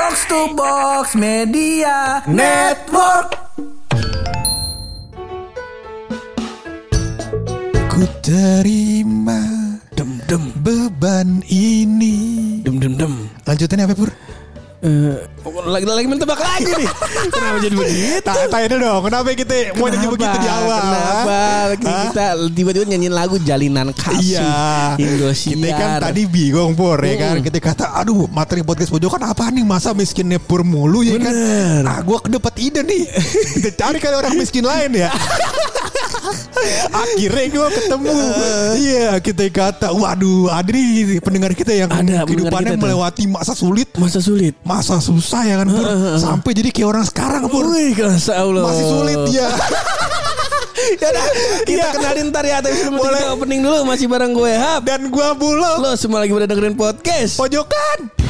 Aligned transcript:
Box 0.00 0.24
to 0.32 0.40
Box 0.56 1.12
Media 1.12 2.24
Network. 2.24 3.36
Ku 7.92 8.00
terima 8.24 9.44
Dem 9.92 10.16
dem 10.24 10.56
beban 10.64 11.44
ini. 11.52 12.64
dem 12.64 12.80
dem 12.80 12.96
dem. 12.96 13.28
Lanjutannya 13.44 13.84
apa 13.84 13.92
Pur? 13.92 14.08
Eh, 14.80 15.20
lagi 15.40 15.84
lagi 15.86 16.06
mentebak 16.06 16.36
lagi 16.36 16.68
nih. 16.68 16.88
Kenapa 17.30 17.56
jadi 17.58 17.74
begitu? 17.74 18.20
Ta- 18.22 18.48
Tanya 18.48 18.66
dulu 18.68 18.82
dong, 18.82 19.02
kenapa 19.06 19.28
kita 19.32 19.54
mau 19.74 19.86
nyanyi 19.86 20.08
begitu 20.08 20.36
di 20.36 20.48
awal? 20.48 20.80
Kenapa 20.80 21.38
kita 21.78 22.24
tiba-tiba 22.50 22.84
nyanyiin 22.86 23.14
lagu 23.14 23.36
Jalinan 23.38 23.92
Kasih 23.92 24.36
Iya, 24.36 24.52
Indosiar. 24.96 25.54
kita 25.56 25.68
kan 25.72 25.90
tadi 26.02 26.22
bingung 26.26 26.72
Pur 26.74 26.98
ya 26.98 27.14
kan. 27.16 27.34
Kita 27.40 27.58
kata, 27.58 27.84
aduh 27.96 28.28
materi 28.28 28.60
podcast 28.60 28.90
pojokan 28.90 29.22
apa 29.22 29.48
nih 29.48 29.62
masa 29.62 29.92
miskinnya 29.92 30.36
Pur 30.36 30.60
mulu 30.60 31.00
ya 31.00 31.16
kan. 31.16 31.32
Bener. 31.32 31.82
Ah, 31.86 32.00
gue 32.00 32.18
dapat 32.28 32.54
ide 32.58 32.80
nih. 32.82 33.04
Kita 33.60 33.70
cari 33.78 33.98
kali 33.98 34.14
orang 34.16 34.34
miskin 34.34 34.64
lain 34.64 34.92
ya. 34.96 35.08
Akhirnya 36.92 37.44
gue 37.48 37.68
ketemu. 37.72 38.10
Iya, 38.76 39.08
kita 39.20 39.44
kata, 39.48 39.88
waduh, 39.90 40.50
ada 40.50 40.68
nih 40.68 41.22
pendengar 41.22 41.52
kita 41.52 41.72
yang 41.72 41.88
Ada 41.88 42.26
kehidupannya 42.26 42.74
kita 42.74 42.78
tuh. 42.78 42.82
melewati 42.82 43.24
masa 43.26 43.52
sulit, 43.54 43.88
masa 43.96 44.18
sulit. 44.18 44.54
masa 44.62 44.98
susah 44.98 45.29
ya 45.40 45.54
kan 45.56 45.68
Pur. 45.68 45.84
Sampai 46.16 46.50
jadi 46.52 46.68
kayak 46.70 46.88
orang 46.88 47.04
sekarang 47.04 47.42
Pur. 47.46 47.68
Wih, 47.68 47.94
Allah. 48.28 48.62
Masih 48.64 48.86
sulit 48.86 49.20
ya. 49.36 49.48
Yaudah, 50.90 51.24
kita 51.62 51.76
Iya. 51.76 51.86
kenalin 51.92 52.26
ntar 52.30 52.44
ya. 52.44 52.58
Tapi 52.58 52.74
sebelum 52.74 52.98
Boleh. 52.98 53.20
kita 53.20 53.32
opening 53.32 53.60
dulu 53.60 53.78
masih 53.84 54.06
bareng 54.06 54.32
gue 54.32 54.52
Hap. 54.52 54.82
Dan 54.82 55.06
gua 55.08 55.32
bulog. 55.32 55.78
Lo 55.78 55.92
semua 55.94 56.20
lagi 56.20 56.32
pada 56.32 56.48
dengerin 56.48 56.74
podcast. 56.74 57.36
Pojokan. 57.36 58.29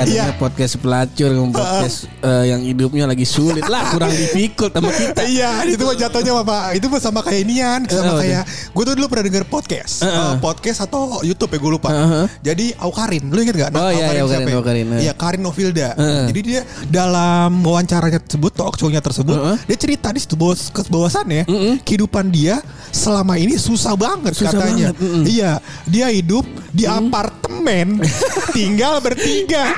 Katanya 0.00 0.24
Iya. 0.24 0.34
podcast 0.34 0.74
pelacur, 0.76 1.30
podcast 1.50 1.96
eh, 2.20 2.44
yang 2.46 2.60
hidupnya 2.60 3.04
lagi 3.04 3.22
sulit 3.22 3.64
lah, 3.64 3.90
kurang 3.90 4.14
difficult 4.20 4.70
sama 4.70 4.88
kita. 4.88 5.22
Iya, 5.24 5.50
itu 5.64 5.80
mah 5.80 5.94
jatuhnya 5.94 6.32
apa? 6.34 6.58
Itu 6.72 6.86
mah 6.86 6.98
sama 6.98 7.20
kayak 7.20 7.40
inian, 7.42 7.80
Eh, 7.82 7.90
sama 7.90 8.12
kayak 8.16 8.42
gue 8.46 8.82
tuh 8.84 8.94
dulu 8.94 9.06
pernah 9.06 9.24
denger 9.26 9.44
podcast, 9.44 10.00
Eh, 10.00 10.32
podcast 10.38 10.78
atau 10.80 11.20
YouTube 11.20 11.50
ya 11.50 11.58
gue 11.58 11.72
lupa. 11.72 11.88
Heeh. 11.88 12.24
Jadi 12.44 12.66
Aukarin, 12.78 13.24
lu 13.26 13.38
inget 13.38 13.56
gak? 13.56 13.70
Oh, 13.72 13.88
iya, 13.88 14.06
iya, 14.08 14.22
Aukarin, 14.22 14.30
siapa 14.30 14.48
ya? 14.48 14.56
Aukarin, 14.56 14.86
eh. 14.88 15.00
Iya, 15.00 15.12
Karin 15.12 15.40
Novilda. 15.40 15.88
Heeh. 15.92 16.24
Jadi 16.28 16.40
dia 16.42 16.60
dalam 16.84 17.50
wawancaranya 17.58 18.20
tersebut, 18.20 18.52
talk 18.52 18.74
show-nya 18.74 18.98
tersebut, 18.98 19.34
Heeh. 19.34 19.56
dia 19.64 19.76
cerita 19.78 20.08
di 20.08 20.18
situ 20.18 20.34
bahwa 20.34 20.54
bahwasannya 20.88 21.42
kehidupan 21.82 22.28
dia 22.28 22.60
selama 22.88 23.34
ini 23.34 23.54
susah 23.54 23.94
banget 23.94 24.32
Susah 24.32 24.52
katanya. 24.52 24.90
banget, 24.90 24.94
mm-mm. 24.98 25.24
Iya, 25.24 25.52
dia 25.84 26.06
hidup 26.08 26.44
di 26.70 26.84
apartemen, 26.84 28.00
tinggal 28.56 28.98
bertiga. 28.98 29.72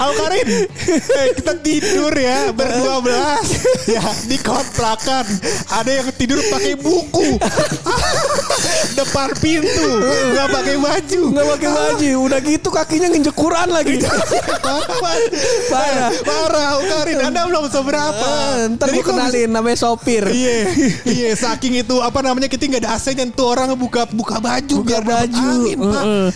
Aukarin, 0.00 0.48
eh, 0.64 1.28
kita 1.34 1.52
tidur 1.58 2.12
ya 2.12 2.48
berdua 2.50 3.00
belas 3.00 3.44
ya 3.84 4.00
di 4.24 4.38
kontrakan. 4.38 5.26
Ada 5.70 5.90
yang 6.00 6.08
tidur 6.14 6.40
pakai 6.46 6.74
buku 6.74 7.36
depan 8.94 9.28
pintu, 9.38 9.88
nggak 10.32 10.48
pakai 10.48 10.76
baju. 10.76 11.22
Nggak 11.30 11.46
pakai 11.48 11.70
baju, 11.70 12.12
udah 12.24 12.40
gitu 12.40 12.68
kakinya 12.68 13.08
nginjek 13.08 13.34
Quran 13.34 13.68
lagi. 13.70 13.94
Parah. 15.68 16.10
Parah, 16.22 16.66
Aukarin. 16.76 17.18
Anda 17.22 17.46
belum 17.46 17.64
seberapa. 17.66 18.28
Eh, 18.60 18.72
ntar 18.76 18.88
gue 18.90 19.04
kenalin 19.04 19.50
namanya 19.50 19.78
sopir. 19.78 20.24
Iya, 20.26 20.56
iya. 21.04 21.30
Saking 21.34 21.82
itu 21.82 21.98
apa 22.00 22.20
namanya 22.20 22.46
kita 22.46 22.66
nggak 22.66 22.82
ada 22.84 22.90
AC-nya 22.96 23.24
tuh 23.30 23.46
orang 23.48 23.72
buka 23.74 24.06
buka 24.08 24.38
baju 24.38 24.76
Buka 24.80 24.86
biar 24.86 25.02
baju. 25.04 25.40
angin. 25.40 25.78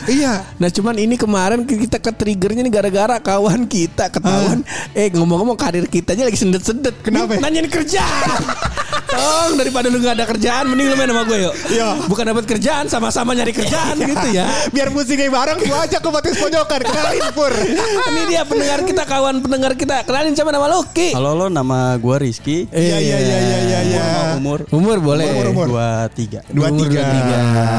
Iya. 0.07 0.35
Nah 0.57 0.69
cuman 0.69 0.95
ini 0.97 1.15
kemarin 1.17 1.65
kita 1.65 1.97
ke 1.97 2.11
triggernya 2.11 2.61
nih 2.61 2.73
gara-gara 2.73 3.17
kawan 3.25 3.65
kita 3.65 4.13
ketahuan 4.13 4.61
Eh 4.93 5.09
ngomong-ngomong 5.11 5.57
karir 5.57 5.89
kita 5.89 6.13
aja 6.13 6.23
lagi 6.23 6.37
sendet-sendet 6.37 6.93
Kenapa? 7.01 7.41
Nanyain 7.41 7.67
kerjaan 7.67 8.29
Tong 9.15 9.55
daripada 9.55 9.87
lu 9.87 9.99
gak 9.99 10.15
ada 10.15 10.27
kerjaan 10.27 10.65
Mending 10.67 10.91
lu 10.91 10.97
main 10.97 11.09
sama 11.09 11.23
gue 11.25 11.39
yuk 11.41 11.55
Iya. 11.71 11.89
Bukan 12.05 12.25
dapat 12.27 12.45
kerjaan 12.45 12.85
Sama-sama 12.87 13.33
nyari 13.33 13.51
kerjaan 13.51 13.97
gitu 13.97 14.27
ya 14.31 14.45
Biar 14.69 14.91
musiknya 14.91 15.31
bareng 15.31 15.59
gua 15.61 15.85
ajak 15.85 15.99
ke 15.99 16.11
podcast 16.11 16.37
pojokan 16.37 16.81
kenalin 16.83 17.25
pur. 17.33 17.53
Ini 18.11 18.23
dia 18.29 18.43
pendengar 18.43 18.83
kita 18.83 19.03
Kawan 19.05 19.41
pendengar 19.41 19.73
kita 19.73 20.03
Kenalin 20.03 20.35
sama 20.35 20.51
nama 20.51 20.67
lu 20.69 20.83
Ki 20.91 21.15
Halo 21.15 21.33
lo 21.33 21.47
nama 21.49 21.95
gua 21.97 22.19
Rizky. 22.19 22.67
Iya 22.69 22.99
iya 22.99 23.19
iya 23.19 23.39
iya 23.39 23.59
iya. 23.63 23.81
iya. 23.87 24.05
Umur 24.37 24.67
Umur 24.69 24.99
boleh 24.99 25.31
Umur, 25.31 25.47
umur. 25.49 25.67
dua 25.71 25.89
tiga. 26.11 26.43
Dua 26.51 26.69
Umur 26.69 26.85
tiga. 26.85 27.03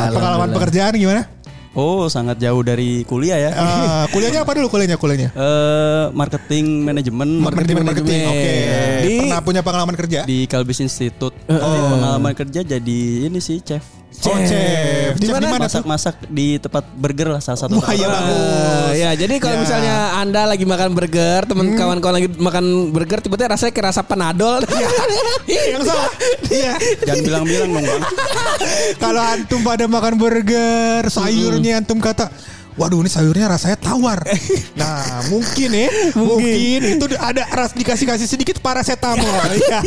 23. 0.09 0.16
Pengalaman 0.16 0.50
pekerjaan 0.51 0.94
gimana? 0.95 1.22
Oh 1.75 2.08
sangat 2.08 2.40
jauh 2.40 2.63
dari 2.63 3.03
kuliah 3.03 3.36
ya. 3.38 3.52
Eh, 3.52 4.06
kuliahnya 4.13 4.41
apa 4.41 4.56
dulu 4.56 4.68
kuliahnya 4.69 4.96
kuliahnya? 4.96 5.30
Eh 5.30 6.06
marketing 6.09 6.81
manajemen 6.81 7.28
Marketing 7.38 7.75
marketing. 7.78 8.24
Oke. 8.25 8.53
Di- 9.03 9.19
Pernah 9.22 9.41
punya 9.41 9.62
pengalaman 9.62 9.94
kerja? 9.94 10.24
di 10.24 10.47
Kalbis 10.47 10.80
Institute. 10.80 11.36
Jadi 11.46 11.59
pengalaman 11.86 12.31
kerja 12.34 12.59
jadi 12.66 13.00
ini 13.28 13.40
sih 13.40 13.59
chef. 13.59 13.84
Oh, 14.25 14.37
chef. 14.41 15.11
Di 15.15 15.27
Chef 15.27 15.33
mana? 15.33 15.45
di 15.45 15.51
mana? 15.51 15.63
Masak-masak 15.67 16.15
di 16.27 16.55
tempat 16.57 16.87
burger 16.91 17.29
lah 17.29 17.39
salah 17.39 17.59
satu. 17.59 17.77
Wah, 17.77 17.87
tempat. 17.87 18.07
bagus. 18.07 18.91
Ya 18.95 19.09
jadi 19.13 19.33
kalau 19.37 19.55
Ya. 19.55 19.61
misalnya 19.61 19.95
anda 20.17 20.41
lagi 20.45 20.63
makan 20.63 20.89
burger 20.91 21.41
temen 21.43 21.65
kawan-kawan 21.73 22.15
lagi 22.15 22.29
makan 22.31 22.65
burger 22.89 23.19
tiba-tiba 23.19 23.53
rasanya 23.53 23.71
kayak 23.71 23.87
rasa 23.89 24.01
panadol 24.01 24.63
Iya, 25.45 25.63
yang 25.71 25.83
salah. 25.83 26.09
Iya. 26.47 26.73
Jangan 27.03 27.23
bilang-bilang 27.23 27.69
dong 27.71 27.85
bang. 27.85 28.01
Kalau 29.03 29.21
antum 29.21 29.61
pada 29.61 29.85
makan 29.85 30.13
burger, 30.15 31.01
sayurnya 31.07 31.79
antum 31.79 31.99
kata 31.99 32.31
Waduh 32.75 32.99
ini 32.99 33.07
sayurnya 33.07 33.47
rasanya 33.47 33.79
tawar. 33.79 34.19
Nah 34.79 35.23
mungkin 35.31 35.71
ya, 35.71 35.87
mungkin, 36.11 36.99
itu 36.99 37.05
ada 37.15 37.47
ras 37.47 37.71
dikasih 37.71 38.03
kasih 38.03 38.27
sedikit 38.27 38.59
paracetamol. 38.59 39.23
Iya. 39.55 39.79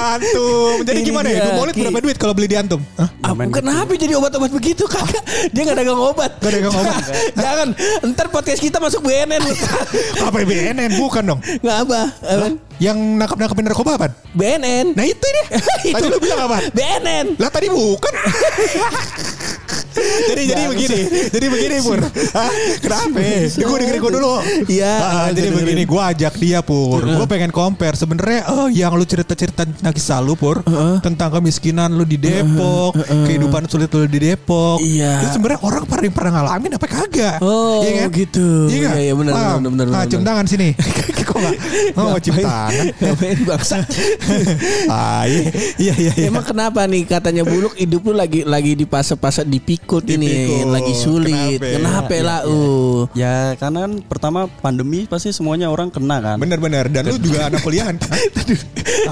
Antum, 0.00 0.86
jadi 0.86 0.98
Ini 1.02 1.06
gimana 1.06 1.28
ya? 1.30 1.50
Ki. 1.74 1.82
berapa 1.82 2.00
duit 2.02 2.16
kalau 2.18 2.34
beli 2.34 2.48
di 2.50 2.56
antum? 2.58 2.80
Hah? 2.94 3.08
Ah, 3.24 3.34
kenapa 3.34 3.90
jadi 3.94 4.14
obat-obat 4.16 4.50
begitu 4.54 4.86
kakak? 4.86 5.22
Dia 5.54 5.62
gak 5.66 5.78
dagang 5.82 5.98
obat. 5.98 6.38
Gak 6.38 6.52
dagang 6.52 6.74
obat. 6.74 7.02
Jangan. 7.44 7.68
Ntar 8.12 8.26
podcast 8.30 8.60
kita 8.62 8.78
masuk 8.78 9.02
BNN. 9.06 9.42
Apa 10.26 10.36
ya, 10.42 10.46
BNN? 10.46 10.90
Bukan 10.98 11.22
dong. 11.26 11.40
Gak 11.42 11.76
apa. 11.86 12.00
Apaan? 12.22 12.54
Yang 12.80 12.96
nangkap 12.96 13.36
nangkapin 13.36 13.64
narkoba 13.68 13.92
apa? 14.00 14.08
BNN. 14.32 14.96
Nah 14.96 15.04
itu 15.04 15.20
deh. 15.20 15.46
Tadi 15.92 16.06
lu 16.08 16.16
bilang 16.16 16.48
apa? 16.48 16.64
BNN. 16.72 17.36
Lah 17.36 17.52
tadi 17.52 17.68
bukan. 17.68 18.12
Jadi 20.30 20.42
jadi 20.54 20.62
begini, 20.70 21.00
jadi 21.30 21.46
begini 21.46 21.76
Pur. 21.84 22.00
Hah? 22.36 22.50
Kenapa? 22.80 23.18
Ini 23.20 23.64
gue 23.64 23.78
dengerin 23.80 24.00
gue 24.00 24.12
dulu. 24.16 24.34
Iya. 24.66 24.94
Ah, 25.00 25.28
jadi 25.32 25.48
begini, 25.52 25.82
gue 25.84 26.00
ajak 26.00 26.34
dia 26.40 26.60
Pur. 26.64 27.02
Gue 27.04 27.26
pengen 27.26 27.50
compare. 27.52 27.94
Sebenarnya 27.96 28.48
oh, 28.52 28.68
yang 28.70 28.92
lu 28.96 29.04
cerita-cerita 29.04 29.66
tentang 29.66 29.94
kisah 29.94 30.20
lu 30.22 30.34
Pur, 30.34 30.62
tentang 31.04 31.28
kemiskinan 31.40 31.92
lu 31.92 32.04
di 32.04 32.16
Depok, 32.20 32.96
kehidupan 33.06 33.68
sulit 33.68 33.90
lu 33.92 34.06
di 34.08 34.30
Depok. 34.32 34.80
Iya. 34.80 35.24
Itu 35.24 35.38
sebenarnya 35.38 35.60
orang 35.62 35.84
pernah 35.86 36.10
pernah 36.10 36.30
ngalamin 36.40 36.70
apa 36.76 36.86
kagak? 36.86 37.36
Oh, 37.44 37.82
Iya 37.84 38.06
kan? 38.06 38.08
gitu. 38.16 38.48
Iya 38.68 38.78
nggak? 38.86 38.96
Iya, 38.96 39.04
iya, 39.04 39.14
benar, 39.16 39.32
Ah, 39.32 39.54
benar, 39.56 39.70
benar, 39.72 39.86
ah, 39.86 39.90
benar, 39.92 40.04
cium 40.10 40.22
tangan 40.24 40.44
sini. 40.48 40.68
Kok 41.30 41.36
nggak? 41.36 41.56
Oh, 41.96 42.16
cium 42.20 42.36
tangan. 42.40 42.84
Ngapain 43.00 43.38
bangsa? 43.44 43.76
ah, 44.92 45.22
iya, 45.26 45.42
iya, 45.76 45.94
iya. 45.96 46.12
iya. 46.16 46.28
Emang 46.28 46.44
kenapa 46.44 46.84
nih 46.86 47.02
katanya 47.04 47.42
buluk 47.44 47.74
hidup 47.76 48.00
lu 48.04 48.14
lagi 48.16 48.40
lagi 48.44 48.72
di 48.76 48.84
fase-fase 48.84 49.42
dipikul 49.90 50.02
ini 50.06 50.28
Dipikul. 50.30 50.66
lagi 50.70 50.94
sulit. 50.94 51.58
Kenapa? 51.58 51.74
Kenapa 51.74 52.16
lah? 52.22 52.40
Uh. 52.46 53.00
Ya 53.12 53.34
karena 53.58 53.78
kan 53.88 53.92
pertama 54.06 54.40
pandemi 54.62 55.02
pasti 55.04 55.34
semuanya 55.34 55.66
orang 55.66 55.90
kena 55.90 56.22
kan. 56.22 56.36
Bener-bener. 56.38 56.86
Dan 56.86 57.10
lu 57.10 57.18
juga 57.18 57.50
anak 57.50 57.60
kuliahan. 57.60 57.98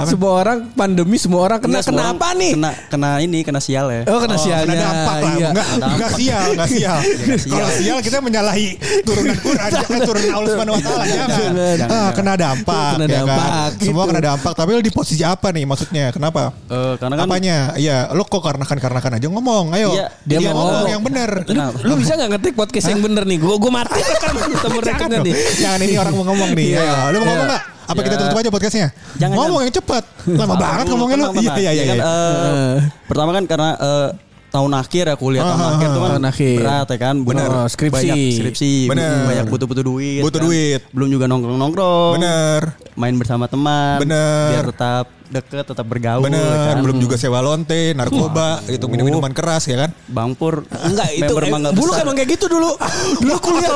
Semua 0.08 0.42
orang 0.44 0.58
pandemi 0.74 1.16
semua 1.18 1.42
orang 1.42 1.58
kena 1.58 1.80
semua 1.80 2.12
kenapa 2.14 2.30
orang 2.30 2.38
nih? 2.38 2.52
Kena 2.54 2.70
kena 2.90 3.10
ini 3.18 3.38
kena 3.42 3.58
sial 3.58 3.86
ya. 3.90 4.02
Oh 4.06 4.18
kena 4.20 4.36
Oh, 4.38 4.40
sialnya. 4.40 4.68
Kena 4.68 4.84
dampak 4.84 5.16
lah. 5.18 5.32
Iya. 5.34 5.48
Enggak, 5.48 5.66
enggak 5.74 6.10
sial, 6.14 6.46
enggak 6.54 6.68
sial. 6.76 6.98
sial. 7.02 7.50
Kalau 7.50 7.70
sial 7.74 7.98
kita 7.98 8.18
menyalahi 8.22 8.68
turunan 9.02 9.36
Quran, 9.40 9.70
jangan 9.72 10.00
turunan 10.08 10.30
Allah 10.30 10.48
Subhanahu 10.54 10.76
wa 10.78 10.82
taala, 10.84 11.04
jangan. 11.08 11.50
Jangan. 11.50 11.88
Ah, 11.90 12.10
kena 12.14 12.32
dampak. 12.38 12.90
Kena 12.94 13.04
ya 13.08 13.08
kan? 13.08 13.18
dampak, 13.26 13.50
Semua 13.82 14.02
gitu. 14.04 14.10
kena 14.12 14.20
dampak, 14.22 14.52
tapi 14.54 14.70
lu 14.70 14.82
di 14.84 14.92
posisi 14.92 15.22
apa 15.24 15.48
nih 15.50 15.64
maksudnya? 15.66 16.04
Kenapa? 16.14 16.42
Eh, 16.68 16.94
karena 17.00 17.14
kan 17.18 17.24
Apanya? 17.26 17.56
Iya, 17.74 17.96
lu 18.14 18.22
kok 18.22 18.42
karena 18.44 18.64
kan 18.66 18.78
karena 18.78 19.00
kan 19.00 19.12
aja 19.16 19.26
ngomong. 19.26 19.64
Ayo. 19.74 19.90
Iya, 19.94 20.06
dia 20.22 20.38
Dia 20.38 20.50
mau 20.52 20.57
ngomong 20.58 20.74
ngomong. 20.74 20.90
yang 20.90 21.02
benar. 21.02 21.30
Kenapa? 21.42 21.76
Lu 21.80 21.94
bisa 21.94 22.12
gak 22.14 22.28
ngetik 22.30 22.54
podcast 22.54 22.86
yang 22.86 23.00
bener 23.00 23.22
nih? 23.24 23.38
Gue 23.38 23.54
gue 23.54 23.70
mati 23.70 24.00
kan 24.20 24.32
dong. 24.32 25.10
nanti. 25.12 25.30
Jangan 25.56 25.80
ini 25.80 25.94
orang 25.94 26.12
mau 26.12 26.24
ngomong 26.26 26.50
nih. 26.52 26.66
Iya. 26.68 26.80
Ayo, 26.80 26.94
lu 27.08 27.16
mau 27.18 27.26
ngomong 27.26 27.38
Iya. 27.38 27.44
enggak? 27.48 27.62
Apa 27.88 27.96
Ya. 27.96 28.04
kita 28.04 28.16
tutup 28.18 28.36
aja 28.36 28.50
podcastnya? 28.50 28.88
Jangan, 29.16 29.34
ngomong 29.34 29.48
jangan. 29.54 29.64
yang 29.64 29.74
cepat. 29.74 30.04
Lama 30.40 30.54
banget 30.56 30.84
ngomongnya 30.86 31.16
lu. 31.16 31.26
Iya, 31.34 31.52
iya, 31.56 31.70
iya. 31.70 31.72
Ya 31.72 31.84
kan, 31.86 31.96
iya. 31.96 32.04
eh, 32.04 32.74
pertama 33.04 33.30
kan 33.32 33.44
karena 33.44 33.70
eh, 33.74 34.08
tahun 34.48 34.72
akhir 34.74 35.04
ya 35.04 35.14
kuliah 35.14 35.44
tahun 35.44 35.56
Ah, 35.58 35.70
akhir 35.70 35.88
tuh 35.88 36.00
kan 36.00 36.10
tahun 36.10 36.26
akhir. 36.26 36.56
berat 36.58 36.86
ya 36.86 36.98
kan. 36.98 37.14
Bener. 37.20 37.48
Banyak- 37.48 37.68
Skripsi. 37.70 38.00
Banyak 38.02 38.16
skripsi. 38.34 38.72
Bener. 38.86 39.12
Banyak 39.24 39.44
butuh-butuh 39.46 39.84
duit. 39.86 40.20
Butuh 40.20 40.36
kan. 40.36 40.46
duit. 40.46 40.80
Belum 40.90 41.08
juga 41.08 41.24
nongkrong-nongkrong. 41.26 42.12
Bener. 42.16 42.60
Main 42.92 43.14
bersama 43.14 43.44
teman. 43.46 44.00
Bener. 44.00 44.48
Biar 44.52 44.64
tetap 44.66 45.04
deket, 45.28 45.64
tetap 45.64 45.84
bergaul. 45.84 46.24
Bener, 46.24 46.40
kan. 46.40 46.80
belum 46.80 46.98
juga 46.98 47.16
sewa 47.20 47.38
lonte, 47.40 47.92
narkoba, 47.92 48.64
gitu 48.66 48.88
minum-minuman 48.88 49.32
keras 49.32 49.68
ya 49.68 49.86
kan? 49.86 49.90
Bang 50.08 50.32
Pur. 50.32 50.64
Enggak 50.68 51.08
itu 51.12 51.28
member 51.28 51.44
eh, 51.44 51.72
dulu 51.76 51.90
Besar. 51.92 52.02
emang 52.04 52.14
kayak 52.16 52.30
gitu 52.34 52.46
dulu. 52.48 52.70
Dulu 53.22 53.34
kuliah 53.42 53.74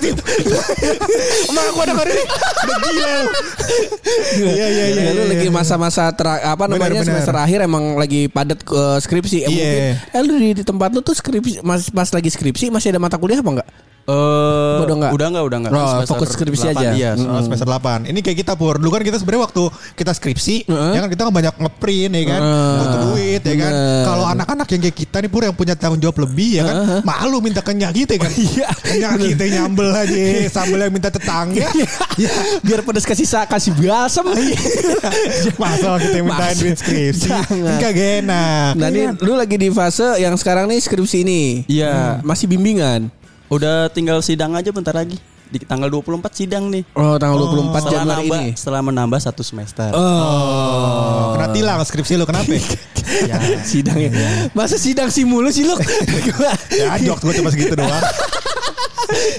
gitu. 0.00 0.22
Emang 1.50 1.64
aku 1.70 1.78
ada 1.84 1.94
hari 1.94 2.12
ini 2.14 2.24
udah 2.24 2.78
gila. 2.82 3.12
Iya 4.38 4.66
iya 4.68 4.84
iya. 4.90 5.02
Ya, 5.08 5.10
lu 5.12 5.22
iya, 5.24 5.30
lagi 5.36 5.46
iya. 5.48 5.52
masa-masa 5.54 6.08
ter- 6.12 6.42
apa 6.42 6.64
namanya 6.66 7.00
bener. 7.00 7.06
semester 7.06 7.36
akhir 7.36 7.58
emang 7.64 7.96
lagi 7.96 8.26
padat 8.28 8.60
ke 8.64 8.80
skripsi. 9.02 9.44
Eh, 9.44 9.48
Iya. 9.48 9.52
mungkin 9.54 9.82
eh 10.14 10.22
lu 10.24 10.32
di, 10.38 10.48
di 10.56 10.64
tempat 10.64 10.90
lu 10.94 11.00
tuh 11.00 11.14
skripsi 11.14 11.60
mas, 11.62 11.88
pas 11.92 12.08
lagi 12.10 12.28
skripsi 12.28 12.68
masih 12.68 12.90
ada 12.94 13.00
mata 13.00 13.16
kuliah 13.20 13.40
apa 13.40 13.50
enggak? 13.60 13.68
Eh, 14.08 14.76
Udah 14.80 14.94
nggak? 14.96 15.12
Udah 15.12 15.26
enggak, 15.28 15.44
udah 15.44 15.58
enggak. 15.60 15.72
Oh, 15.76 16.00
fokus 16.08 16.32
skripsi 16.32 16.64
delapan, 16.66 16.80
aja. 16.80 16.88
Iya. 16.96 17.10
Oh, 17.20 17.44
semester 17.44 17.68
8 17.68 18.08
Ini 18.08 18.18
kayak 18.18 18.38
kita 18.40 18.52
Pur 18.56 18.80
Dulu 18.80 18.88
kan 18.88 19.04
kita 19.04 19.20
sebenarnya 19.20 19.42
waktu 19.44 19.62
kita 19.92 20.12
skripsi 20.12 20.56
Heeh. 20.64 20.92
Ya 20.96 21.04
kan 21.04 21.08
kita 21.08 21.22
kan 21.22 21.34
banyak 21.34 21.54
ngeprint 21.54 22.12
ya 22.12 22.24
kan 22.26 22.40
Heeh. 22.40 22.72
Butuh 22.74 22.98
duit 23.04 23.42
ya 23.44 23.54
kan. 23.58 23.72
Kalau 24.08 24.24
anak-anak 24.26 24.66
yang 24.66 24.80
kayak 24.80 24.96
kita 24.96 25.16
nih 25.18 25.28
Pur 25.28 25.42
Yang 25.44 25.56
punya 25.56 25.74
tanggung 25.76 26.00
jawab 26.00 26.24
lebih 26.24 26.50
ya 26.56 26.62
kan 26.64 26.76
Malu 27.04 27.38
minta 27.38 27.60
kenyak 27.60 27.92
kita 27.92 28.16
kan 28.16 28.32
Iya. 28.48 28.68
Kenyak 28.72 29.10
kita 29.28 29.44
nyambel 29.50 29.88
aja 29.92 30.16
Sambel 30.48 30.80
yang 30.80 30.94
minta 30.94 31.12
tetangga 31.12 31.68
Ya, 32.16 32.32
biar 32.64 32.80
pedes 32.80 33.04
kasih 33.04 33.28
sa 33.28 33.44
kasih 33.44 33.76
basem. 33.76 34.24
Masa 35.60 36.00
kita 36.00 36.16
yang 36.16 36.26
mintain 36.26 36.48
Masa- 36.48 36.60
duit 36.60 36.76
skripsi 36.76 37.28
Jangan. 37.28 37.76
Kan 37.76 37.92
enak 37.92 38.72
Nah, 38.74 38.88
ini 38.88 39.02
lu 39.20 39.34
lagi 39.34 39.54
di 39.54 39.68
fase 39.68 40.16
yang 40.16 40.32
sekarang 40.34 40.64
nih 40.66 40.78
skripsi 40.78 41.16
ini. 41.22 41.42
Iya. 41.66 42.22
Masih 42.22 42.48
bimbingan. 42.48 43.12
Udah 43.48 43.88
tinggal 43.88 44.20
sidang 44.20 44.52
aja 44.52 44.68
bentar 44.68 44.92
lagi. 44.92 45.16
Di 45.48 45.56
tanggal 45.58 45.88
24 45.88 46.28
sidang 46.30 46.68
nih. 46.68 46.84
Oh, 46.92 47.16
tanggal 47.16 47.40
24 47.40 47.80
Setelah 47.80 47.88
Januari 47.90 48.20
nambah, 48.20 48.40
ini. 48.44 48.50
setelah 48.52 48.80
menambah 48.84 49.16
satu 49.18 49.40
semester. 49.40 49.88
Oh, 49.96 51.32
Kena 51.32 51.48
tilang 51.50 51.80
skripsi 51.80 52.20
lu 52.20 52.28
kenapa 52.28 52.52
Ya, 53.24 53.40
sidangnya. 53.72 54.12
Masa 54.52 54.76
sidang 54.76 55.08
sih 55.08 55.24
mulu 55.24 55.48
sih 55.48 55.64
lu? 55.64 55.72
Ya 56.76 57.00
jok 57.00 57.24
gue 57.24 57.32
cuma 57.34 57.48
segitu 57.48 57.72
doang 57.72 57.88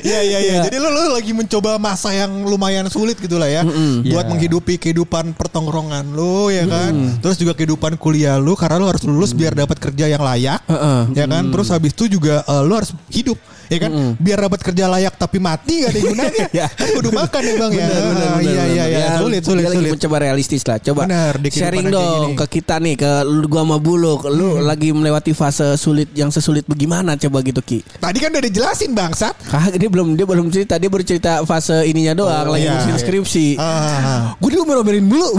Iya 0.02 0.20
iya 0.20 0.38
iya. 0.40 0.52
Iya. 0.52 0.62
Jadi 0.66 0.78
lu, 0.78 0.88
lu 0.88 1.12
lagi 1.12 1.32
mencoba 1.32 1.78
masa 1.78 2.10
yang 2.12 2.44
lumayan 2.44 2.88
sulit 2.88 3.16
gitu 3.16 3.36
lah 3.36 3.48
ya. 3.48 3.62
Buat 3.64 4.26
Iya. 4.26 4.30
menghidupi 4.30 4.76
kehidupan 4.78 5.34
pertongkrongan 5.34 6.10
lu 6.10 6.50
ya 6.50 6.66
kan. 6.66 6.92
Terus 7.20 7.38
juga 7.38 7.54
kehidupan 7.54 7.96
kuliah 7.96 8.36
lu 8.36 8.54
karena 8.54 8.78
lu 8.78 8.88
harus 8.88 9.04
lulus 9.04 9.32
biar 9.32 9.54
dapat 9.54 9.78
kerja 9.78 10.06
yang 10.08 10.20
layak. 10.20 10.60
Heeh. 10.66 11.02
Ya 11.14 11.26
kan. 11.26 11.50
Terus 11.50 11.68
habis 11.70 11.92
itu 11.92 12.10
juga 12.10 12.42
eh, 12.42 12.62
lu 12.62 12.74
harus 12.74 12.92
hidup 13.10 13.38
ya 13.68 13.78
kan. 13.80 13.92
Biar 14.18 14.42
dapat 14.42 14.60
kerja 14.64 14.86
layak 14.88 15.14
tapi 15.16 15.38
mati 15.38 15.86
gak 15.86 15.92
ada 15.92 16.00
gunanya. 16.02 16.46
Ya. 16.60 16.66
Kan 16.68 16.88
kudu 16.92 17.14
makan 17.14 17.42
ya 17.42 17.54
Bang 17.56 17.72
ya. 17.72 17.86
Benar, 17.86 18.04
benar, 18.10 18.28
Ah, 18.30 18.42
Iya 18.42 18.64
iya 18.66 18.84
iya. 18.86 19.00
Ya, 19.00 19.10
Sulit 19.18 19.42
sulit 19.44 19.62
dia 19.62 19.70
lagi 19.70 19.80
sulit. 19.80 19.92
mencoba 19.94 20.16
realistis 20.20 20.64
lah. 20.64 20.78
Coba 20.80 21.02
kehidupan 21.06 21.52
sharing 21.52 21.88
dong 21.88 22.30
ke 22.36 22.46
kita 22.52 22.76
nih, 22.80 22.96
ke 22.96 23.12
lu 23.24 23.46
gua 23.46 23.62
sama 23.62 23.78
Buluk. 23.78 24.26
Lu 24.28 24.58
lagi 24.60 24.90
melewati 24.90 25.32
fase 25.32 25.76
sulit 25.76 26.10
yang 26.12 26.30
sesulit 26.30 26.66
bagaimana 26.66 27.14
coba 27.16 27.38
gitu 27.42 27.62
Ki? 27.62 27.80
Tadi 27.86 28.18
kan 28.18 28.30
udah 28.32 28.44
dijelasin 28.44 28.92
bangsat. 28.92 29.36
Kagak 29.62 29.76
dia 29.78 29.90
belum 29.90 30.08
dia 30.14 30.24
belum 30.24 30.48
cerita, 30.48 30.74
dia 30.76 30.88
baru 30.88 31.04
cerita 31.04 31.32
fase 31.44 31.84
ininya 31.84 32.14
doang, 32.14 32.46
Oh, 32.46 32.54
lagi 32.54 32.64
iya. 32.64 32.74
ngurusin 32.74 32.96
skripsi. 32.98 33.48
Ah. 33.56 34.34
Gue 34.36 34.50
dulu 34.50 34.64
melomelin 34.66 35.04
mulu. 35.04 35.36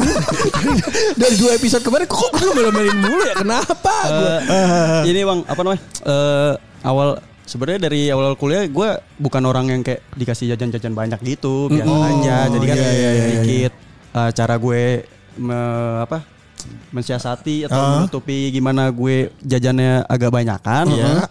Dari 1.21 1.35
dua 1.37 1.55
episode 1.55 1.81
kemarin 1.81 2.05
Kok 2.05 2.31
gue 2.31 2.53
melomelin 2.53 2.99
mulu 2.99 3.23
ya? 3.23 3.35
Kenapa 3.35 3.95
Gua- 4.05 4.43
Eh, 4.43 5.01
ini 5.07 5.21
bang 5.21 5.41
apa 5.43 5.61
namanya? 5.61 5.83
Eh, 6.03 6.53
awal 6.83 7.09
sebenarnya 7.43 7.81
dari 7.83 8.07
awal 8.07 8.35
kuliah 8.35 8.63
gue 8.63 8.89
bukan 9.17 9.43
orang 9.43 9.67
yang 9.69 9.81
kayak 9.81 10.07
dikasih 10.13 10.51
jajan-jajan 10.51 10.93
banyak 10.93 11.19
gitu 11.25 11.67
biasa 11.67 11.89
Oh, 11.89 12.05
aja. 12.05 12.37
Jadi 12.47 12.65
kan 12.65 12.77
iya, 12.77 12.91
iya, 12.91 13.11
iya, 13.11 13.23
sedikit 13.33 13.73
eh, 14.13 14.31
cara 14.33 14.55
gue 14.55 14.83
me- 15.37 15.59
apa 16.01 16.19
mensiasati 16.91 17.65
atau 17.65 17.75
Ah. 17.75 17.91
menutupi 17.99 18.51
gimana 18.51 18.91
gue 18.91 19.33
jajannya 19.41 20.05
agak 20.05 20.29
banyakan 20.31 20.87
ya 20.91 21.25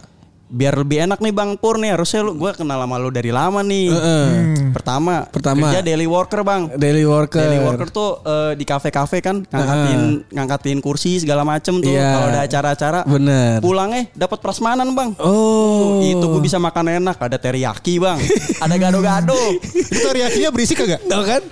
biar 0.50 0.74
lebih 0.74 1.06
enak 1.06 1.22
nih 1.22 1.30
bang 1.30 1.54
Pur 1.54 1.78
nih. 1.78 1.94
Harusnya 1.94 2.26
lu 2.26 2.34
gue 2.34 2.50
kenal 2.52 2.82
sama 2.82 2.98
lu 2.98 3.08
dari 3.08 3.30
lama 3.30 3.62
nih. 3.62 3.86
Heeh. 3.88 4.26
pertama 4.70 5.26
Pertama. 5.30 5.70
kerja 5.70 5.80
daily 5.82 6.06
worker 6.06 6.42
bang. 6.42 6.70
Daily 6.74 7.06
worker. 7.06 7.38
Daily 7.40 7.62
worker 7.62 7.88
tuh 7.88 8.18
eh, 8.22 8.52
di 8.54 8.64
kafe-kafe 8.66 9.22
kan 9.22 9.46
ngangkatin 9.46 10.00
ngangkatin 10.30 10.78
kursi 10.82 11.22
segala 11.22 11.46
macem 11.46 11.78
tuh. 11.78 11.90
Iya. 11.90 12.10
kalau 12.10 12.26
ada 12.28 12.40
acara-acara 12.44 13.00
Bener. 13.06 13.58
pulangnya 13.62 14.10
dapat 14.12 14.38
prasmanan 14.42 14.90
bang. 14.92 15.10
Oh. 15.22 16.02
Itu 16.02 16.26
gue 16.28 16.42
bisa 16.42 16.58
makan 16.58 16.98
enak. 17.00 17.16
Ada 17.16 17.38
teriyaki 17.38 18.02
bang. 18.02 18.18
Ada 18.64 18.74
gado-gado. 18.76 19.38
Itu 19.62 19.98
teriakinya 20.02 20.50
berisik 20.50 20.82
kagak? 20.82 21.00
Tau 21.06 21.22
kan? 21.22 21.42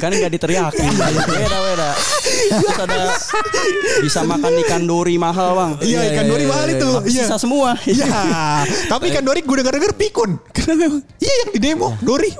Kan 0.00 0.10
nggak 0.10 0.32
diteriaki. 0.32 0.84
Beda 1.28 1.58
beda. 1.60 1.90
Terus 2.48 2.78
ada 2.80 3.00
bisa 4.00 4.20
makan 4.24 4.52
ikan 4.64 4.82
dori 4.84 5.20
mahal 5.20 5.52
bang. 5.54 5.72
Iya 5.84 6.00
ikan 6.14 6.24
dori 6.26 6.44
mahal 6.48 6.66
itu. 6.72 6.90
Iya. 7.08 7.24
sisa 7.24 7.36
semua 7.36 7.76
Iya, 7.98 8.22
tapi 8.92 9.10
ikan 9.10 9.22
Dori 9.22 9.40
gue 9.40 9.56
denger-denger 9.56 9.92
pikun. 9.94 10.30
Kenapa? 10.50 11.02
Iya 11.18 11.32
yang 11.36 11.50
di 11.50 11.60
demo 11.60 11.88
Dori. 11.98 12.30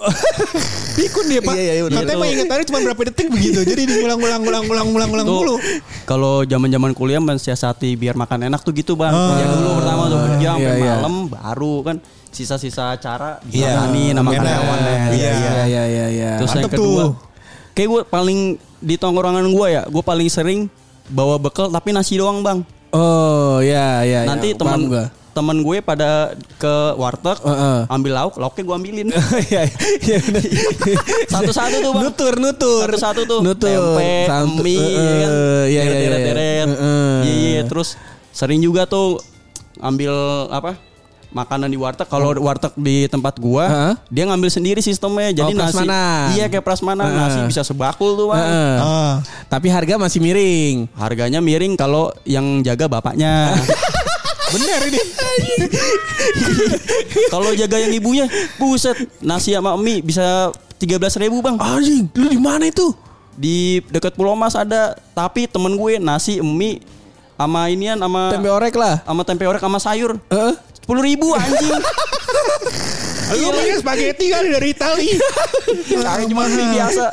pikun 0.98 1.24
dia 1.26 1.40
pak. 1.40 1.52
Iya, 1.52 1.62
iya, 1.62 1.72
iya. 1.76 1.82
Katanya 1.88 2.06
Itu- 2.08 2.20
mah 2.20 2.28
ingetannya 2.28 2.64
cuma 2.64 2.78
berapa 2.84 3.02
detik 3.04 3.26
begitu. 3.28 3.58
Jadi 3.62 3.82
diulang-ulang 3.86 4.42
ulang-ulang 4.42 4.86
ulang-ulang 4.88 5.26
mulu. 5.26 5.56
kalau 6.04 6.42
zaman-zaman 6.42 6.92
kuliah 6.92 7.18
mensiasati 7.18 7.92
biar 7.94 8.14
makan 8.14 8.46
enak 8.46 8.60
tuh 8.60 8.72
gitu 8.72 8.94
bang. 8.94 9.10
Ah. 9.10 9.36
Ya 9.36 9.46
dulu 9.48 9.70
pertama 9.76 10.02
tuh 10.06 10.18
kerja 10.24 10.48
sampai 10.52 10.62
Iya, 10.64 10.72
iya. 10.76 10.94
malam 10.96 11.14
baru 11.26 11.74
kan 11.82 11.96
sisa-sisa 12.28 12.92
acara 12.92 13.40
Iya. 13.44 13.88
dimakan 13.88 14.14
sama 14.14 14.30
Enak. 14.30 14.38
karyawannya. 14.38 14.94
Iya. 15.10 15.30
Iya 15.32 15.32
iya 15.64 15.82
iya 15.84 16.06
iya 16.08 16.30
Terus 16.38 16.50
yang 16.52 16.64
Mantep 16.64 16.76
kedua, 16.76 17.02
tuh. 17.02 17.12
kayak 17.72 17.88
gue 17.88 18.02
paling 18.04 18.38
di 18.78 18.94
tongkrongan 18.94 19.46
gue 19.48 19.66
ya, 19.68 19.82
gue 19.84 20.02
paling 20.02 20.28
sering 20.28 20.60
bawa 21.08 21.36
bekal 21.36 21.66
tapi 21.66 21.90
nasi 21.90 22.14
doang 22.14 22.40
bang. 22.40 22.60
Oh 22.88 23.60
ya 23.60 24.00
ya 24.02 24.24
ya. 24.24 24.26
Nanti 24.26 24.52
Paham 24.52 24.88
teman 24.88 25.12
gua. 25.38 25.40
teman 25.40 25.58
gue 25.62 25.76
pada 25.78 26.10
ke 26.58 26.74
warteg 26.98 27.38
Heeh. 27.38 27.78
ambil 27.86 28.12
lauk, 28.12 28.34
lauknya 28.34 28.62
gue 28.66 28.74
ambilin. 28.74 29.08
Iya 29.48 29.62
iya. 30.02 30.18
Satu-satu 31.30 31.76
tuh 31.78 31.90
bang. 31.94 32.02
Nutur 32.10 32.34
nutur. 32.36 32.86
Satu-satu 32.90 33.20
tuh. 33.24 33.40
Nutur. 33.40 33.70
Tempe, 33.70 34.12
Santu- 34.26 34.62
mie, 34.62 34.82
Heeh, 34.82 34.98
ya 34.98 35.06
kan. 35.22 35.30
Iya 35.30 35.70
iya 35.70 35.82
iya. 35.86 35.92
Deret-deret. 36.02 36.66
Heeh. 36.68 37.14
Iya, 37.22 37.34
iya. 37.54 37.62
Terus 37.64 37.94
sering 38.30 38.58
juga 38.58 38.84
tuh 38.84 39.22
ambil 39.78 40.12
apa? 40.50 40.74
Makanan 41.28 41.68
di 41.68 41.76
warteg. 41.76 42.08
Kalau 42.08 42.32
warteg 42.40 42.72
di 42.80 43.04
tempat 43.04 43.36
gua, 43.36 43.68
Heeh. 43.68 43.94
dia 44.08 44.24
ngambil 44.24 44.48
sendiri 44.48 44.80
sistemnya. 44.80 45.28
Jadi 45.28 45.52
nasi. 45.52 45.76
prasmanan. 45.76 46.26
Iya 46.32 46.44
kayak 46.48 46.64
prasmanan. 46.64 47.04
Heeh. 47.04 47.20
Nasi 47.20 47.38
bisa 47.44 47.62
sebakul 47.62 48.16
tuh 48.16 48.32
bang. 48.32 48.40
Heeh. 48.40 48.74
Ah. 48.80 49.14
Tapi 49.46 49.68
harga 49.68 50.00
masih 50.00 50.24
miring. 50.24 50.88
Harganya 50.96 51.44
miring 51.44 51.76
kalau 51.76 52.08
yang 52.24 52.64
jaga 52.64 52.88
bapaknya. 52.88 53.52
Bener 54.48 54.80
ini. 54.88 55.00
kalau 57.32 57.50
jaga 57.52 57.76
yang 57.76 57.92
ibunya, 57.92 58.26
buset. 58.56 58.96
Nasi 59.20 59.52
sama 59.52 59.76
mie 59.76 60.00
bisa 60.00 60.52
13.000 60.80 61.26
ribu 61.28 61.42
bang. 61.44 61.56
Anjing, 61.58 62.08
lu 62.14 62.26
di 62.30 62.40
mana 62.40 62.68
itu? 62.68 62.94
Di 63.38 63.82
dekat 63.92 64.14
Pulau 64.16 64.34
Mas 64.34 64.56
ada. 64.56 64.96
Tapi 65.12 65.46
temen 65.46 65.74
gue 65.74 65.98
nasi, 65.98 66.40
mie, 66.40 66.80
sama 67.38 67.70
inian 67.70 67.98
sama 67.98 68.34
Tempe 68.34 68.50
orek 68.50 68.74
lah. 68.74 68.98
sama 69.06 69.22
tempe 69.22 69.44
orek 69.46 69.62
sama 69.62 69.78
sayur. 69.78 70.18
Heeh. 70.26 70.54
Sepuluh 70.88 71.04
ribu 71.04 71.36
anjing. 71.36 71.68
Lu 73.28 73.52
pakai 73.52 73.76
spaghetti 73.76 74.32
kali 74.32 74.48
dari 74.48 74.72
Itali. 74.72 75.04
Saya 76.00 76.24
cuma 76.24 76.48
beli 76.48 76.64
biasa. 76.72 77.12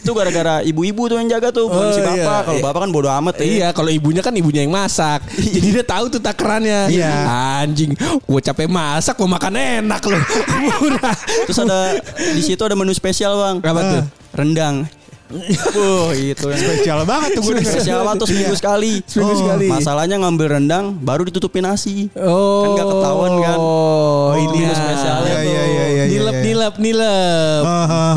Itu 0.00 0.16
gara-gara 0.16 0.64
ibu-ibu 0.64 1.12
tuh 1.12 1.20
yang 1.20 1.28
jaga 1.28 1.52
tuh, 1.52 1.68
bukan 1.68 1.86
Oh, 1.86 1.92
si 1.92 2.00
bapak. 2.00 2.16
iya. 2.16 2.40
Kalau 2.40 2.60
bapak 2.64 2.80
kan 2.80 2.90
bodo 2.90 3.12
amat 3.12 3.34
ya. 3.36 3.44
Iya, 3.44 3.68
kalau 3.76 3.92
ibunya 3.92 4.24
kan 4.24 4.32
ibunya 4.32 4.64
yang 4.64 4.72
masak. 4.72 5.20
Jadi 5.28 5.76
dia 5.76 5.84
tahu 5.84 6.08
tuh 6.08 6.24
takarannya. 6.24 6.88
Iya. 6.88 7.12
Anjing, 7.60 7.92
gue 8.00 8.40
capek 8.40 8.64
masak, 8.64 9.12
gue 9.12 9.28
makan 9.28 9.52
enak 9.60 10.00
loh. 10.08 10.22
Murah. 10.80 11.16
Terus 11.44 11.58
ada 11.60 12.00
di 12.16 12.40
situ 12.40 12.64
ada 12.64 12.72
menu 12.72 12.96
spesial 12.96 13.36
bang. 13.36 13.56
Apa 13.60 13.80
tuh? 13.84 14.02
Rendang. 14.32 14.88
Wah 15.32 16.12
itu 16.12 16.46
yang 16.46 16.60
Spesial 16.62 17.00
banget 17.02 17.28
tuh 17.32 17.42
gue 17.42 17.54
spesial 17.60 18.00
banget 18.02 18.20
tuh 18.20 18.28
seminggu 18.28 18.54
sekali. 18.54 18.92
Seminggu 19.04 19.34
sekali. 19.34 19.66
Masalahnya 19.66 20.16
ngambil 20.20 20.46
rendang 20.52 20.84
baru 20.94 21.24
ditutupin 21.24 21.62
nasi. 21.62 22.12
Oh, 22.14 22.62
Kan 22.62 22.70
nggak 22.76 22.86
ketahuan 22.86 23.32
kan. 23.40 23.56
Oh, 23.56 24.32
ini 24.36 24.58
ya. 24.62 24.72
spesialnya 24.72 25.32
Iya, 25.32 25.40
tuh. 25.40 25.48
iya, 25.48 25.62
iya, 25.64 25.84
iya, 25.88 26.04
Nilep, 26.04 26.34
iya. 26.34 26.42
nilep, 26.44 26.74
nilep. 26.76 27.64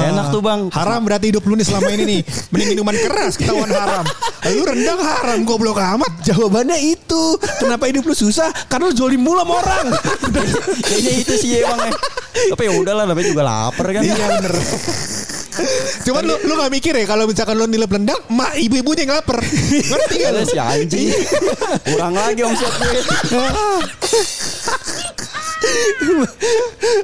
Enak 0.04 0.26
tuh 0.30 0.42
bang. 0.42 0.60
Haram 0.70 1.02
berarti 1.02 1.26
hidup 1.30 1.44
lu 1.44 1.56
nih 1.56 1.66
selama 1.66 1.90
ini 1.90 2.04
nih. 2.06 2.22
Mending 2.52 2.70
minuman 2.74 2.96
keras 2.96 3.34
ketahuan 3.36 3.70
haram. 3.70 4.04
Lu 4.46 4.62
rendang 4.62 5.00
haram 5.00 5.40
goblok 5.42 5.80
amat. 5.80 6.12
Jawabannya 6.22 6.78
itu. 6.82 7.24
Kenapa 7.58 7.88
hidup 7.88 8.04
lu 8.04 8.14
susah? 8.14 8.52
Karena 8.68 8.90
lu 8.90 8.96
jolim 8.96 9.20
mulu 9.20 9.40
sama 9.40 9.54
orang. 9.58 9.86
Kayaknya 10.86 11.12
itu 11.18 11.34
sih 11.38 11.50
emang. 11.60 11.80
eh. 11.86 11.94
Tapi 12.52 12.62
ya 12.62 12.74
udahlah, 12.76 13.04
namanya 13.08 13.26
juga 13.26 13.44
lapar 13.44 13.88
kan. 13.90 14.02
Iya 14.04 14.16
bener. 14.38 14.54
Cuman 16.06 16.24
lu 16.28 16.36
lu 16.46 16.54
gak 16.56 16.72
mikir 16.72 16.94
ya 16.96 17.06
kalau 17.08 17.26
misalkan 17.26 17.56
lu 17.56 17.66
nilai 17.66 17.88
rendang, 17.88 18.20
mak 18.32 18.56
ibu-ibunya 18.60 19.08
yang 19.08 19.16
lapar. 19.18 19.40
Ngerti 19.42 20.16
gak 20.20 20.32
lu? 20.32 20.40
Ada 20.42 20.48
si 20.48 20.58
anjing. 20.60 21.08
Kurang 21.88 22.14
lagi 22.16 22.42
omset 22.44 22.74
gue. 22.76 23.02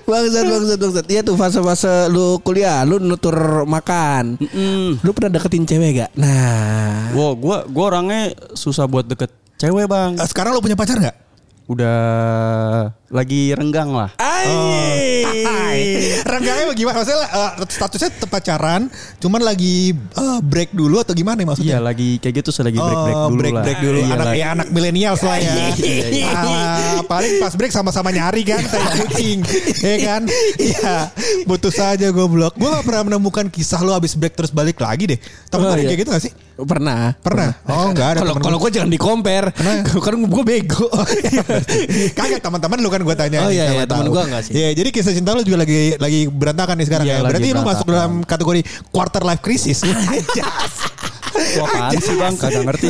bangsat 0.06 0.44
bangsat 0.46 0.78
bangsat. 0.80 1.06
Iya 1.10 1.22
tuh 1.26 1.36
fase-fase 1.40 2.12
lu 2.12 2.38
kuliah, 2.44 2.84
lu 2.86 3.02
nutur 3.02 3.66
makan. 3.66 4.38
Mm. 4.38 5.02
Lu 5.02 5.10
pernah 5.16 5.32
deketin 5.40 5.66
cewek 5.66 6.06
gak? 6.06 6.12
Nah, 6.20 7.12
Wow, 7.12 7.36
gua 7.36 7.68
gua 7.68 7.86
orangnya 7.96 8.32
susah 8.56 8.88
buat 8.88 9.08
deket 9.08 9.32
cewek 9.58 9.88
bang. 9.90 10.16
Eh, 10.20 10.28
Sekarang 10.30 10.56
lu 10.56 10.62
punya 10.64 10.78
pacar 10.78 11.00
gak? 11.00 11.16
Udah 11.68 12.92
lagi 13.12 13.52
renggang 13.52 13.92
lah. 13.92 14.10
Hai. 14.16 15.28
Renggangnya 16.22 16.66
bagaimana? 16.66 16.96
Maksudnya 16.98 17.20
eh, 17.28 17.52
statusnya 17.68 18.10
tetap 18.10 18.30
pacaran, 18.30 18.88
cuman 19.18 19.42
lagi 19.42 19.92
eh, 19.94 20.40
break 20.42 20.72
dulu 20.72 20.98
atau 20.98 21.12
gimana 21.12 21.36
ya 21.36 21.44
Iya 21.44 21.50
maksudnya? 21.50 21.78
lagi 21.80 22.10
kayak 22.18 22.36
gitu 22.40 22.50
lagi 22.62 22.78
break 22.78 23.00
break 23.02 23.16
Oh, 23.18 23.28
dulu 23.28 23.40
break, 23.40 23.54
lah. 23.54 23.64
break 23.64 23.80
dulu. 23.82 24.00
Iya 24.00 24.14
anak 24.14 24.26
lah. 24.26 24.34
ya 24.34 24.48
anak 24.54 24.68
milenial 24.72 25.16
lah 25.18 25.38
ya. 25.38 25.54
Ah, 26.32 27.00
paling 27.04 27.34
pas 27.38 27.54
break 27.54 27.72
sama-sama 27.72 28.10
nyari 28.10 28.42
kan 28.44 28.64
kayak 28.64 28.90
kucing. 28.98 29.40
ya 29.78 29.96
kan? 30.02 30.22
Iya. 30.58 30.96
Putus 31.44 31.78
aja 31.78 32.08
goblok. 32.10 32.56
Gue 32.56 32.70
gak 32.70 32.86
pernah 32.86 33.04
menemukan 33.06 33.46
kisah 33.48 33.82
lu 33.82 33.92
habis 33.92 34.16
break 34.16 34.34
terus 34.34 34.50
balik 34.50 34.80
lagi 34.80 35.04
deh. 35.08 35.20
Tapi 35.48 35.62
Oh, 35.62 35.76
iya. 35.76 35.84
kayak 35.86 36.00
gitu 36.00 36.10
gak 36.10 36.24
sih? 36.24 36.34
pernah. 36.62 37.18
Pernah? 37.18 37.58
Oh 37.66 37.90
enggak 37.90 38.08
ada 38.14 38.20
Kalau 38.22 38.38
kalau 38.38 38.58
gua. 38.62 38.70
gue 38.70 38.78
jangan 38.78 38.86
di 38.88 39.00
compare. 39.02 39.50
Kan 39.58 40.14
gue 40.16 40.44
bego. 40.46 40.86
Kagak 42.18 42.38
teman-teman 42.40 42.78
lu 42.78 42.90
kan 42.90 43.01
gue 43.02 43.16
tanya. 43.16 43.40
Oh, 43.42 43.50
iya, 43.50 43.66
iya, 43.72 43.84
temen 43.84 44.08
gua 44.08 44.24
enggak 44.24 44.42
sih. 44.44 44.54
Iya, 44.54 44.70
jadi 44.74 44.90
kisah 44.90 45.12
cinta 45.12 45.32
lu 45.32 45.42
juga 45.42 45.60
lagi 45.60 45.96
lagi 45.96 46.26
berantakan 46.26 46.76
nih 46.76 46.86
sekarang 46.86 47.06
Iya, 47.06 47.16
ya. 47.16 47.24
Berarti 47.24 47.48
lu 47.50 47.62
masuk 47.62 47.88
dalam 47.88 48.12
kategori 48.22 48.62
quarter 48.90 49.22
life 49.22 49.40
crisis. 49.40 49.82
Wah, 51.32 51.64
apaan 51.64 51.96
sih 51.96 52.14
bang? 52.14 52.36
Kagak 52.36 52.64
ngerti. 52.68 52.88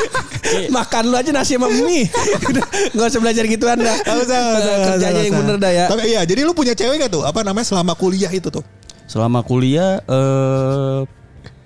Makan 0.74 1.02
lu 1.06 1.14
aja 1.14 1.30
nasi 1.30 1.54
sama 1.54 1.68
mie. 1.68 2.08
Nggak 2.96 3.06
usah 3.06 3.20
belajar 3.20 3.44
gitu 3.44 3.64
anda. 3.64 3.92
Gak 3.96 4.16
usah, 4.18 4.38
gak 4.40 4.56
usah, 4.56 4.74
Kerja 4.80 4.96
gak 4.96 5.06
aja 5.06 5.12
usah. 5.12 5.22
yang 5.22 5.36
bener 5.36 5.56
dah 5.56 5.70
ya. 5.70 5.84
Tapi 5.86 6.02
iya, 6.08 6.20
jadi 6.24 6.40
lu 6.42 6.52
punya 6.52 6.72
cewek 6.72 6.96
gak 6.98 7.12
tuh? 7.12 7.22
Apa 7.22 7.44
namanya 7.44 7.68
selama 7.68 7.92
kuliah 7.92 8.28
itu 8.28 8.48
tuh? 8.48 8.64
Selama 9.04 9.42
kuliah 9.42 10.00
eh 10.00 10.98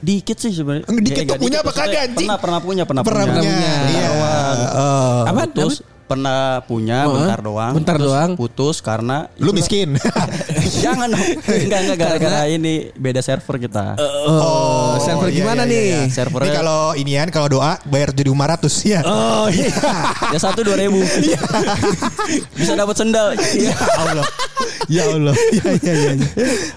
dikit 0.02 0.36
sih 0.36 0.50
sebenarnya. 0.50 0.84
Dikit 0.90 1.14
Eh, 1.16 1.24
tuh 1.24 1.36
punya 1.38 1.62
dikit, 1.62 1.64
apa 1.64 1.72
kagak, 1.72 2.00
anjing? 2.04 2.26
Pernah 2.26 2.38
pernah 2.42 2.60
punya 2.60 2.84
pernah, 2.84 3.02
Pernah 3.02 3.24
punya. 3.24 3.38
punya. 3.40 3.54
punya. 3.54 3.72
Iya. 3.88 4.08
Oh. 4.74 5.22
Apa? 5.24 5.42
Putus 5.46 5.74
pernah 6.04 6.60
punya 6.62 7.04
Oh, 7.04 7.16
bentar 7.16 7.40
doang. 7.40 7.72
bentar 7.72 7.96
terus 7.96 8.06
doang. 8.06 8.30
Putus 8.34 8.78
karena 8.78 9.28
Lu 9.36 9.50
miskin. 9.50 9.96
Jangan 10.84 11.08
dong. 11.08 11.24
Enggak 11.44 11.80
enggak 11.82 11.98
gara-gara 11.98 12.40
ini 12.46 12.92
beda 12.92 13.18
server 13.18 13.56
kita. 13.58 13.96
Oh, 14.28 15.00
server 15.00 15.28
iya, 15.28 15.36
gimana 15.40 15.62
iya, 15.64 15.70
nih? 15.70 15.82
iya. 15.82 16.00
Servernya- 16.06 16.46
Ini 16.46 16.56
kalau 16.56 16.80
inian 16.94 17.28
kalau 17.28 17.48
doa 17.50 17.80
bayar 17.84 18.12
jadi 18.12 18.28
500 18.28 18.70
ya. 18.84 19.00
Oh 19.02 19.48
iya. 19.48 19.72
ya 20.34 20.38
satu 20.38 20.60
dua 20.60 20.76
ribu. 20.76 21.00
Bisa 22.52 22.72
dapat 22.74 22.94
sendal. 22.94 23.32
Ya 23.56 23.72
Allah. 23.96 24.26
Ya 24.88 25.04
Allah. 25.08 25.34
Ya 25.54 25.70
ya 25.80 25.94
ya. 25.94 26.12
ya. 26.18 26.28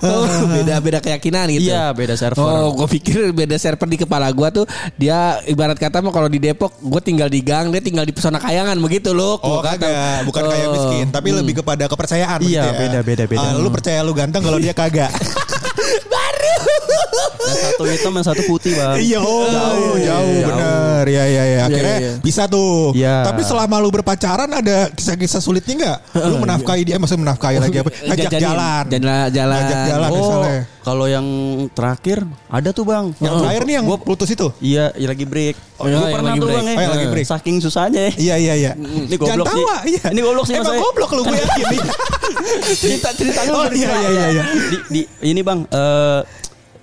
Oh, 0.05 0.25
beda 0.53 0.75
beda 0.79 0.99
keyakinan 1.01 1.49
gitu. 1.49 1.71
Iya 1.71 1.91
beda 1.91 2.13
server. 2.13 2.39
Oh, 2.39 2.75
gue 2.77 2.87
pikir 2.99 3.33
beda 3.33 3.57
server 3.57 3.87
di 3.89 3.97
kepala 3.99 4.29
gue 4.29 4.47
tuh 4.53 4.65
dia 4.95 5.41
ibarat 5.49 5.75
kata 5.75 5.99
mah 6.03 6.13
kalau 6.13 6.29
di 6.29 6.37
Depok 6.37 6.77
gue 6.77 7.01
tinggal 7.01 7.27
di 7.27 7.41
gang 7.41 7.73
dia 7.73 7.81
tinggal 7.81 8.05
di 8.05 8.13
pesona 8.13 8.37
kayangan 8.37 8.77
begitu 8.79 9.11
loh. 9.11 9.39
Oh 9.41 9.59
kagak, 9.59 10.23
bukan 10.29 10.43
kayak 10.47 10.67
miskin, 10.71 11.05
tapi 11.09 11.33
lebih 11.33 11.63
kepada 11.63 11.89
kepercayaan. 11.89 12.39
Iya, 12.43 12.63
ya. 12.69 12.73
beda, 12.75 12.99
beda, 13.03 13.23
beda. 13.25 13.47
Ah, 13.51 13.53
lu 13.57 13.69
percaya 13.73 13.99
lu 14.05 14.13
ganteng 14.13 14.43
kalau 14.43 14.59
dia 14.61 14.71
kagak. 14.71 15.11
Yang 17.39 17.57
satu 17.63 17.83
hitam 17.85 18.11
yang 18.11 18.25
satu 18.25 18.41
putih 18.43 18.71
bang. 18.73 18.95
Iya, 18.99 19.19
oh, 19.19 19.45
jauh, 19.45 19.93
iya, 19.95 20.05
jauh, 20.09 20.31
iya. 20.31 20.45
bener. 20.47 21.03
Ya, 21.07 21.23
ya, 21.25 21.43
ya. 21.45 21.59
Akhirnya 21.63 21.95
iya, 21.95 22.07
iya. 22.09 22.13
bisa 22.19 22.43
tuh. 22.45 22.91
Iya. 22.91 23.15
Tapi 23.23 23.41
selama 23.41 23.75
lu 23.77 23.89
berpacaran 23.89 24.49
ada 24.49 24.89
kisah-kisah 24.89 25.37
sulitnya 25.37 25.73
nggak? 25.75 25.97
Lu 26.23 26.35
menafkahi 26.37 26.81
dia, 26.83 26.97
maksudnya 26.97 27.23
menafkahi 27.23 27.57
lagi 27.57 27.77
apa? 27.77 27.89
Ngajak 27.93 28.31
jalan. 28.33 28.83
Jalan 28.87 29.27
jalan. 29.29 29.57
Ngajak 29.57 29.79
jalan 29.85 30.09
Oh, 30.09 30.15
misalnya. 30.17 30.61
kalau 30.81 31.05
yang 31.05 31.27
terakhir 31.71 32.17
ada 32.47 32.69
tuh 32.71 32.83
bang. 32.83 33.05
Yang 33.17 33.33
terakhir 33.37 33.61
nih 33.63 33.75
yang 33.75 33.85
Gua- 33.85 34.01
putus 34.01 34.29
itu. 34.29 34.47
Iya, 34.57 34.91
ya 34.93 35.07
lagi 35.07 35.23
break. 35.23 35.55
Oh, 35.77 35.85
Gua 35.85 35.87
iya, 35.87 35.95
yang 35.95 36.09
pernah 36.11 36.33
tuh 36.33 36.41
break. 36.43 36.57
bang 36.57 36.65
ya. 36.65 36.73
Oh, 36.73 36.81
yang 36.81 36.93
lagi 36.93 37.07
break. 37.09 37.27
Saking 37.27 37.55
susahnya 37.59 38.01
ya. 38.01 38.11
Iya, 38.17 38.35
iya, 38.37 38.53
iya. 38.55 38.71
Ini 38.73 39.15
goblok 39.15 39.45
sih. 39.47 39.63
iya. 39.87 40.03
Ini 40.09 40.19
goblok 40.19 40.45
sih 40.45 40.53
Emang 40.55 40.67
saya. 40.67 40.79
goblok 40.79 41.09
lu 41.13 41.21
gue 41.23 41.37
yakin. 41.43 41.85
cerita 42.73 43.09
cerita 43.13 43.39
lu. 43.43 43.51
Oh, 43.53 43.65
iya, 43.69 43.89
iya, 43.93 44.09
iya, 44.09 44.25
iya. 44.31 44.43
Di, 44.47 44.77
di 44.89 45.01
ini 45.27 45.41
bang, 45.41 45.59
eh 45.65 46.19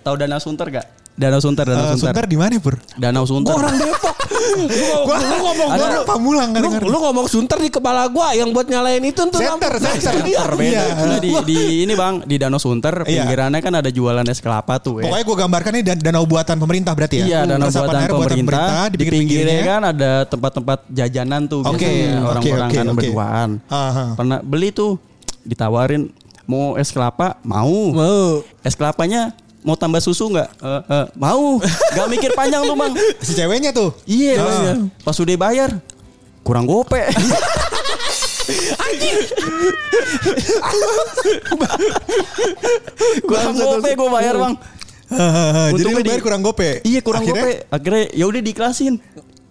tahu 0.04 0.14
Danau 0.14 0.38
Sunter 0.38 0.68
gak? 0.70 0.87
Danau 1.14 1.38
Sunter, 1.38 1.62
Danau 1.64 1.78
Eh, 1.80 1.90
Sunter. 1.94 2.11
Sunter 2.11 2.25
di 2.26 2.34
mana, 2.34 2.58
Pur? 2.58 2.75
Danau 2.94 3.23
Sunter. 3.23 3.49
Gua 3.49 3.62
orang 3.62 3.75
Depok. 3.76 4.16
Gua 5.06 5.16
lu 5.16 5.37
ngomong 5.40 5.68
gua 5.68 5.78
Ada- 5.80 5.94
lu 5.94 6.02
pamulang 6.04 6.49
kan 6.50 6.61
Lu, 6.61 6.70
lu 6.84 6.99
ngomong 7.00 7.26
sunter 7.26 7.54
di 7.56 7.70
kepala 7.70 8.06
gua 8.06 8.30
yang 8.32 8.50
buat 8.50 8.66
nyalain 8.66 8.99
itu 9.00 9.23
tuh. 9.25 9.38
Center, 9.38 9.73
lampu. 9.73 9.94
center. 9.94 10.14
Iya. 10.25 10.40
Berbeda. 10.44 10.70
Iya. 10.75 10.84
Nah, 11.00 11.18
di, 11.18 11.30
di 11.44 11.56
ini 11.82 11.94
bang 11.94 12.14
di 12.20 12.34
Danau 12.37 12.58
Sunter 12.58 13.02
Iya. 13.02 13.25
pinggirannya 13.25 13.61
kan 13.61 13.75
ada 13.75 13.88
jualan 13.88 14.23
es 14.25 14.38
kelapa 14.38 14.76
tuh 14.78 15.00
ya. 15.00 15.06
Pokoknya 15.06 15.25
gue 15.25 15.37
gambarkan 15.38 15.70
ini 15.73 15.82
dan- 15.84 16.02
danau 16.02 16.25
buatan 16.25 16.56
pemerintah 16.56 16.92
berarti 16.92 17.16
ya. 17.16 17.25
Iya, 17.25 17.40
danau 17.49 17.66
Resapan 17.68 17.82
buatan 17.84 17.94
air 17.96 18.11
pemerintah. 18.11 18.66
di 18.84 18.96
pinggir-pinggirnya 18.96 19.46
pinggirnya 19.54 19.62
kan 19.64 19.82
ada 19.87 20.12
tempat-tempat 20.25 20.78
jajanan 20.88 21.42
tuh 21.46 21.61
Oke, 21.62 21.78
biasanya 21.78 22.18
orang-orang 22.23 22.42
oke, 22.66 22.75
kan 22.75 22.84
oke. 22.84 22.96
berduaan. 22.96 23.49
Aha. 23.66 24.04
Pernah 24.14 24.38
beli 24.40 24.68
tuh 24.70 24.99
ditawarin 25.40 26.11
mau 26.44 26.75
es 26.75 26.90
kelapa 26.90 27.38
mau. 27.40 27.70
Mau. 27.90 28.42
Es 28.61 28.75
kelapanya 28.75 29.30
mau 29.64 29.75
tambah 29.75 29.99
susu 29.99 30.28
nggak? 30.28 30.49
Eh, 30.61 30.83
eh, 30.92 31.06
mau. 31.16 31.56
Gak 31.90 32.06
mikir 32.06 32.30
panjang 32.37 32.62
tuh 32.62 32.76
bang. 32.76 32.92
Si 33.18 33.33
ceweknya 33.33 33.73
tuh. 33.73 33.97
Iya. 34.04 34.35
Ah. 34.38 34.76
Pas 35.00 35.16
udah 35.16 35.37
bayar 35.40 35.71
kurang 36.44 36.68
gope. 36.68 37.00
kurang 43.25 43.54
gope 43.54 43.90
gue 43.90 44.09
bayar 44.11 44.35
bang. 44.38 44.54
Jadi 45.04 45.71
lu 45.71 45.75
Untungnya 45.76 46.02
di- 46.02 46.11
bayar 46.11 46.23
kurang 46.25 46.42
gope. 46.42 46.68
Iya 46.83 47.00
kurang 47.04 47.23
Akhirnya, 47.25 47.44
gope. 47.44 47.54
Akhirnya 47.71 48.04
ya 48.12 48.25
udah 48.26 48.42
diklasin. 48.42 48.94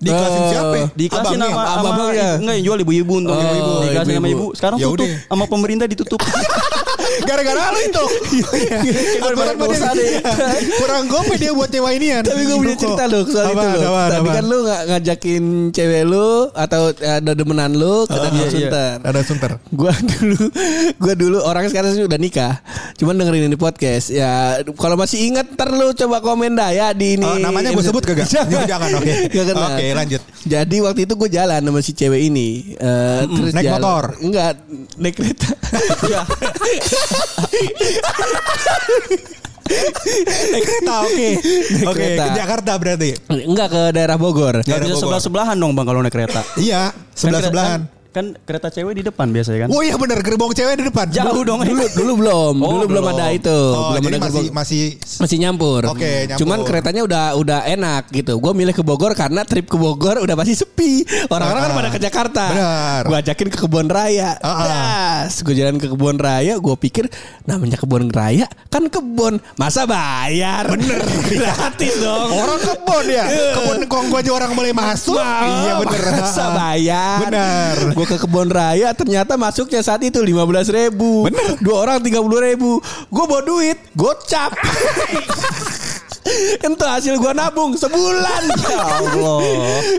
Diklasin 0.03 0.37
Eh, 0.37 0.49
siapa? 0.49 0.75
ya? 0.75 0.85
Diklasin 0.93 1.27
Abangnya? 1.33 1.47
sama, 1.47 1.63
sama 1.63 1.73
abang-abangnya. 1.79 2.29
enggak 2.37 2.53
yang 2.53 2.65
jual 2.65 2.77
ibu-ibu 2.81 3.13
untung 3.15 3.31
Oh, 3.31 3.41
ibu-ibu. 3.41 3.71
Diklasin 3.81 4.13
sama 4.13 4.27
ibu-ibu. 4.27 4.43
ibu. 4.43 4.47
Sekarang 4.53 4.77
Ya 4.77 4.85
tutup 4.85 5.05
udah. 5.05 5.17
sama 5.25 5.45
pemerintah 5.47 5.85
ditutup. 5.85 6.19
Gara-gara 7.23 7.69
lu 7.69 7.79
itu. 7.79 8.05
Banyak 9.33 9.55
dosa 9.55 9.87
deh. 9.91 10.17
Kurang 10.79 11.05
gope 11.07 11.35
dia 11.35 11.51
buat 11.51 11.69
nyewa 11.69 11.89
ini 11.91 12.07
ya. 12.09 12.19
Tapi 12.21 12.41
gue 12.43 12.57
punya 12.57 12.75
cerita 12.75 13.03
loh 13.05 13.21
soal 13.23 13.53
itu 13.53 13.67
loh. 13.75 13.93
Tadi 14.09 14.29
kan 14.29 14.43
lu 14.43 14.57
nggak 14.61 14.81
ngajakin 14.87 15.43
cewek 15.69 16.03
lu 16.03 16.27
atau 16.51 16.81
ada 16.95 17.31
demenan 17.31 17.71
lu 17.71 18.05
ke 18.05 18.15
Danau 18.15 18.33
iya, 18.33 18.41
iya. 18.41 18.49
Sunter. 18.49 18.93
Ada 19.03 19.19
sunter. 19.21 19.51
Gua 19.69 19.93
dulu 19.93 20.41
gua 20.97 21.13
dulu 21.13 21.37
orang 21.39 21.65
sekarang 21.69 21.93
sih 21.93 22.03
udah 22.03 22.17
nikah. 22.17 22.53
Cuman 22.97 23.13
dengerin 23.15 23.47
ini 23.47 23.57
podcast. 23.57 24.09
Ya 24.09 24.33
kalau 24.73 24.95
masih 24.95 25.21
ingat 25.23 25.53
ntar 25.53 25.69
lu 25.69 25.93
coba 25.93 26.17
komen 26.19 26.55
dah 26.55 26.69
ya 26.71 26.87
di 26.91 27.15
ini. 27.15 27.25
Oh, 27.25 27.37
namanya 27.37 27.69
gue 27.71 27.83
sebut 27.83 28.01
kagak? 28.01 28.25
Jangan. 28.25 28.65
Jangan, 28.65 28.89
oke. 28.95 29.11
Oke, 29.53 29.85
lanjut. 29.95 30.21
Jadi 30.43 30.77
waktu 30.79 30.99
itu 31.03 31.13
gue 31.13 31.29
jalan 31.29 31.61
sama 31.61 31.79
si 31.79 31.91
cewek 31.91 32.21
ini. 32.23 32.75
Eh, 32.75 33.21
terus 33.27 33.51
naik 33.51 33.65
jalan- 33.65 33.79
motor? 33.79 34.03
Enggak, 34.19 34.51
naik 34.95 35.15
kereta. 35.15 35.49
Iya. 36.03 36.21
Naik 39.63 40.63
kereta, 40.63 40.93
oke. 41.01 41.29
Naik 41.71 41.87
Oke, 41.87 41.95
kereta. 41.97 42.23
ke 42.23 42.35
Jakarta 42.35 42.71
berarti. 42.75 43.09
Enggak 43.47 43.67
ke 43.71 43.81
daerah 43.91 44.17
Bogor. 44.19 44.55
Ya. 44.61 44.75
Bisa 44.75 44.91
Bogor. 44.91 44.99
sebelah-sebelahan 44.99 45.55
dong 45.55 45.71
bang 45.73 45.85
kalau 45.87 45.99
naik 46.03 46.11
kereta. 46.11 46.41
Iya, 46.59 46.91
sebelah-sebelahan. 47.15 47.79
Kan, 47.87 47.92
kan 48.13 48.37
kereta 48.39 48.69
cewek 48.69 48.93
di 48.93 49.03
depan 49.03 49.27
biasanya 49.27 49.65
kan. 49.65 49.69
Oh 49.69 49.81
iya 49.81 49.95
bener, 49.95 50.21
gerbong 50.21 50.53
cewek 50.53 50.77
di 50.77 50.85
depan. 50.85 51.09
Jauh 51.09 51.41
dong. 51.41 51.59
Dulu 51.59 51.83
dulu 51.99 52.11
belum, 52.15 52.55
Oh, 52.55 52.69
dulu 52.71 52.85
belum 52.87 53.03
belum. 53.03 53.15
ada 53.15 53.25
itu, 53.29 53.49
Oh, 53.51 53.91
belum 53.91 54.03
jadi 54.03 54.07
ada 54.07 54.21
masih 54.21 54.29
gerbong- 54.39 54.53
masih 54.53 54.83
masih 55.17 55.37
nyampur. 55.39 55.81
Oke, 55.87 56.11
nyampur. 56.23 56.37
Cuman 56.37 56.59
keretanya 56.61 57.01
udah 57.01 57.23
udah 57.33 57.59
enak 57.65 58.03
gitu. 58.09 58.37
Gue 58.37 58.53
milih 58.53 58.71
ke 58.71 58.81
Bogor 58.81 59.11
karena 59.13 59.41
trip 59.41 59.65
ke 59.65 59.75
Bogor 59.75 60.19
udah 60.19 60.35
pasti 60.35 60.53
sepi. 60.55 61.01
Orang-orang 61.27 61.59
kan 61.59 61.67
Ah, 61.67 61.75
pada 61.75 61.89
ke 61.89 61.99
Jakarta. 61.99 62.43
benar. 62.47 63.01
Gue 63.03 63.17
ajakin 63.19 63.47
ke 63.49 63.57
kebun 63.59 63.87
raya. 63.87 64.37
Ah, 64.37 64.47
ah. 64.47 64.67
Das, 65.23 65.41
gue 65.41 65.51
jalan 65.51 65.75
ke 65.75 65.89
kebun 65.89 66.15
raya. 66.15 66.53
Gue 66.55 66.75
pikir 66.75 67.09
namanya 67.43 67.75
kebun 67.75 68.07
raya 68.07 68.45
kan 68.69 68.85
kebun, 68.85 69.41
masa 69.55 69.83
bayar? 69.83 70.69
Bener, 70.69 71.01
gratis 71.33 71.97
dong. 71.97 72.29
Orang 72.31 72.59
kebun 72.59 73.05
ya. 73.07 73.25
Kebun 73.53 73.77
kong 73.85 74.05
gua 74.07 74.19
aja 74.19 74.31
orang 74.31 74.51
boleh 74.51 74.69
masuk. 74.71 75.17
iya 75.17 75.73
bener. 75.77 76.01
Masa 76.15 76.45
bayar? 76.53 77.17
Bener. 77.23 77.75
Gue 78.03 78.19
ke 78.19 78.27
kebun 78.27 78.51
raya 78.51 78.91
ternyata 78.91 79.39
masuknya 79.39 79.79
saat 79.79 80.03
itu 80.03 80.19
15 80.19 80.35
ribu. 80.75 81.23
Bener. 81.23 81.55
Dua 81.63 81.87
orang 81.87 82.03
30 82.03 82.19
ribu. 82.51 82.83
Gue 83.07 83.23
bawa 83.31 83.39
duit, 83.47 83.79
gocap. 83.95 84.51
Itu 86.57 86.85
hasil 86.85 87.13
gua 87.15 87.31
nabung 87.31 87.73
sebulan. 87.73 88.43
Ya 88.63 88.79
Allah. 88.79 89.39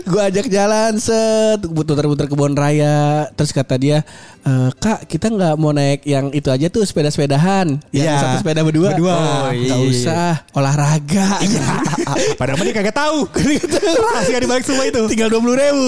Gua 0.03 0.21
ajak 0.27 0.47
jalan 0.47 0.97
set 0.97 1.61
putar-putar 1.63 2.25
kebun 2.25 2.53
raya. 2.53 3.29
Terus 3.31 3.51
kata 3.51 3.75
dia, 3.75 4.01
"E, 4.41 4.51
"Kak, 4.73 5.05
kita 5.05 5.27
nggak 5.27 5.53
mau 5.55 5.71
naik 5.71 6.03
yang 6.03 6.29
itu 6.29 6.49
aja 6.49 6.67
tuh 6.67 6.83
sepeda-sepedahan. 6.83 7.77
Yang 7.89 8.05
Iya. 8.05 8.15
satu 8.17 8.35
sepeda 8.41 8.61
berdua." 8.61 8.89
Berdua. 8.91 9.15
Oh, 9.15 9.49
iya, 9.49 9.73
iya. 9.73 9.75
usah 9.81 10.25
olahraga. 10.51 11.39
Iya. 11.39 11.67
Padahal 12.39 12.61
dia 12.61 12.73
kagak 12.73 12.95
tahu. 12.95 13.17
Rahasia 14.05 14.37
di 14.37 14.47
balik 14.47 14.65
semua 14.65 14.83
itu. 14.83 15.01
Tinggal 15.07 15.29
dua 15.29 15.39
puluh 15.39 15.55
ribu. 15.55 15.85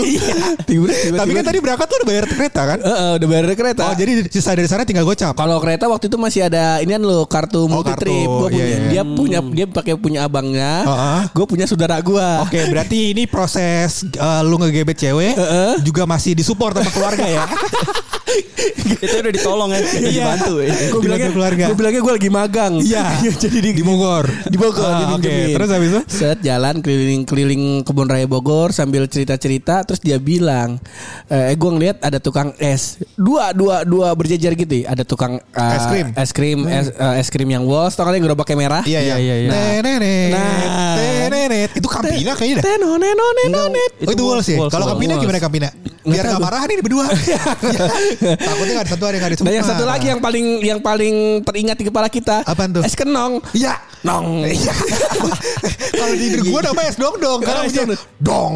Tapi 1.13 1.31
kan 1.33 1.43
tadi 1.43 1.57
berangkat 1.59 1.85
tuh 1.87 1.97
udah 2.01 2.07
bayar 2.07 2.25
kereta 2.25 2.61
kan? 2.65 2.79
udah 3.17 3.27
bayar 3.27 3.45
kereta. 3.53 3.81
Oh 3.83 3.95
jadi 3.95 4.11
sisa 4.27 4.53
dari 4.53 4.67
sana 4.67 4.83
tinggal 4.83 5.03
gocap. 5.03 5.33
Kalau 5.33 5.57
kereta 5.59 5.85
waktu 5.87 6.07
itu 6.07 6.17
masih 6.17 6.41
ada 6.45 6.79
ini 6.79 6.93
kan 6.93 7.03
lo 7.03 7.25
kartu 7.25 7.65
multi 7.65 7.91
kartu. 7.91 8.03
trip. 8.05 8.27
Gua 8.27 8.47
Iya, 8.47 8.53
punya, 8.53 8.65
iya. 8.65 8.89
Dia 8.89 9.03
punya 9.03 9.39
dia 9.43 9.65
pakai 9.67 9.93
punya 9.97 10.19
abangnya. 10.37 10.85
Heeh. 10.85 11.21
Gue 11.33 11.45
punya 11.49 11.65
saudara 11.65 11.97
gua. 12.05 12.45
Oke, 12.45 12.61
berarti 12.69 13.17
ini 13.17 13.25
proses 13.25 14.05
eh, 14.05 14.41
lu 14.45 14.61
ngegebet 14.61 14.97
cewek 15.01 15.33
Heeh. 15.33 15.71
juga 15.81 16.05
masih 16.05 16.37
disupport 16.37 16.77
sama 16.77 16.91
keluarga 16.93 17.25
ya. 17.25 17.45
Itu 19.05 19.15
udah 19.19 19.33
ditolong 19.33 19.69
ya. 19.71 19.79
Udah 19.79 19.91
Iya. 19.97 20.11
dibantu 20.11 20.53
ya. 20.59 20.67
Gue 20.67 20.75
Dibantu 20.77 20.97
bilangnya 21.03 21.29
keluarga. 21.31 21.63
Gue 21.67 21.77
bilangnya 21.77 22.01
gue 22.01 22.13
lagi 22.13 22.29
magang. 22.29 22.73
Iya. 22.81 23.05
Jadi 23.43 23.57
di, 23.61 23.69
Di 23.77 23.83
Bogor. 23.83 24.25
Di 24.47 24.57
Bogor. 24.57 24.87
Ah, 24.87 25.15
oke. 25.15 25.35
Terus 25.53 25.69
habis 25.69 25.89
itu? 25.91 26.01
Set 26.07 26.37
jalan 26.41 26.79
keliling-keliling 26.81 27.63
kebun 27.83 28.07
raya 28.07 28.27
Bogor 28.27 28.71
sambil 28.71 29.05
cerita-cerita. 29.05 29.83
Terus 29.87 30.01
dia 30.01 30.17
bilang, 30.17 30.81
eh 31.27 31.53
gue 31.53 31.69
ngeliat 31.71 32.03
ada 32.03 32.17
tukang 32.19 32.51
es. 32.59 32.99
Dua 33.15 33.51
dua 33.55 33.83
dua 33.87 34.11
berjejer 34.13 34.53
gitu. 34.55 34.83
ya. 34.83 34.93
Ada 34.93 35.03
tukang 35.07 35.39
eh, 35.39 35.75
Es 35.77 35.85
krim. 35.87 36.07
Hmm. 36.07 36.21
es 36.23 36.31
krim, 36.33 36.59
es, 36.67 36.87
eh, 36.91 37.21
es 37.21 37.27
krim 37.29 37.49
yang 37.49 37.63
walls. 37.63 37.95
Tau 37.95 38.07
yang 38.09 38.23
gerobaknya 38.23 38.57
merah? 38.57 38.83
Iya 38.83 38.99
iya 39.03 39.15
iya, 39.19 39.35
iya. 39.45 39.49
Tenenet, 39.51 40.31
Nah. 40.33 40.95
Itu 41.77 41.87
Kampina 41.87 42.33
kayaknya 42.33 42.55
dah. 42.61 42.65
Teno 42.75 42.89
neno 42.97 43.25
nenonet. 43.43 43.91
Oh 44.07 44.11
itu 44.13 44.23
Walls 44.23 44.47
ya? 44.49 44.57
Walls, 44.57 44.73
Kalau. 44.73 44.85
Kampina 44.95 45.13
gimana 45.19 45.37
Kampina? 45.37 45.67
Biar 46.07 46.23
gak 46.23 46.39
marah 46.39 46.63
nih 46.65 46.79
berdua. 46.81 47.05
Takutnya 48.19 48.73
gak 48.81 48.85
ada 48.85 48.91
satu 48.91 49.03
ada 49.05 49.15
yang 49.15 49.23
gak. 49.25 49.41
Nah 49.45 49.53
yang 49.53 49.67
satu 49.67 49.83
lagi 49.85 50.05
yang 50.09 50.21
paling 50.21 50.45
yang 50.65 50.79
paling 50.81 51.15
teringat 51.45 51.77
di 51.77 51.85
kepala 51.87 52.07
kita. 52.09 52.43
Apaan 52.43 52.73
tuh? 52.75 52.83
Es 52.83 52.97
kenong. 52.97 53.39
Iya. 53.53 53.77
Nong. 54.05 54.45
Iya. 54.45 54.73
Kalau 55.99 56.13
di 56.13 56.25
hidup 56.31 56.45
gue 56.45 56.61
namanya 56.69 56.89
es 56.89 56.97
dong 56.97 57.15
dong. 57.17 57.39
Karena 57.41 57.61
bunyinya 57.65 57.97
dong. 58.21 58.53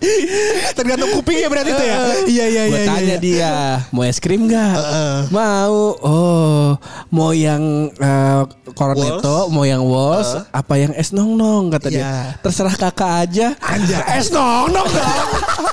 Tergantung 0.78 1.10
kupingnya 1.16 1.48
berarti 1.48 1.70
itu 1.72 1.84
ya. 1.84 1.96
Iya 2.26 2.44
iya 2.46 2.62
Gue 2.68 2.80
iya. 2.82 2.88
tanya 2.88 3.16
iya. 3.16 3.18
dia 3.18 3.52
mau 3.90 4.02
es 4.04 4.18
krim 4.20 4.48
nggak? 4.48 4.74
Heeh. 4.76 5.16
Mau. 5.32 5.78
Oh, 6.06 6.68
mau 7.10 7.30
yang 7.32 7.90
eh, 7.96 8.42
cornetto, 8.76 9.48
mau 9.50 9.64
yang 9.64 9.82
walls, 9.82 10.46
apa 10.52 10.74
yang 10.78 10.92
es 10.94 11.10
nong 11.14 11.38
nong 11.38 11.72
kata 11.72 11.88
dia. 11.88 12.00
Iya. 12.02 12.14
Terserah 12.42 12.76
kakak 12.76 13.12
aja. 13.26 13.46
Anjay. 13.62 14.02
Es 14.20 14.28
nong 14.30 14.72
nong 14.74 14.88
dong. 14.90 15.26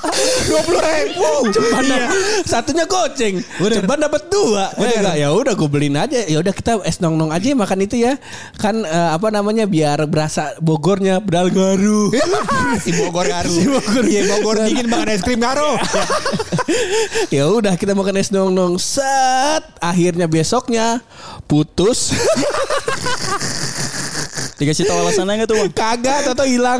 Dua 0.47 0.61
puluh 0.61 0.81
ribu. 0.81 1.31
Ceban 1.49 1.83
Iya. 1.83 2.07
Satunya 2.45 2.85
goceng. 2.85 3.41
Ceban 3.59 3.99
dapat 3.99 4.29
dua. 4.29 4.71
Ya 4.77 5.01
enggak, 5.01 5.15
ya 5.19 5.27
udah 5.33 5.53
gue 5.57 5.69
beliin 5.69 5.97
aja. 5.97 6.21
Ya 6.25 6.37
udah 6.39 6.53
kita 6.53 6.79
es 6.85 7.01
nong 7.01 7.17
nong 7.17 7.31
aja 7.33 7.51
makan 7.53 7.79
itu 7.83 7.99
ya. 7.99 8.15
Kan 8.61 8.85
eh, 8.85 9.09
apa 9.11 9.33
namanya 9.33 9.65
biar 9.65 10.05
berasa 10.05 10.53
Bogornya 10.61 11.19
bedal 11.19 11.49
garu. 11.49 12.13
si 12.83 12.93
Bogor 12.93 13.25
Garu. 13.27 13.51
Si 13.51 13.65
Bogor. 13.67 14.05
Iya 14.13 14.29
Bogor 14.29 14.61
dingin 14.61 14.85
makan 14.93 15.09
es 15.09 15.25
krim 15.25 15.41
Garu. 15.41 15.73
ya 17.33 17.49
udah 17.49 17.73
kita 17.73 17.97
makan 17.97 18.21
es 18.21 18.29
nong 18.29 18.53
nong 18.53 18.77
set 18.77 19.65
akhirnya 19.81 20.29
besoknya 20.29 21.01
putus 21.49 22.13
Dikasih 24.63 24.83
tahu 24.87 24.97
alasannya 25.03 25.33
nggak 25.43 25.49
tuh 25.51 25.57
bang? 25.59 25.71
kagak 25.75 26.23
atau 26.31 26.45
hilang 26.47 26.79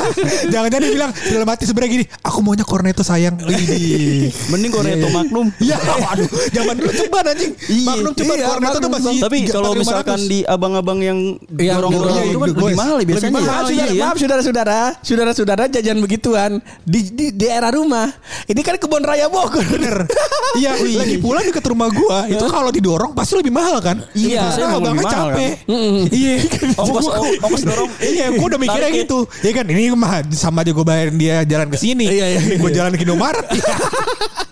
Jangan-jangan 0.52 0.82
dia 0.86 0.92
bilang 0.94 1.10
dalam 1.10 1.48
hati 1.50 1.64
sebenarnya 1.66 1.90
gini, 2.00 2.04
aku 2.22 2.38
maunya 2.40 2.62
cornetto 2.62 3.02
sayang. 3.02 3.34
Widih. 3.42 4.30
Mending 4.52 4.70
Cornetto 4.70 5.08
Magnum. 5.10 5.46
Iya, 5.58 5.76
waduh, 5.80 6.28
zaman 6.52 6.74
dulu 6.78 6.92
ceban 6.94 7.24
anjing. 7.26 7.52
Iya. 7.66 7.86
Magnum 7.90 8.12
ceban, 8.14 8.36
Iya, 8.36 8.46
cornetto 8.46 8.78
tuh 8.78 8.90
masih 8.92 9.16
Tapi 9.18 9.38
kalau 9.48 9.70
4.500. 9.74 9.82
misalkan 9.82 10.18
di 10.24 10.38
abang-abang 10.44 10.98
yang 11.00 11.18
dorong-dorong 11.50 12.14
iya, 12.14 12.24
itu 12.30 12.38
kan 12.38 12.48
iya, 12.48 12.54
lebih 12.54 12.76
mahal 12.78 12.96
ya 12.96 13.06
biasanya. 13.08 13.32
maaf, 13.34 13.66
Iya, 13.66 13.84
iya. 13.90 14.02
maaf 14.04 14.16
saudara-saudara 14.20 14.78
saudara-saudara 15.00 15.62
jajan 15.70 15.98
begituan 15.98 16.50
di, 16.84 17.00
di 17.10 17.26
daerah 17.34 17.70
rumah 17.74 18.08
ini 18.46 18.60
kan 18.62 18.76
kebun 18.78 19.02
raya 19.02 19.26
Bogor 19.26 19.64
Bener. 19.66 20.06
Iya, 20.54 20.78
lagi 20.78 21.18
pula 21.18 21.42
dekat 21.42 21.66
rumah 21.66 21.90
gua 21.90 22.30
itu 22.30 22.46
kalau 22.46 22.70
didorong 22.70 23.10
pasti 23.10 23.34
lebih 23.34 23.50
mahal 23.50 23.82
kan? 23.82 23.98
Iya, 24.14 24.54
abangnya 24.70 25.02
mahal, 25.02 25.34
capek. 25.34 25.66
Iya. 26.14 26.34
Ongkos 26.78 27.06
ongkos 27.40 27.62
dorong. 27.70 27.90
Iya, 27.98 28.32
gua 28.32 28.46
udah 28.50 28.60
mikirnya 28.60 28.90
ya. 28.90 28.98
gitu. 29.02 29.18
Ya 29.40 29.52
kan, 29.52 29.64
ini 29.66 29.90
mah 29.92 30.12
sama 30.30 30.62
aja 30.62 30.70
gua 30.70 30.84
bayarin 30.84 31.16
dia 31.16 31.42
jalan 31.44 31.68
ke 31.68 31.76
sini. 31.76 32.06
Iya, 32.06 32.26
iya, 32.34 32.40
Gue 32.56 32.70
jalan 32.70 32.92
ke 32.94 33.02
Indomaret. 33.02 33.46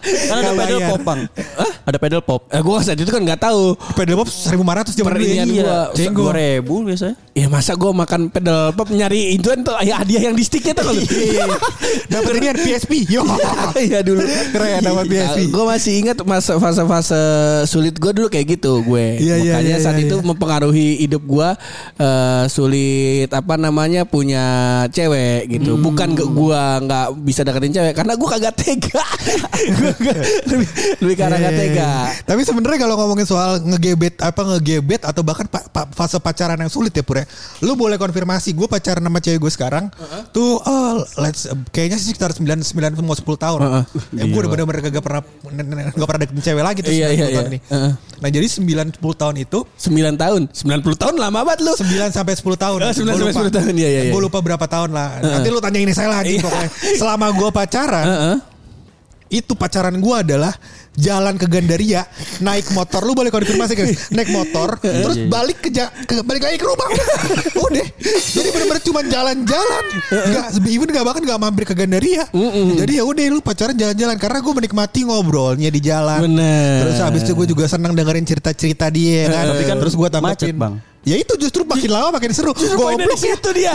Kan 0.03 0.35
ada 0.35 0.51
pedal 0.53 0.81
pop 0.85 1.01
bang. 1.01 1.21
Ada 1.83 1.99
pedal 1.99 2.21
pop. 2.21 2.41
eh, 2.51 2.59
gue 2.59 2.75
saat 2.83 2.99
itu 2.99 3.07
kan 3.07 3.23
nggak 3.23 3.39
tahu 3.41 3.79
Pedal 3.95 4.19
pop 4.19 4.27
1500 4.27 4.99
zaman 4.99 5.15
dulu. 5.15 5.23
ya. 5.23 5.23
Perinian 5.23 5.47
Iya. 5.47 5.79
Cenggo. 5.95 6.27
dua 6.27 6.33
ribu 6.35 6.75
biasanya. 6.83 7.15
ya 7.33 7.47
masa 7.49 7.73
gue 7.73 7.89
makan 7.89 8.29
pedal 8.29 8.77
pop 8.77 8.93
nyari 8.93 9.33
itu 9.33 9.47
tuh 9.57 9.73
ya 9.81 10.03
hadiah 10.03 10.29
yang 10.29 10.35
di 10.35 10.43
sticknya 10.43 10.75
tuh 10.75 10.85
kalau 10.85 11.01
Iya. 11.01 11.45
Dapat 12.09 12.33
ini 12.35 12.47
PSP. 12.61 12.93
Yo. 13.09 13.23
Iya 13.79 14.03
dulu 14.03 14.21
Keren, 14.53 14.81
dapat 14.83 15.05
PSP. 15.07 15.39
Gue 15.49 15.65
masih 15.65 15.93
ingat 15.97 16.17
masa 16.23 16.59
fase-fase 16.59 17.23
sulit 17.65 17.95
gue 17.95 18.11
dulu 18.13 18.27
kayak 18.27 18.59
gitu 18.59 18.83
gue. 18.83 19.23
Iya, 19.23 19.35
iya, 19.39 19.53
Makanya 19.55 19.77
iya, 19.79 19.79
saat 19.81 19.97
iya, 19.97 20.07
itu 20.11 20.17
iya. 20.19 20.27
mempengaruhi 20.27 20.89
hidup 21.01 21.23
gue 21.23 21.49
eh, 21.97 22.45
sulit 22.63 23.27
apa 23.29 23.59
namanya 23.59 24.07
punya 24.07 24.45
cewek 24.89 25.51
gitu. 25.51 25.75
Hmm. 25.75 25.83
Bukan 25.83 26.09
ke 26.15 26.25
gue 26.25 26.63
nggak 26.87 27.07
bisa 27.21 27.43
deketin 27.43 27.75
cewek 27.75 27.93
karena 27.93 28.15
gue 28.15 28.29
kagak 28.29 28.55
tega. 28.55 29.03
Gua 29.73 30.15
lebih, 30.47 30.69
lebih 31.03 31.17
karena 31.17 31.37
nggak 31.39 31.53
Iya, 31.53 31.59
iya, 31.59 31.71
tega. 31.75 31.91
iya. 32.09 32.23
Tapi 32.23 32.41
sebenarnya 32.43 32.79
kalau 32.81 32.95
ngomongin 32.97 33.27
soal 33.27 33.59
ngegebet 33.61 34.15
apa 34.19 34.41
ngegebet 34.47 35.03
atau 35.03 35.23
bahkan 35.23 35.47
pa- 35.47 35.67
pa- 35.67 35.91
fase 35.91 36.19
pacaran 36.19 36.57
yang 36.57 36.71
sulit 36.71 36.91
ya 36.91 37.03
Pure. 37.03 37.27
Lu 37.61 37.75
boleh 37.75 37.99
konfirmasi 37.99 38.53
gue 38.53 38.67
pacaran 38.67 39.03
sama 39.03 39.19
cewek 39.19 39.41
gue 39.41 39.53
sekarang 39.53 39.91
tuh 40.31 40.59
oh, 40.59 41.03
let's 41.19 41.51
kayaknya 41.71 41.99
sih 41.99 42.15
sekitar 42.15 42.31
9 42.31 42.47
9 42.47 42.95
mau 43.03 43.15
10 43.15 43.27
tahun. 43.27 43.61
Uh-uh. 43.61 43.85
Ya, 44.15 44.25
gue 44.25 44.39
udah 44.39 44.51
bener-bener 44.51 44.81
gak 44.89 45.03
pernah 45.03 45.21
gak 45.93 46.07
pernah 46.07 46.21
deketin 46.23 46.43
cewek 46.43 46.63
lagi 46.63 46.79
tuh 46.81 46.93
Iya, 46.93 47.07
9 47.11 47.13
iya, 47.13 47.25
10 47.25 47.33
tahun 47.33 47.43
iya. 47.43 47.51
ini. 47.51 47.59
Uh-uh. 47.67 47.93
Nah, 48.23 48.31
jadi 48.31 48.47
9 48.47 49.03
10 49.03 49.21
tahun 49.21 49.35
itu 49.41 49.59
9 49.67 50.15
tahun, 50.15 50.41
90 50.55 51.03
tahun 51.03 51.15
lama 51.19 51.39
banget 51.43 51.61
lu. 51.63 51.73
9 51.75 52.15
sampai 52.15 52.35
10 52.43 52.59
tahun. 52.59 52.79
Oh, 52.83 52.91
9 52.91 53.07
Gua 53.07 53.15
sampai 53.15 53.31
lupa. 53.31 53.41
10 53.47 53.55
tahun, 53.55 53.73
iya, 53.73 53.89
iya, 53.89 54.01
iya. 54.03 54.13
Gue 54.13 54.21
lupa 54.21 54.39
berapa 54.39 54.67
tahun 54.67 54.91
lah. 54.91 55.09
Nanti 55.23 55.49
lu 55.49 55.63
tanya 55.63 55.79
ini 55.79 55.93
saya 55.93 56.11
lagi 56.11 56.37
Iya. 56.37 56.43
pokoknya. 56.43 56.71
Selama 56.99 57.27
gue 57.31 57.49
pacaran, 57.49 58.05
Heeh. 58.05 58.37
itu 59.33 59.53
pacaran 59.55 59.97
gue 59.97 60.17
adalah 60.19 60.53
jalan 60.93 61.41
ke 61.41 61.49
Gandaria 61.49 62.05
naik 62.39 62.69
motor 62.69 63.01
lu 63.01 63.17
boleh 63.17 63.33
konfirmasi 63.33 63.73
kan 63.73 63.89
naik 64.13 64.29
motor 64.29 64.77
terus 64.77 65.17
iya, 65.17 65.25
iya. 65.25 65.33
balik 65.33 65.59
ke, 65.59 65.73
ja- 65.73 65.89
ke 65.89 66.21
balik 66.21 66.45
lagi 66.45 66.61
ke 66.61 66.69
rumah 66.69 66.85
udah 67.57 67.87
jadi 68.29 68.49
benar-benar 68.53 68.83
cuma 68.85 69.01
jalan-jalan 69.01 69.85
nggak 70.13 70.45
even 70.69 70.93
nggak 70.93 71.01
bahkan 71.01 71.25
nggak 71.25 71.41
mampir 71.41 71.65
ke 71.65 71.73
Gandaria 71.73 72.29
jadi 72.77 72.93
ya 73.01 73.05
udah 73.09 73.25
lu 73.33 73.41
pacaran 73.41 73.73
jalan-jalan 73.73 74.21
karena 74.21 74.39
gue 74.45 74.53
menikmati 74.53 75.01
ngobrolnya 75.03 75.73
di 75.73 75.81
jalan 75.81 76.21
Bener. 76.29 76.85
terus 76.85 77.01
habis 77.01 77.25
itu 77.25 77.33
gue 77.33 77.47
juga 77.49 77.65
senang 77.65 77.97
dengerin 77.97 78.29
cerita-cerita 78.29 78.93
dia 78.93 79.33
kan 79.33 79.49
Tapi 79.49 79.65
kan 79.65 79.77
terus 79.81 79.97
gue 79.97 80.09
macet, 80.13 80.21
tambahin 80.53 80.57
Bang. 80.61 80.75
Ya 81.03 81.17
itu 81.19 81.35
justru 81.39 81.67
makin 81.67 81.91
lama 81.91 82.09
makin 82.15 82.31
seru. 82.31 82.55
Poinnya 82.55 82.71
di 82.71 82.79
goblok 82.79 83.19
ya. 83.19 83.35
situ 83.35 83.49
dia. 83.55 83.75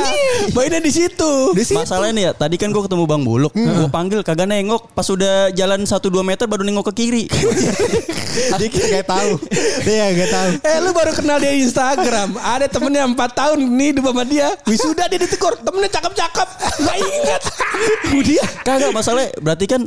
Poinnya 0.56 0.80
di 0.80 0.92
situ. 0.92 1.32
di 1.52 1.64
situ. 1.64 1.80
Masalahnya 1.80 2.14
nih 2.16 2.24
ya, 2.24 2.32
tadi 2.36 2.56
kan 2.56 2.72
gue 2.72 2.84
ketemu 2.84 3.04
Bang 3.04 3.24
Buluk, 3.28 3.54
gue 3.54 3.88
panggil 3.92 4.20
kagak 4.24 4.48
nengok, 4.48 4.92
pas 4.96 5.08
udah 5.08 5.52
jalan 5.52 5.84
1-2 5.84 6.08
meter 6.24 6.46
baru 6.48 6.64
nengok 6.64 6.92
ke 6.92 7.04
kiri. 7.04 7.24
dia 8.60 8.70
kayak 8.70 9.08
tahu. 9.08 9.32
Dia 9.84 10.14
kayak 10.14 10.32
tahu. 10.32 10.52
Eh 10.62 10.78
lu 10.82 10.90
baru 10.94 11.12
kenal 11.14 11.38
dia 11.42 11.52
di 11.52 11.66
Instagram. 11.66 12.38
Ada 12.38 12.70
temennya 12.70 13.04
4 13.10 13.18
tahun 13.18 13.60
nih 13.66 13.92
di 13.98 14.02
sama 14.02 14.24
dia. 14.24 14.48
Wisuda 14.70 15.04
dia 15.10 15.20
ditegur 15.20 15.54
Temennya 15.60 15.90
cakep-cakep. 15.92 16.48
Gak 16.78 16.98
inget 16.98 17.42
Dia 18.24 18.46
Kagak 18.62 18.92
masalahnya 18.94 19.34
berarti 19.42 19.66
kan 19.66 19.82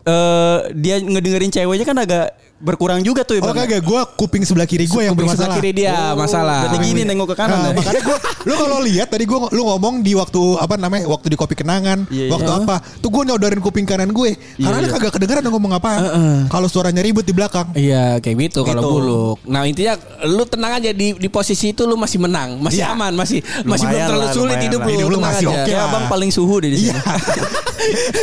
eh 0.00 0.58
dia 0.80 0.96
ngedengerin 0.96 1.52
ceweknya 1.52 1.84
kan 1.84 1.98
agak 2.00 2.32
berkurang 2.60 3.00
juga 3.00 3.24
tuh 3.24 3.34
ya 3.34 3.42
Oh 3.42 3.50
kagak, 3.50 3.80
gue 3.80 4.00
kuping 4.14 4.44
sebelah 4.44 4.64
kiri 4.64 4.84
gue 4.84 5.02
yang 5.02 5.12
Kuping 5.12 5.26
sebelah 5.26 5.48
bermasalah. 5.48 5.56
kiri 5.58 5.70
dia 5.72 5.96
masalah 6.12 6.60
Berarti 6.62 6.78
gini 6.84 7.00
nengok 7.02 7.32
ke 7.32 7.36
kanan 7.36 7.56
Nah, 7.56 7.64
ya. 7.66 7.74
makanya 7.74 8.02
gue, 8.02 8.16
lu 8.48 8.54
kalau 8.54 8.78
lihat 8.80 9.08
tadi 9.08 9.24
gue, 9.24 9.38
lu 9.50 9.62
ngomong 9.64 9.94
di 10.00 10.12
waktu 10.12 10.40
apa 10.56 10.76
namanya, 10.76 11.04
waktu 11.06 11.26
di 11.26 11.36
kopi 11.36 11.54
kenangan, 11.54 12.04
Iya, 12.06 12.28
iya. 12.28 12.30
waktu 12.30 12.50
apa, 12.54 12.76
tuh 13.00 13.08
gue 13.08 13.22
nyodorin 13.26 13.58
kuping 13.58 13.82
kanan 13.82 14.10
gue, 14.10 14.36
karena 14.54 14.76
Iya, 14.76 14.76
dia 14.78 14.86
iya. 14.86 14.94
kagak 14.94 15.12
kedengeran 15.12 15.42
ngomong 15.46 15.72
apa. 15.72 15.90
Kalau 16.46 16.68
suaranya 16.68 17.00
ribut 17.00 17.22
di 17.22 17.32
belakang. 17.32 17.72
Iya 17.72 18.20
kayak 18.20 18.36
gitu 18.46 18.60
kalau 18.62 18.80
Gitu. 18.80 18.92
buluk. 18.92 19.36
Nah 19.44 19.64
intinya 19.64 19.94
lu 20.24 20.44
tenang 20.44 20.72
aja 20.76 20.90
di 20.90 21.12
di 21.12 21.28
posisi 21.28 21.70
itu 21.70 21.82
lu 21.82 21.96
masih 21.96 22.18
menang, 22.18 22.60
masih 22.60 22.82
Iya. 22.82 22.92
aman, 22.92 23.12
masih 23.14 23.40
masih 23.62 23.86
belum 23.86 23.96
Lumayan 23.96 24.06
terlalu 24.06 24.20
lah, 24.22 24.32
sulit 24.32 24.44
lumayan 24.50 24.64
hidup 24.66 24.80
lu. 24.80 24.90
Hidup 24.90 25.08
lu 25.08 25.18
masih 25.18 25.46
oke 25.48 25.70
lah. 25.70 25.86
abang 25.86 26.04
paling 26.06 26.30
suhu 26.30 26.56
di 26.60 26.68
sini. 26.70 26.86
Iya. 26.86 26.96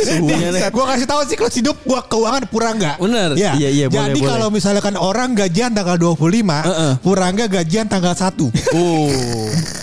Suhunya 0.08 0.48
nih. 0.50 0.60
Gue 0.70 0.84
kasih 0.86 1.06
tahu 1.06 1.20
siklus 1.26 1.54
hidup 1.54 1.76
gua 1.82 2.00
keuangan 2.02 2.46
Purangga. 2.46 2.94
Bener. 2.96 3.34
Ya. 3.34 3.52
Iya, 3.54 3.68
iya, 3.68 3.86
boleh, 3.88 4.14
boleh. 4.28 4.36
kalau 4.36 4.48
misalkan 4.52 4.94
orang 5.00 5.32
gajian 5.32 5.72
tanggal 5.72 5.96
25, 5.96 6.68
Heeh. 6.68 6.92
Purangga 7.00 7.48
gajian 7.48 7.88
tanggal 7.88 8.12
1. 8.12 8.36
Oh. 8.76 9.08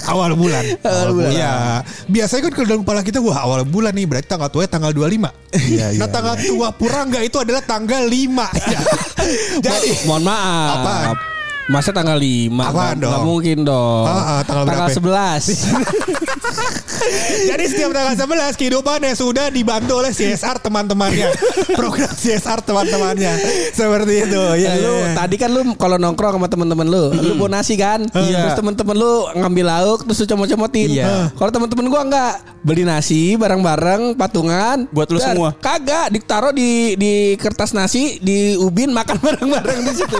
awal 0.05 0.37
bulan. 0.37 0.61
Awal 0.85 1.09
bulan. 1.17 1.31
Iya. 1.33 1.53
Biasanya 2.05 2.41
kan 2.45 2.51
kalau 2.53 2.67
dalam 2.69 2.81
kepala 2.85 3.01
kita 3.01 3.17
wah 3.19 3.41
awal 3.41 3.65
bulan 3.65 3.91
nih 3.97 4.05
berarti 4.05 4.29
tanggal 4.29 4.49
tua 4.53 4.69
tanggal 4.69 4.93
25. 4.93 5.33
Iya, 5.55 5.85
iya, 5.95 5.99
Nah, 5.99 6.07
tanggal 6.07 6.37
tua 6.37 6.69
Purangga 6.69 7.19
itu 7.25 7.41
adalah 7.41 7.65
tanggal 7.65 8.05
5. 8.05 8.45
Jadi 9.65 9.89
Mohon 10.05 10.23
maaf. 10.29 10.69
Apaan? 10.77 11.34
Masa 11.65 11.89
tanggal 11.89 12.13
5 12.21 12.53
Apaan 12.61 13.01
dong? 13.01 13.25
mungkin 13.25 13.65
dong 13.65 14.05
Ah, 14.05 14.37
ah, 14.37 14.39
tanggal 14.45 14.69
berapa? 14.69 14.85
11 14.93 15.49
Jadi 17.45 17.63
setiap 17.69 17.91
tanggal 17.93 18.15
11 18.17 18.57
kehidupannya 18.57 19.13
sudah 19.13 19.49
dibantu 19.49 20.01
oleh 20.01 20.09
CSR 20.09 20.57
teman-temannya. 20.57 21.29
Program 21.79 22.09
CSR 22.09 22.65
teman-temannya. 22.65 23.33
Seperti 23.71 24.25
itu. 24.25 24.41
Ya, 24.57 24.73
lu 24.79 24.93
ya, 25.05 25.13
tadi 25.13 25.35
kan 25.37 25.53
lu 25.53 25.61
kalau 25.77 26.01
nongkrong 26.01 26.41
sama 26.41 26.47
temen-temen 26.49 26.87
lu, 26.89 27.13
lu 27.13 27.33
bawa 27.37 27.61
nasi 27.61 27.77
kan? 27.77 28.01
Iya. 28.09 28.49
Terus 28.49 28.55
temen-temen 28.57 28.95
lu 28.97 29.11
ngambil 29.37 29.65
lauk 29.69 29.99
terus 30.07 30.17
lu 30.23 30.25
comot-comotin. 30.25 30.89
Iya. 30.97 31.29
Kalau 31.37 31.51
temen-temen 31.53 31.85
gua 31.89 32.01
enggak 32.05 32.33
beli 32.65 32.81
nasi 32.81 33.37
bareng-bareng 33.37 34.17
patungan 34.17 34.89
Buat 34.89 35.13
lu 35.13 35.21
semua? 35.21 35.53
Kagak, 35.61 36.09
ditaruh 36.09 36.49
di 36.49 36.97
di 36.97 37.37
kertas 37.37 37.77
nasi 37.77 38.17
di 38.17 38.57
ubin 38.57 38.89
makan 38.89 39.21
bareng-bareng 39.25 39.79
di 39.85 39.93
situ. 39.93 40.19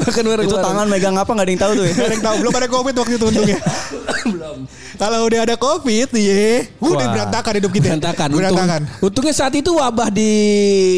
makan 0.00 0.24
bareng-bareng. 0.24 0.65
Tangan 0.66 0.86
megang 0.90 1.16
apa 1.16 1.30
nggak 1.30 1.46
ada 1.46 1.52
yang 1.52 1.62
tahu 1.62 1.72
tuh 1.78 1.84
ya. 1.86 1.92
Gak 1.94 2.06
ada 2.06 2.14
yang 2.14 2.24
tahu 2.26 2.36
belum 2.42 2.52
ada 2.58 2.68
covid 2.68 2.94
waktu 2.98 3.14
itu 3.14 3.26
untungnya. 3.30 3.58
belum. 4.34 4.58
Kalau 4.96 5.28
udah 5.28 5.40
ada 5.44 5.56
covid, 5.56 6.08
iya, 6.12 6.64
udah 6.80 7.06
Wah. 7.06 7.12
berantakan 7.12 7.52
hidup 7.60 7.70
kita. 7.70 7.86
Berantakan. 7.92 8.28
Untung, 8.32 8.40
Berantakan. 8.42 8.80
untungnya 9.00 9.34
saat 9.36 9.54
itu 9.54 9.70
wabah 9.72 10.08
di 10.08 10.32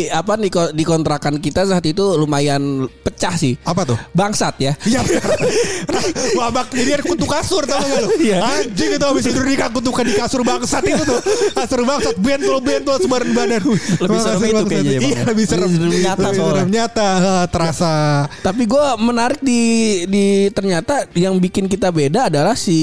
apa 0.09 0.39
di, 0.39 0.49
ko- 0.49 0.73
di 0.73 0.85
kontrakan 0.87 1.37
kita 1.39 1.67
saat 1.67 1.85
itu 1.85 2.17
lumayan 2.17 2.87
pecah 3.03 3.35
sih. 3.35 3.59
Apa 3.63 3.85
tuh? 3.85 3.99
Bangsat 4.15 4.55
ya. 4.59 4.73
Iya 4.83 5.03
bak 6.49 6.73
jadi 6.73 6.99
ada 6.99 7.05
kutu 7.05 7.27
kasur 7.29 7.63
tau 7.69 7.83
gak 7.83 8.01
lu? 8.03 8.09
Iya. 8.19 8.39
Anjing 8.41 8.91
itu 8.97 9.05
habis 9.05 9.23
tidur 9.27 9.45
di 9.45 9.55
kutukan 9.59 10.05
di 10.07 10.15
kasur 10.17 10.41
bangsat 10.43 10.83
itu 10.87 11.03
tuh. 11.05 11.21
Kasur 11.53 11.85
bangsat 11.85 12.17
bentol 12.17 12.59
bentol 12.63 12.97
sebaran 12.99 13.31
badan. 13.37 13.63
Lebih 14.01 14.19
serem 14.19 14.41
itu 14.43 14.65
kayaknya 14.65 14.93
ya, 14.97 15.01
Iya 15.01 15.13
ya. 15.13 15.23
lebih 15.29 15.45
serem. 15.45 15.69
Lebih 15.69 15.79
serem 15.79 16.03
nyata 16.03 16.27
Lebih 16.31 16.41
serem 16.41 16.69
nyata 16.73 17.09
terasa. 17.53 17.93
Tapi 18.41 18.63
gue 18.65 18.85
menarik 19.03 19.41
di 19.43 19.61
di 20.09 20.25
ternyata 20.51 21.05
yang 21.15 21.37
bikin 21.37 21.69
kita 21.69 21.93
beda 21.93 22.33
adalah 22.33 22.55
si 22.57 22.79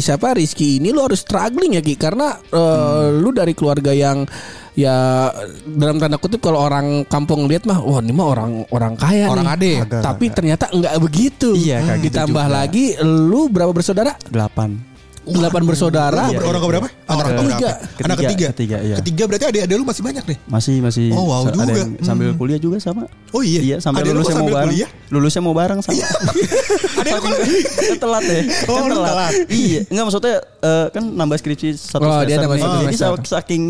siapa 0.00 0.32
Rizky 0.52 0.84
ini 0.84 0.92
lu 0.92 1.00
harus 1.00 1.24
struggling 1.24 1.72
ya 1.72 1.82
Ki 1.82 1.96
karena 1.96 2.36
eh, 2.36 3.08
lu 3.16 3.32
dari 3.32 3.56
keluarga 3.56 3.88
yang 3.88 4.28
ya 4.76 5.32
dalam 5.64 5.96
tanda 5.96 6.16
kutip 6.16 6.44
kalau 6.44 6.60
orang 6.60 7.08
kampung 7.08 7.48
lihat 7.48 7.64
mah 7.64 7.80
wah 7.80 8.04
ini 8.04 8.12
mah 8.12 8.28
orang 8.28 8.52
orang 8.68 8.92
kaya 8.92 9.32
Orang 9.32 9.48
nih. 9.48 9.80
ade. 9.80 10.04
Tapi 10.04 10.28
ternyata 10.28 10.68
enggak 10.68 10.92
begitu. 11.00 11.56
Iya, 11.56 11.80
kayak 11.80 11.98
gitu 12.04 12.12
Ditambah 12.12 12.44
juga. 12.44 12.52
lagi 12.52 12.84
lu 13.00 13.48
berapa 13.48 13.72
bersaudara? 13.72 14.12
Delapan. 14.28 14.76
Delapan 15.24 15.62
bersaudara. 15.62 16.26
Orang 16.34 16.58
ke 16.58 16.68
berapa? 16.68 16.88
Anak 17.04 17.14
Orang 17.14 17.30
ketiga. 17.32 17.54
keberapa? 17.70 18.02
Anak 18.02 18.16
Ketiga, 18.16 18.26
ketiga. 18.26 18.48
ketiga, 18.50 18.76
iya. 18.80 18.96
Ketiga 18.98 19.22
berarti 19.24 19.44
adik-adik 19.46 19.76
lu 19.76 19.84
masih 19.84 20.02
banyak 20.02 20.24
nih. 20.24 20.38
Masih 20.44 20.76
masih. 20.78 21.06
Oh, 21.10 21.24
wow 21.24 21.42
sa- 21.42 21.52
juga. 21.52 21.62
Ada 21.62 21.72
yang 21.76 21.90
sambil 22.00 22.28
Hmm. 22.28 22.38
kuliah 22.38 22.58
juga 22.58 22.76
sama. 22.76 23.02
Oh 23.30 23.38
iya. 23.40 23.60
Iya 23.62 23.76
sampai 23.78 24.00
Adik 24.00 24.10
lu 24.10 24.14
lulusnya 24.18 24.32
mau 24.32 24.40
sambil 24.40 24.54
bareng. 24.56 24.66
kuliah? 24.68 24.88
Lulusnya 25.08 25.40
mau 25.40 25.54
bareng 25.54 25.78
sama. 25.78 25.94
Adik 27.00 27.12
lu 27.12 27.20
kan 27.20 27.32
Kan 27.32 27.98
telat 28.02 28.24
ya. 28.24 28.40
Oh, 28.66 28.74
kan 28.76 28.88
lu 28.88 28.96
telat. 29.00 29.32
Iya. 29.46 29.80
Enggak 29.86 30.04
maksudnya 30.04 30.34
eh, 30.60 30.86
kan 30.90 31.04
nambah 31.06 31.36
skripsi 31.36 31.68
satu 31.72 32.02
Oh, 32.02 32.20
dia 32.20 32.36
semester. 32.36 32.42
nambah 32.42 32.56
nih. 32.58 32.66
satu 32.92 33.14
Jadi 33.16 33.28
saking 33.28 33.62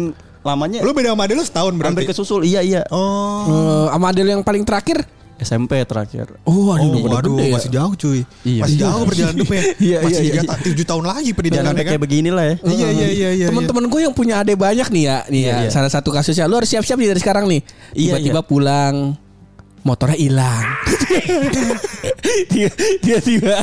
lamanya 0.42 0.80
Lu 0.80 0.90
beda 0.90 1.12
sama 1.12 1.22
adik 1.22 1.36
lu 1.36 1.44
setahun 1.44 1.72
berarti. 1.72 1.88
hampir 1.92 2.04
kesusul. 2.08 2.40
Iya 2.42 2.60
iya. 2.60 2.80
Oh. 2.88 3.44
Eh, 3.44 3.86
sama 3.90 4.08
adil 4.08 4.24
yang 4.26 4.40
paling 4.40 4.64
terakhir. 4.64 5.04
SMP 5.42 5.82
terakhir. 5.82 6.38
Oh, 6.42 6.70
aduh, 6.70 6.94
Oh, 6.94 7.04
waduh, 7.04 7.34
gede 7.34 7.44
ya. 7.44 7.52
masih 7.52 7.70
jauh 7.70 7.92
cuy. 7.92 8.20
Iya. 8.42 8.60
Masih 8.62 8.76
jauh 8.78 9.02
perjalanan 9.02 9.34
hidupnya. 9.36 9.62
Iya, 9.82 9.96
masih 10.00 10.22
iya, 10.22 10.32
iya. 10.32 10.42
ta- 10.46 10.60
tujuh 10.60 10.84
tahun 10.84 11.04
lagi 11.04 11.30
pendidikannya 11.30 11.68
sampai 11.68 11.82
kan. 11.82 11.90
kayak 11.90 12.02
beginilah 12.02 12.44
ya. 12.44 12.54
Iya 12.62 12.88
iya 12.88 13.08
iya 13.08 13.30
iya. 13.34 13.46
Teman-teman 13.46 13.84
gue 13.86 14.00
yang 14.00 14.14
punya 14.14 14.34
adik 14.38 14.56
banyak 14.56 14.88
nih 14.88 15.02
ya, 15.02 15.16
nih 15.26 15.42
ya. 15.42 15.50
Iya, 15.50 15.56
iya. 15.66 15.70
Salah 15.70 15.90
satu 15.90 16.08
kasusnya 16.08 16.46
lu 16.46 16.54
harus 16.54 16.70
siap-siap 16.70 16.96
dari 16.96 17.18
sekarang 17.18 17.44
nih. 17.46 17.60
Iya, 17.92 18.16
Tiba-tiba 18.16 18.40
pulang 18.42 19.18
motornya 19.82 20.14
hilang. 20.14 20.62
Dia- 22.52 22.70
Tiba-tiba 23.02 23.56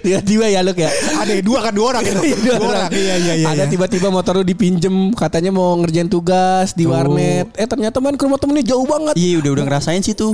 tiba-tiba 0.00 0.46
ya 0.46 0.60
lu 0.62 0.72
ya. 0.72 0.90
Ada 1.16 1.42
dua 1.42 1.58
kan 1.60 1.72
dua 1.74 1.86
orang 1.90 2.02
itu. 2.04 2.20
Iya, 2.26 2.36
dua 2.38 2.56
orang. 2.60 2.90
Iya 2.90 3.14
iya 3.16 3.34
iya. 3.34 3.46
Ada 3.48 3.64
iya. 3.64 3.70
tiba-tiba 3.70 4.08
motor 4.08 4.38
lu 4.38 4.44
dipinjem 4.44 5.10
katanya 5.12 5.50
mau 5.50 5.74
ngerjain 5.76 6.06
tugas 6.06 6.70
di 6.72 6.86
warnet. 6.86 7.50
Eh 7.54 7.66
ternyata 7.66 7.98
main 7.98 8.14
ke 8.14 8.22
rumah 8.22 8.38
temennya 8.38 8.62
jauh 8.64 8.86
banget. 8.86 9.14
Iya 9.14 9.42
udah 9.42 9.50
udah 9.52 9.64
ngerasain 9.66 10.00
sih 10.00 10.14
tuh. 10.14 10.30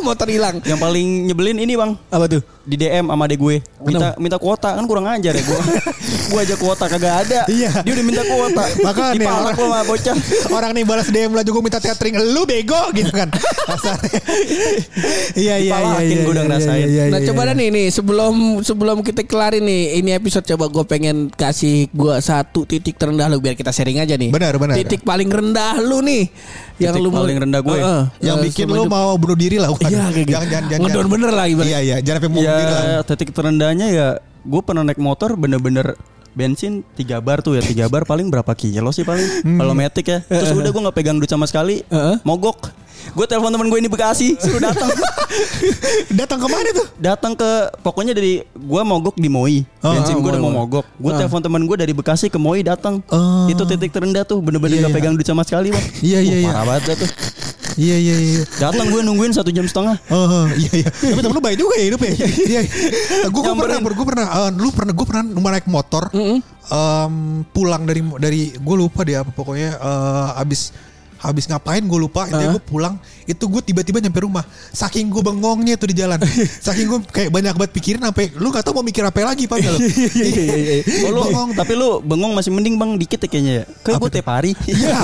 motor 0.06 0.26
hilang. 0.26 0.58
Yang 0.62 0.78
paling 0.78 1.06
nyebelin 1.26 1.58
ini 1.58 1.74
bang 1.74 1.92
Apa 2.10 2.26
tuh? 2.26 2.42
di 2.66 2.74
DM 2.74 3.06
sama 3.06 3.30
adek 3.30 3.38
gue 3.38 3.56
minta 3.86 4.18
minta 4.18 4.42
kuota 4.42 4.74
kan 4.74 4.82
kurang 4.90 5.06
ajar 5.06 5.30
ya 5.30 5.38
gue 5.38 5.60
gue 6.34 6.40
aja 6.42 6.58
kuota 6.58 6.90
kagak 6.90 7.14
ada 7.22 7.40
Iya. 7.46 7.70
dia 7.86 7.92
udah 7.94 8.02
minta 8.02 8.26
kuota 8.26 8.64
Makanya 8.82 9.12
dipalak 9.14 9.38
orang- 9.38 9.54
sama 9.54 9.78
bocah 9.86 10.16
Orang 10.58 10.70
nih 10.74 10.82
balas 10.82 11.06
DM 11.06 11.30
lah 11.30 11.46
juga 11.46 11.62
minta 11.62 11.78
tethering 11.78 12.18
lu 12.26 12.42
bego 12.42 12.90
gitu 12.90 13.14
kan. 13.14 13.30
Iya 15.36 15.54
iya 15.60 15.76
iya 15.78 15.98
iya. 16.02 16.16
gua 16.24 16.32
udah 16.32 16.42
iya, 16.42 16.48
ngerasain. 16.50 16.86
iya, 16.88 17.04
Nah 17.06 17.18
iya, 17.20 17.26
coba 17.30 17.40
iya. 17.40 17.48
dah 17.48 17.54
nih 17.54 17.68
nih 17.70 17.86
sebelum 17.92 18.34
sebelum 18.62 18.96
kita 19.06 19.22
kelarin 19.22 19.62
nih 19.62 20.02
ini 20.02 20.10
episode 20.12 20.42
coba 20.44 20.66
gue 20.66 20.84
pengen 20.86 21.16
kasih 21.30 21.86
gue 21.90 22.14
satu 22.18 22.66
titik 22.66 22.98
terendah 22.98 23.30
lu 23.30 23.38
biar 23.38 23.54
kita 23.54 23.70
sharing 23.70 24.02
aja 24.02 24.18
nih. 24.18 24.34
Benar, 24.34 24.58
benar. 24.58 24.74
Titik 24.74 25.06
paling 25.06 25.30
rendah 25.30 25.78
lu 25.78 26.02
nih 26.02 26.26
yang 26.76 26.98
lu 26.98 27.08
paling 27.08 27.36
rendah 27.38 27.60
gue? 27.62 27.78
Heeh. 27.78 28.02
Yang 28.20 28.36
bikin 28.52 28.66
lu 28.68 28.84
mau 28.84 29.14
bunuh 29.16 29.38
diri 29.38 29.56
lah? 29.56 29.70
Iya 29.88 30.04
kayak 30.06 30.24
gitu. 30.24 30.32
Jangan 30.32 30.48
jangan 30.48 30.66
jangan. 30.68 30.84
Ngedon 30.86 31.06
bener 31.08 31.30
lah 31.30 31.46
ibarat. 31.46 31.66
Iya 31.66 31.78
iya, 31.80 31.96
jangan 32.00 32.20
sampai 32.22 32.40
ya 32.40 32.54
lah. 32.54 33.02
titik 33.04 33.30
terendahnya 33.30 33.86
ya 33.88 34.08
gue 34.42 34.60
pernah 34.60 34.82
naik 34.82 34.98
motor 34.98 35.34
bener-bener 35.34 35.98
bensin 36.32 36.84
3 36.92 37.02
bar 37.18 37.40
tuh 37.40 37.54
ya 37.54 37.62
3 37.62 37.88
bar 37.88 38.04
paling 38.04 38.28
berapa 38.28 38.52
kilo 38.52 38.90
sih 38.90 39.02
paling 39.02 39.24
kalau 39.42 39.72
metik 39.72 40.06
ya 40.06 40.18
terus 40.22 40.52
udah 40.52 40.68
gue 40.68 40.82
nggak 40.84 40.94
pegang 40.94 41.16
duit 41.16 41.26
sama 41.26 41.44
sekali 41.44 41.80
Heeh. 41.82 42.20
mogok 42.22 42.70
gue 43.08 43.24
telepon 43.24 43.48
teman 43.48 43.66
gue 43.66 43.78
ini 43.78 43.86
Bekasi 43.86 44.36
suruh 44.36 44.60
datang 44.60 44.90
Datang 46.18 46.38
ke 46.38 46.46
mana 46.46 46.68
tuh? 46.72 46.86
datang 46.96 47.32
ke 47.32 47.50
pokoknya 47.80 48.12
dari 48.12 48.42
gue 48.44 48.82
mogok 48.82 49.14
di 49.14 49.26
Moi 49.26 49.64
Oh, 49.80 49.92
bensin 49.92 50.12
ah, 50.12 50.20
gue 50.20 50.30
udah 50.30 50.42
mau 50.42 50.52
mogok 50.60 50.84
gue 50.92 51.10
Ah. 51.10 51.18
telepon 51.18 51.40
teman 51.40 51.62
gue 51.62 51.76
dari 51.76 51.92
Bekasi 51.92 52.26
ke 52.26 52.36
Moi 52.36 52.60
datang 52.60 53.00
Oh. 53.08 53.46
itu 53.46 53.62
titik 53.64 53.90
terendah 53.90 54.22
tuh 54.22 54.38
bener-bener 54.38 54.76
Iya, 54.76 54.80
nggak 54.82 54.92
iya. 54.92 54.98
pegang 55.00 55.14
duit 55.14 55.24
sama 55.24 55.40
sekali 55.40 55.70
bang 55.70 55.84
Iya, 56.00 56.18
iya, 56.20 56.36
iya. 56.38 56.50
parah 56.50 56.64
banget 56.68 56.98
tuh 56.98 57.10
Iya 57.76 57.96
iya 58.00 58.16
iya. 58.16 58.42
datang 58.56 58.88
gue 58.88 59.04
nungguin 59.04 59.36
satu 59.36 59.52
jam 59.52 59.68
setengah 59.68 60.00
Oh, 60.08 60.48
iya 60.56 60.72
iya. 60.84 60.88
Tapi 61.12 61.20
temen 61.20 61.36
lu 61.36 61.44
baik 61.44 61.58
juga 61.60 61.74
ya 61.76 61.84
hidupnya. 61.92 62.12
Iya. 62.16 62.60
Gue 63.28 63.42
gue 63.44 63.54
pernah, 63.54 63.78
gue 63.84 64.06
pernah, 64.08 64.26
eh, 64.26 64.50
lu 64.56 64.68
pernah, 64.72 64.92
gue 64.96 65.06
pernah 65.06 65.24
naik 65.28 65.68
motor, 65.68 66.08
em, 66.72 67.14
pulang 67.52 67.84
dari 67.84 68.00
dari, 68.16 68.40
gue 68.56 68.76
lupa 68.76 69.04
deh 69.04 69.20
apa 69.20 69.28
pokoknya 69.28 69.76
eh, 69.76 70.40
abis 70.40 70.72
habis 71.16 71.48
ngapain 71.48 71.80
gue 71.80 71.98
lupa 71.98 72.28
intinya 72.28 72.54
gue 72.54 72.62
pulang 72.62 72.94
itu 73.24 73.44
gue 73.46 73.62
tiba-tiba 73.64 73.98
nyampe 73.98 74.20
rumah 74.22 74.44
saking 74.70 75.08
gue 75.08 75.22
bengongnya 75.22 75.74
tuh 75.74 75.88
di 75.90 75.96
jalan 75.96 76.20
saking 76.66 76.86
gue 76.86 77.00
kayak 77.08 77.30
banyak 77.32 77.54
banget 77.56 77.72
pikirin 77.72 78.02
sampai 78.02 78.30
lu 78.36 78.52
gak 78.52 78.62
tau 78.62 78.76
mau 78.76 78.84
mikir 78.84 79.02
apa 79.02 79.24
lagi 79.24 79.48
pak 79.48 79.58
lo 79.64 79.76
Oh, 81.06 81.10
lu, 81.10 81.20
bengong 81.30 81.50
tapi 81.54 81.72
lu 81.74 81.98
bengong 82.02 82.32
masih 82.34 82.50
mending 82.52 82.76
bang 82.76 82.94
dikit 82.96 83.20
ya 83.22 83.28
kayaknya 83.28 83.52
ya. 83.52 83.64
Kayak 83.82 83.98
gue 84.02 84.10
tiap 84.12 84.28
hari. 84.28 84.52
Iya. 84.66 84.98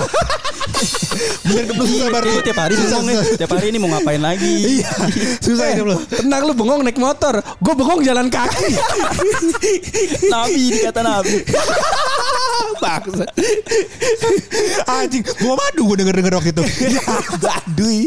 bener 1.43 1.65
bener 1.75 1.87
susah 1.87 2.09
baru 2.11 2.29
Gue 2.39 2.45
tiap 2.47 2.59
hari 2.59 2.75
bengong 2.75 3.05
nih. 3.07 3.15
Tiap 3.39 3.51
hari 3.51 3.67
ini 3.71 3.79
mau 3.79 3.89
ngapain 3.91 4.23
lagi? 4.23 4.53
iya 4.79 4.91
susah 5.43 5.65
Eh, 5.71 5.79
hidup 5.79 5.87
lo 5.91 5.97
tenang 6.07 6.43
lu 6.47 6.53
bengong 6.55 6.83
naik 6.83 6.99
motor, 6.99 7.39
gue 7.39 7.75
bengong 7.75 8.03
jalan 8.03 8.27
kaki. 8.31 8.67
Nabi 10.31 10.63
dikata 10.71 11.01
Nabi. 11.03 11.35
Bangsat. 12.83 13.31
anjing 14.87 15.23
gua 15.39 15.55
madu 15.55 15.83
gue 15.87 16.02
denger 16.03 16.15
denger 16.19 16.33
waktu 16.35 16.51
itu 16.51 16.63
baduy. 17.45 17.99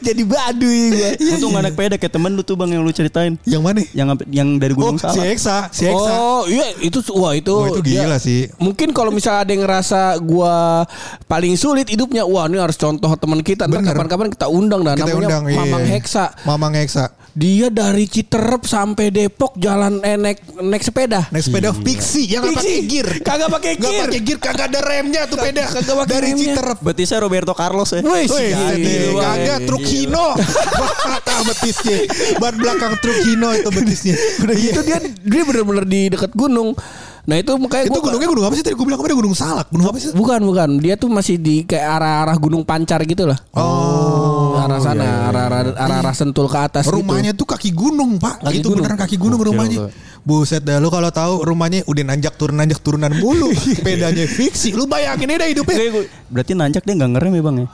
Jadi 0.00 0.22
baduy 0.22 0.80
gue. 0.90 1.10
Untung 1.32 1.52
gak 1.52 1.62
naik 1.64 1.76
peda 1.76 1.94
kayak 1.96 2.12
temen 2.12 2.30
lu 2.30 2.42
tuh 2.42 2.54
bang 2.54 2.70
yang 2.70 2.82
lu 2.82 2.90
ceritain. 2.90 3.34
yang 3.44 3.60
mana 3.60 3.80
Yang 3.90 4.08
yang 4.28 4.48
dari 4.56 4.72
Oh, 4.72 4.78
Gunung 4.78 4.96
si 4.96 5.04
Salak. 5.04 5.26
Eksa, 5.28 5.56
si 5.68 5.82
Eksa. 5.84 6.12
Oh 6.12 6.42
iya 6.44 6.66
itu 6.78 6.98
wah 7.12 7.32
itu 7.32 7.52
Wah, 7.52 7.68
itu 7.68 7.80
gila 7.80 8.16
sih. 8.18 8.48
Mungkin 8.56 8.90
kalau 8.90 9.08
misalnya 9.08 9.40
ada 9.42 9.50
yang 9.50 9.62
ngerasa 9.62 10.00
gua 10.18 10.84
paling 11.24 11.54
sulit 11.54 11.86
hidupnya, 11.86 12.22
wah 12.22 12.44
ini 12.44 12.58
harus 12.58 12.74
contoh 12.74 13.08
teman 13.14 13.40
kita. 13.40 13.64
Ntar 13.64 13.80
kapan-kapan 13.84 14.28
kita 14.28 14.46
undang 14.46 14.82
dan 14.82 14.94
Kita 14.94 15.06
namanya 15.06 15.18
undang, 15.18 15.42
iya. 15.46 15.58
Mamang 15.58 15.84
Heksa. 15.86 16.24
Mamang 16.42 16.74
Eksa. 16.74 17.04
Dia 17.32 17.72
dari 17.72 18.04
Citerep 18.04 18.68
sampai 18.68 19.08
Depok 19.08 19.56
jalan 19.56 20.04
eh, 20.04 20.20
naik 20.20 20.52
naik 20.52 20.84
sepeda. 20.84 21.32
Naik 21.32 21.40
sepeda 21.42 21.72
fiksi 21.72 22.28
yang 22.28 22.44
nggak 22.44 22.60
pakai 22.60 22.80
gear. 22.84 23.08
Kagak 23.24 23.48
pakai 23.48 23.72
Nggak 23.72 23.88
gear. 23.88 24.02
pakai 24.04 24.20
gear, 24.20 24.38
kagak 24.38 24.66
ada 24.68 24.80
remnya 24.84 25.22
tuh 25.24 25.36
sepeda. 25.40 25.64
Kagak 25.64 25.94
pakai 25.96 26.12
Dari 26.12 26.28
remnya. 26.28 26.44
Citerep. 26.52 26.78
Betisnya 26.84 27.18
Roberto 27.22 27.52
Carlos 27.52 27.88
ya. 27.88 28.00
Wih, 28.00 28.26
Wih, 28.26 28.50
gila, 28.50 28.70
ini 28.74 28.92
gila. 29.06 29.22
kagak 29.22 29.58
truk 29.64 29.84
Hino. 29.84 30.26
Kata 31.06 31.34
betisnya. 31.44 31.98
Ban 32.36 32.54
belakang 32.54 32.94
truk 32.98 33.18
Hino 33.22 33.48
itu 33.52 33.68
betisnya. 33.70 34.14
Udah 34.38 34.54
gitu 34.54 34.80
dia 34.82 34.98
dia 35.00 35.42
bener-bener 35.42 35.84
di 35.84 36.00
dekat 36.08 36.32
gunung. 36.32 36.74
Nah 37.22 37.38
itu 37.38 37.54
makanya 37.54 37.86
Itu 37.86 37.94
gua- 37.94 38.10
gunungnya 38.10 38.28
gunung 38.28 38.44
apa 38.44 38.54
sih 38.56 38.64
tadi 38.66 38.74
gue 38.74 38.82
bilang 38.82 38.98
kemarin 38.98 39.16
gunung 39.16 39.30
salak. 39.32 39.70
Gunung 39.70 39.86
apa 39.86 39.96
sih? 39.96 40.10
Bukan 40.10 40.42
bukan, 40.42 40.68
dia 40.76 40.94
tuh 40.96 41.06
masih 41.06 41.38
di 41.38 41.62
kayak 41.62 41.86
arah-arah 41.96 42.34
Gunung 42.34 42.66
Pancar 42.66 42.98
gitu 43.02 43.24
lah. 43.24 43.38
Oh. 43.54 44.58
arah 44.58 44.78
sana, 44.78 45.26
arah-arah 45.26 45.74
arah-arah 45.74 46.14
Sentul 46.14 46.46
ke 46.46 46.54
atas 46.56 46.86
gitu. 46.86 46.98
Rumahnya 46.98 47.32
tuh 47.32 47.42
kaki 47.44 47.70
gunung 47.70 48.14
pak 48.16 48.42
Kaki 48.42 48.58
Itu 48.58 48.70
gunung. 48.70 48.86
beneran 48.86 48.98
kaki 49.00 49.16
gunung 49.16 49.38
rumahnya 49.38 49.90
Buset 50.22 50.62
dah 50.62 50.78
lu 50.78 50.86
kalau 50.86 51.10
tahu 51.10 51.42
rumahnya 51.42 51.82
udah 51.82 52.04
nanjak 52.06 52.38
turun 52.38 52.54
nanjak 52.54 52.78
turunan 52.78 53.10
mulu 53.12 53.50
Pedanya 53.84 54.22
fiksi 54.22 54.70
Lu 54.70 54.86
bayangin 54.86 55.26
aja 55.28 55.50
hidupnya 55.50 55.90
gua- 55.90 56.10
berarti 56.30 56.52
nanjak 56.54 56.82
dia 56.82 56.94
nggak 56.94 57.10
ngerem 57.12 57.32
ya 57.32 57.42
bang 57.42 57.56
ya? 57.58 57.66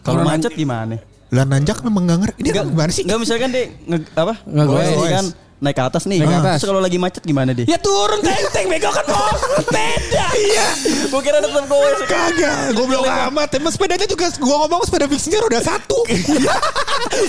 Kalau 0.00 0.20
macet 0.24 0.52
gimana? 0.52 0.96
Lah 1.28 1.44
nanjak 1.44 1.80
memang 1.80 2.02
gak 2.04 2.18
ngerti 2.18 2.38
Ini 2.40 2.48
gimana 2.64 2.90
sih? 2.90 3.02
Enggak 3.04 3.18
misalkan 3.20 3.48
dia 3.50 3.64
nge, 3.86 3.98
apa? 4.14 4.34
Ngegoes. 4.42 4.88
Goes 4.90 5.10
kan 5.10 5.26
naik 5.62 5.76
ke 5.78 5.84
atas 5.86 6.02
nih. 6.10 6.18
Naik 6.18 6.28
ke 6.28 6.38
atas. 6.42 6.58
Terus 6.58 6.70
kalau 6.74 6.82
lagi 6.82 6.98
macet 6.98 7.22
gimana 7.22 7.54
dia? 7.54 7.66
Ya 7.70 7.78
turun 7.78 8.18
tenteng 8.18 8.66
bego 8.66 8.90
kan 8.90 9.06
mau 9.06 9.30
sepeda. 9.62 10.26
Iya. 10.34 10.66
Gua 11.06 11.20
kira 11.22 11.38
tetap 11.38 11.64
goes. 11.70 11.98
Kagak 12.02 12.74
Gue 12.74 12.86
belum 12.88 13.04
amat 13.04 13.48
Emang 13.54 13.70
sepedanya 13.70 14.06
juga 14.08 14.32
Gue 14.32 14.56
ngomong 14.64 14.82
sepeda 14.88 15.06
fiksinya 15.06 15.38
roda 15.44 15.60
satu 15.60 16.02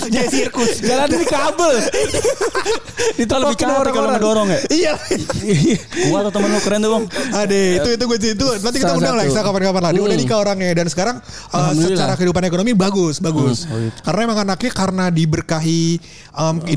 Jadi 0.08 0.26
sirkus 0.32 0.80
Jalan 0.80 1.12
di 1.12 1.26
kabel. 1.28 1.72
Itu 3.14 3.34
lebih 3.38 3.56
capek 3.60 3.92
kalau 3.92 4.08
ngedorong 4.16 4.48
ya. 4.50 4.58
Iya 4.72 4.92
Gua 6.10 6.26
atau 6.26 6.32
temen 6.32 6.48
lu 6.50 6.60
keren 6.64 6.80
tuh 6.80 6.90
bang. 6.96 7.04
Ade 7.36 7.62
itu 7.78 7.88
itu 7.94 8.04
gue 8.08 8.18
itu 8.18 8.46
nanti 8.64 8.78
kita 8.80 8.92
undang 8.96 9.14
lah 9.14 9.24
kapan-kapan 9.28 9.80
lah. 9.84 9.90
Dia 9.92 10.02
udah 10.02 10.12
Hmm. 10.14 10.22
nikah 10.24 10.38
orangnya 10.40 10.70
dan 10.72 10.86
sekarang 10.88 11.16
Alhamdulillah. 11.50 11.98
secara 11.98 12.12
kehidupan 12.16 12.42
ekonomi 12.48 12.72
bagus 12.72 13.20
bagus. 13.20 13.68
Karena 14.00 14.20
emang 14.24 14.38
anaknya 14.48 14.70
karena 14.72 15.04
diberkahi 15.12 15.82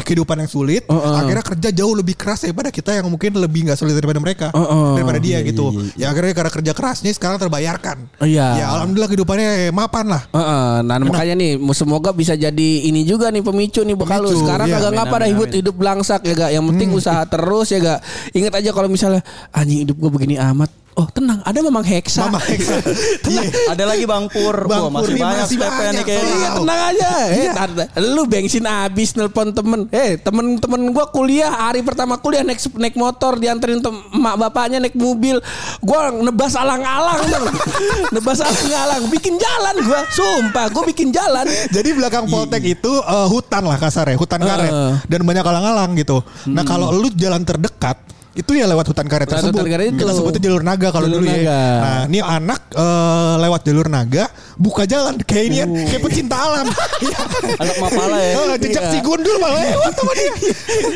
kehidupan 0.03 0.43
yang 0.43 0.51
sulit, 0.51 0.83
akhirnya 0.89 1.46
kerja 1.47 1.69
jauh 1.71 1.95
lebih 1.95 2.13
keras 2.13 2.43
daripada 2.43 2.67
kita 2.67 2.91
yang 2.91 3.07
mungkin 3.07 3.31
lebih 3.33 3.63
nggak 3.63 3.79
sulit 3.79 3.95
daripada 3.95 4.19
mereka, 4.19 4.47
Uh-uh. 4.51 4.99
daripada 4.99 5.17
dia 5.17 5.39
gitu. 5.41 5.71
iya, 5.95 5.95
Ya 5.95 6.05
akhirnya 6.11 6.35
karena 6.35 6.51
kerja 6.51 6.71
kerasnya 6.75 7.11
sekarang 7.11 7.39
terbayarkan. 7.39 7.97
Iya. 8.19 8.47
Ya 8.59 8.65
alhamdulillah 8.69 9.07
kehidupannya 9.07 9.49
mapan 9.71 10.05
lah. 10.11 10.21
Heeh, 10.29 10.71
nah 10.83 10.95
makanya 10.99 11.35
nih 11.39 11.51
semoga 11.71 12.11
bisa 12.11 12.35
jadi 12.35 12.69
ini 12.83 13.07
juga 13.07 13.31
nih 13.31 13.39
pemicu 13.39 13.81
nih 13.81 13.95
bakal 13.95 14.27
lu. 14.27 14.29
Pemicu, 14.29 14.43
Sekarang 14.43 14.67
iya. 14.67 14.75
kagak 14.77 14.91
Amin, 14.91 14.97
ngapa 14.99 15.15
dah 15.15 15.17
amin, 15.23 15.31
hidup 15.31 15.47
amin. 15.47 15.57
hidup 15.63 15.75
belangsak 15.77 16.21
ya 16.21 16.33
gak. 16.35 16.51
Yang 16.51 16.65
penting 16.73 16.89
Hmm. 16.91 16.99
usaha 16.99 17.21
terus 17.23 17.67
ya 17.71 17.79
gak. 17.79 17.99
Ingat 18.33 18.53
aja 18.59 18.69
kalau 18.75 18.89
misalnya 18.89 19.21
anjing 19.49 19.79
hidup 19.87 19.95
gue 19.95 20.11
begini 20.11 20.35
amat. 20.35 20.69
Oh 20.97 21.05
tenang, 21.13 21.45
ada 21.45 21.61
memang 21.61 21.85
heksa. 21.85 22.25
Mama 22.25 22.41
Eksa. 22.49 22.81
Iya. 23.29 23.69
Ada 23.69 23.85
lagi 23.85 24.09
bang 24.09 24.25
Pur. 24.33 24.65
Bang 24.65 24.89
Wah, 24.89 24.97
masih 24.97 25.13
Pur 25.13 25.21
banyak 25.21 25.45
masih 25.45 25.57
PP 25.61 25.61
nih 25.61 25.77
banyak, 25.77 26.05
kayaknya. 26.09 26.33
Iya 26.33 26.49
tenang 26.57 26.79
aja. 26.89 27.09
Eh, 27.29 27.47
tar- 27.53 27.89
lu 28.01 28.23
bensin 28.25 28.65
habis 28.65 29.09
nelpon 29.13 29.53
temen. 29.53 29.85
Eh 29.93 30.17
temen-temen 30.17 30.81
gua 30.89 31.05
kuliah 31.13 31.53
hari 31.53 31.85
pertama 31.85 32.17
kuliah 32.17 32.41
naik 32.41 32.57
naik 32.73 32.97
motor 32.97 33.37
dianterin 33.37 33.77
tem- 33.77 34.09
emak 34.09 34.35
bapaknya 34.41 34.81
naik 34.81 34.97
mobil. 34.97 35.37
Gua 35.85 36.09
nebas 36.09 36.57
alang-alang 36.57 37.21
nebas 38.17 38.41
alang-alang. 38.41 39.05
Bikin 39.13 39.37
jalan 39.37 39.75
gua. 39.85 40.01
Sumpah 40.09 40.65
gua 40.73 40.81
bikin 40.81 41.13
jalan. 41.13 41.45
Jadi 41.69 41.93
belakang 41.93 42.25
Poltek 42.25 42.65
itu 42.65 42.89
uh, 43.05 43.29
hutan 43.29 43.61
lah 43.61 43.77
kasar 43.77 44.09
ya, 44.09 44.17
hutan 44.17 44.41
karet 44.41 44.73
Heeh. 44.73 44.93
dan 45.05 45.21
banyak 45.21 45.45
alang-alang 45.45 45.93
gitu. 45.93 46.25
Nah 46.49 46.65
kalau 46.65 46.89
lu 46.89 47.13
jalan 47.13 47.45
terdekat 47.45 48.16
itu 48.37 48.51
ya 48.53 48.65
lewat 48.65 48.85
hutan 48.87 49.05
karet 49.05 49.25
Lewat 49.25 49.33
tersebut. 49.41 49.57
hutan 49.57 49.67
karet 49.67 49.85
itu. 49.87 49.97
Kita 49.97 50.13
sebutnya 50.13 50.41
jalur 50.41 50.61
naga 50.61 50.87
kalau 50.89 51.07
dulu 51.07 51.25
ya. 51.25 51.33
naga. 51.33 51.59
Nah 51.81 51.99
ini 52.05 52.19
anak 52.21 52.61
uh, 52.71 53.33
lewat 53.39 53.61
jalur 53.63 53.87
naga 53.87 54.25
buka 54.55 54.85
jalan 54.85 55.17
kayak 55.19 55.43
ini 55.47 55.57
kayak 55.85 56.01
pecinta 56.01 56.37
alam. 56.37 56.67
Iya. 56.97 57.19
Anak 57.57 57.75
mapala 57.77 58.17
ya. 58.17 58.33
Oh, 58.35 58.55
jejak 58.57 58.81
Iya. 58.81 58.89
si 58.89 58.97
gundul 58.99 59.37
malah 59.37 59.61
lewat 59.61 59.91
sama 59.93 60.11
dia. 60.11 60.33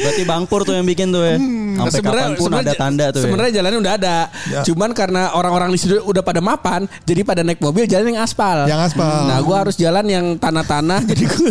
Berarti 0.02 0.24
bang 0.24 0.44
Pur 0.46 0.62
tuh 0.62 0.74
yang 0.74 0.84
bikin 0.84 1.08
tuh 1.10 1.22
ya. 1.22 1.38
Sampai 1.38 1.92
Sebenarnya- 1.94 2.26
kapan 2.28 2.42
pun 2.42 2.50
ada 2.50 2.58
sebenarnya- 2.58 2.76
tanda 2.76 3.06
tuh 3.06 3.18
ya. 3.18 3.24
Sebenarnya 3.24 3.52
jalannya 3.54 3.80
udah 3.80 3.94
ada. 3.94 4.16
Ya. 4.48 4.62
Cuman 4.64 4.90
karena 4.92 5.22
orang-orang 5.32 5.70
di 5.70 5.80
situ 5.80 5.96
udah 6.00 6.22
pada 6.22 6.40
mapan, 6.40 6.90
jadi 7.04 7.22
pada 7.22 7.42
naik 7.42 7.58
mobil 7.58 7.86
jalan 7.86 8.12
yang 8.12 8.20
aspal. 8.20 8.66
Yang 8.66 8.82
aspal. 8.88 9.14
Nah, 9.26 9.38
gua 9.40 9.56
harus 9.62 9.76
jalan 9.76 10.06
yang 10.06 10.26
tanah-tanah. 10.36 11.00
jadi 11.10 11.24
gua, 11.28 11.50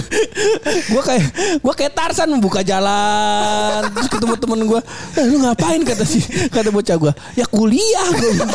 gua 0.91 1.03
kayak 1.05 1.25
gua 1.61 1.75
kayak 1.75 1.93
Tarsan 1.93 2.29
membuka 2.29 2.61
jalan. 2.61 3.87
Terus 3.89 4.09
ketemu 4.09 4.35
temen 4.37 4.61
gua, 4.67 4.81
"Eh, 5.15 5.25
lu 5.25 5.37
ngapain 5.41 5.80
kata 5.83 6.05
si 6.05 6.21
kata 6.49 6.69
bocah 6.69 6.97
gua? 6.97 7.13
Ya 7.35 7.45
kuliah 7.49 8.07
gua. 8.11 8.47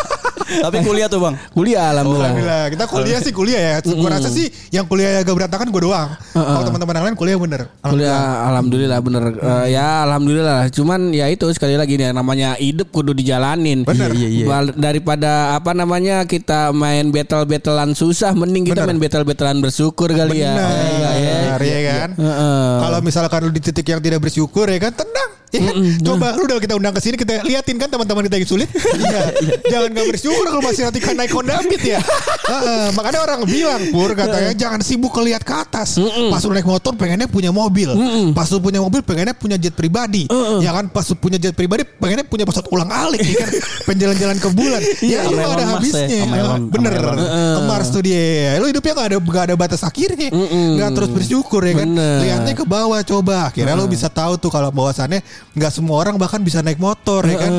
Tapi 0.45 0.77
kuliah 0.85 1.09
tuh 1.09 1.17
bang. 1.17 1.35
kuliah 1.57 1.89
alhamdulillah. 1.89 2.29
Alhamdulillah. 2.29 2.63
Kita 2.69 2.85
kuliah 2.85 3.19
sih 3.19 3.33
kuliah 3.33 3.61
ya. 3.61 3.73
Gue 3.81 4.05
rasa 4.05 4.29
sih 4.29 4.45
yang 4.69 4.85
kuliah 4.85 5.25
agak 5.25 5.33
berantakan 5.33 5.73
gue 5.73 5.81
doang. 5.81 6.13
Kalau 6.37 6.61
teman-teman 6.61 6.93
yang 6.93 7.05
lain 7.09 7.17
kuliah 7.17 7.37
bener. 7.41 7.61
Kuliah 7.81 8.21
alhamdulillah 8.53 8.99
bener 9.01 9.23
Eh, 9.35 9.65
ya 9.73 10.05
alhamdulillah 10.05 10.69
cuman 10.69 11.09
ya 11.11 11.25
itu 11.33 11.49
sekali 11.49 11.73
lagi 11.73 11.97
nih 11.97 12.13
namanya 12.13 12.53
hidup 12.61 12.93
kudu 12.93 13.17
dijalanin 13.17 13.83
Bener. 13.83 14.13
Iya, 14.13 14.29
iya. 14.29 14.45
Bal- 14.45 14.77
daripada 14.77 15.57
apa 15.57 15.73
namanya 15.73 16.23
kita 16.29 16.69
main 16.71 17.09
battle 17.09 17.43
battlean 17.49 17.97
susah 17.97 18.31
mending 18.37 18.69
kita 18.69 18.85
Bener. 18.85 18.95
main 18.95 18.99
battle 19.01 19.25
battlean 19.25 19.57
bersyukur 19.59 20.13
kali 20.13 20.45
ya 20.45 20.53
Benar, 20.55 21.59
ya 21.61 21.79
kan. 21.89 22.09
Heeh. 22.15 22.69
Kalau 22.85 22.99
misalkan 23.01 23.39
lu 23.45 23.51
di 23.51 23.61
titik 23.65 23.85
yang 23.89 23.99
tidak 23.99 24.21
bersyukur 24.21 24.69
ya 24.69 24.77
kan 24.77 24.93
tenang. 24.93 25.31
Ya 25.53 25.59
kan? 25.61 25.73
Coba 26.01 26.27
lu 26.35 26.43
udah 26.45 26.57
kita 26.57 26.73
undang 26.75 26.93
ke 26.93 27.01
sini 27.01 27.15
kita 27.15 27.45
liatin 27.45 27.77
kan 27.77 27.87
teman-teman 27.87 28.25
kita 28.25 28.35
yang 28.37 28.49
sulit. 28.49 28.69
Iya. 28.71 29.21
Jangan 29.71 29.89
gak 29.93 30.07
bersyukur 30.09 30.45
kalau 30.45 30.63
masih 30.63 30.81
nanti 30.85 30.99
kan 30.99 31.13
naik 31.13 31.31
Honda 31.31 31.61
Beat 31.63 31.83
ya. 31.85 31.99
Heeh, 32.45 32.85
makanya 32.93 33.19
orang 33.25 33.39
bilang 33.45 33.81
pur 33.89 34.13
katanya 34.13 34.53
jangan 34.53 34.79
sibuk 34.81 35.09
ngeliat 35.11 35.41
ke 35.41 35.53
atas. 35.53 35.97
Pas 36.29 36.41
lu 36.43 36.53
naik 36.53 36.67
motor 36.67 36.93
pengennya 36.93 37.25
punya 37.25 37.49
mobil. 37.49 37.89
Pas 38.31 38.47
lu 38.49 38.59
punya 38.59 38.79
mobil 38.81 39.01
pengennya 39.01 39.33
punya 39.33 39.57
jet 39.57 39.73
pribadi. 39.73 40.27
Ya 40.61 40.71
kan 40.73 40.89
pas 40.89 41.05
lu 41.09 41.15
punya 41.15 41.37
jet 41.37 41.53
pribadi 41.53 41.85
pengennya 41.85 42.25
punya 42.25 42.43
pesawat 42.45 42.67
ulang 42.69 42.89
alik 42.89 43.21
ya 43.21 43.45
kan. 43.45 43.49
Penjalan-jalan 43.85 44.37
ke 44.39 44.49
bulan. 44.51 44.81
Ya 45.05 45.21
Sama 45.21 45.37
itu 45.37 45.49
ada 45.53 45.61
ya, 45.61 45.67
habisnya. 45.77 46.07
Elon- 46.25 46.67
Bener. 46.71 46.91
sama 46.97 47.13
Elon. 47.13 47.17
Ke 47.29 47.61
Mars 47.67 47.87
tuh 47.93 48.01
dia. 48.01 48.57
Lu 48.57 48.65
hidupnya 48.65 48.93
gak 48.97 49.07
ada 49.13 49.17
gak 49.21 49.43
ada 49.51 49.55
batas 49.55 49.81
akhirnya. 49.81 50.29
Gak 50.77 50.89
terus 50.97 51.09
bersyukur 51.13 51.61
ya 51.61 51.73
kan. 51.77 51.87
Bener. 51.89 52.17
Lihatnya 52.25 52.53
ke 52.57 52.65
bawah 52.65 52.99
coba. 53.01 53.49
Akhirnya 53.49 53.75
lu 53.77 53.85
bisa 53.85 54.09
tahu 54.09 54.37
tuh 54.37 54.49
kalau 54.49 54.69
bahwasannya 54.73 55.21
nggak 55.55 55.71
semua 55.71 55.95
orang 55.97 56.15
bahkan 56.15 56.43
bisa 56.43 56.59
naik 56.59 56.77
motor 56.77 57.23
ya 57.23 57.37
kan. 57.39 57.51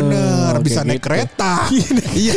Bener. 0.00 0.52
Bisa 0.60 0.80
naik 0.82 1.00
gitu. 1.00 1.06
kereta. 1.06 1.52
Iya. 2.12 2.32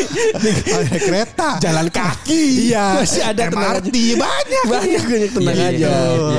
naik 0.86 1.04
kereta. 1.04 1.50
Jalan 1.60 1.88
kaki. 1.88 2.72
Iya. 2.72 3.00
Masih 3.00 3.24
ada 3.24 3.42
MRT 3.48 3.96
banyak. 4.16 4.64
banyak 4.66 5.04
banyak 5.06 5.32
tenang 5.32 5.56
Iya, 5.56 5.68
aja 5.72 5.90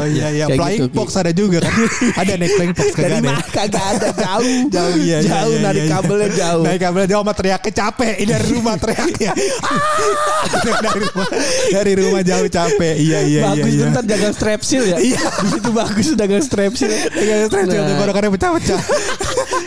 iya 0.06 0.28
iya. 0.28 0.44
Kayak 0.46 0.58
Flying 0.60 0.82
gitu, 0.84 0.96
fox 0.96 1.08
ada 1.16 1.32
juga 1.32 1.58
kan. 1.64 1.72
ada 2.20 2.32
naik 2.36 2.52
flying 2.52 2.74
fox 2.74 2.88
kagak 2.92 3.00
dari 3.00 3.16
ada. 3.16 3.28
mah 3.28 3.40
kagak 3.48 3.84
ada 3.96 4.08
jauh 4.12 4.44
Jauh 4.76 4.94
iya 4.98 5.18
iya, 5.18 5.18
jauh 5.24 5.52
iya, 5.52 5.64
narik 5.64 5.80
iya, 5.80 5.86
iya. 5.88 5.94
kabelnya 5.96 6.28
jauh 6.30 6.64
Naik 6.64 6.80
kabelnya 6.80 7.08
jauh 7.08 7.22
sama 7.24 7.34
teriaknya 7.34 7.72
capek 7.72 8.14
Ini 8.18 8.30
dari 8.30 8.48
rumah 8.52 8.74
teriaknya 8.76 9.32
Dari 10.76 11.00
rumah 11.00 11.28
Dari 11.72 11.92
rumah 11.96 12.22
jauh 12.22 12.48
capek 12.48 12.94
Iya 12.96 13.18
iya 13.24 13.40
bagus 13.46 13.64
iya, 13.64 13.72
iya. 13.72 13.84
bentar 13.88 14.04
dagang 14.04 14.34
strepsil 14.34 14.82
ya 14.84 14.96
Iya. 15.00 15.22
di 15.22 15.48
situ 15.52 15.70
bagus 15.72 16.06
dagang 16.14 16.42
strepsil 16.44 16.88
Iya, 16.90 17.34
stres 17.48 17.64
Nah. 17.66 17.82
tuh 17.88 17.94
tenggorokannya 18.46 18.60
pecah-pecah. 18.62 18.82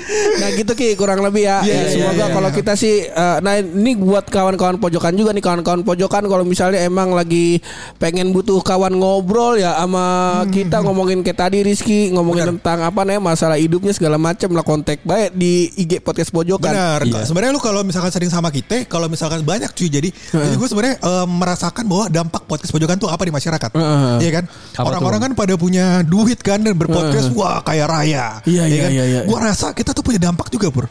Nah 0.10 0.50
gitu 0.56 0.74
Ki 0.74 0.98
kurang 0.98 1.22
lebih 1.22 1.46
ya. 1.46 1.62
Ya, 1.62 1.86
iya, 1.86 1.90
semoga 1.94 2.26
iya, 2.26 2.34
kalau 2.34 2.50
iya. 2.50 2.58
kita 2.58 2.74
sih 2.74 3.06
eh, 3.06 3.38
nah 3.46 3.62
ini 3.62 3.94
buat 3.94 4.26
kawan-kawan 4.26 4.82
pojokan 4.82 5.14
juga 5.14 5.36
nih 5.36 5.44
kawan-kawan 5.44 5.86
pojokan 5.86 6.26
kalau 6.26 6.42
misalnya 6.42 6.82
emang 6.82 7.14
lagi 7.14 7.62
pengen 8.02 8.34
butuh 8.34 8.58
kawan 8.66 8.98
ngobrol 8.98 9.60
ya 9.60 9.78
sama 9.78 10.06
Hmm, 10.30 10.52
kita 10.54 10.78
ngomongin 10.82 11.20
kayak 11.26 11.38
tadi 11.38 11.58
Rizky 11.62 12.10
ngomongin 12.14 12.58
tentang 12.58 12.86
apa 12.86 13.02
nih 13.06 13.22
masalah 13.22 13.58
hidupnya 13.60 13.94
segala 13.94 14.18
macam 14.18 14.50
lah 14.54 14.66
kontak 14.66 15.02
baik 15.04 15.36
di 15.36 15.70
IG 15.78 16.02
podcast 16.02 16.32
pojokan. 16.34 16.70
Benar. 16.70 17.00
Iya. 17.06 17.26
Sebenarnya 17.26 17.54
lu 17.54 17.62
kalau 17.62 17.82
misalkan 17.86 18.14
sering 18.14 18.32
sama 18.32 18.50
kita, 18.54 18.86
kalau 18.86 19.10
misalkan 19.10 19.44
banyak 19.44 19.70
cuy. 19.74 19.90
Jadi, 19.90 20.10
jadi 20.14 20.56
gue 20.56 20.68
sebenarnya 20.70 20.96
eh, 21.02 21.26
merasakan 21.28 21.84
bahwa 21.90 22.06
dampak 22.08 22.46
podcast 22.46 22.72
pojokan 22.72 22.98
tuh 22.98 23.10
apa 23.10 23.24
di 23.26 23.34
masyarakat. 23.34 23.70
Heeh. 23.74 24.16
Iya 24.26 24.32
kan? 24.42 24.44
Orang-orang 24.80 25.20
kan 25.30 25.32
pada 25.36 25.54
punya 25.60 26.02
duit 26.06 26.40
kan 26.40 26.62
dan 26.62 26.78
berpodcast 26.78 27.34
wah 27.36 27.60
kaya 27.66 27.90
raya. 27.90 28.40
Iya, 28.46 28.64
iya, 28.70 28.82
kan? 28.82 28.90
iya, 28.92 29.04
iya. 29.06 29.22
Gua 29.24 29.40
rasa 29.42 29.72
kita 29.72 29.92
tuh 29.92 30.02
punya 30.02 30.20
dampak 30.22 30.48
juga, 30.48 30.70
Pur. 30.70 30.86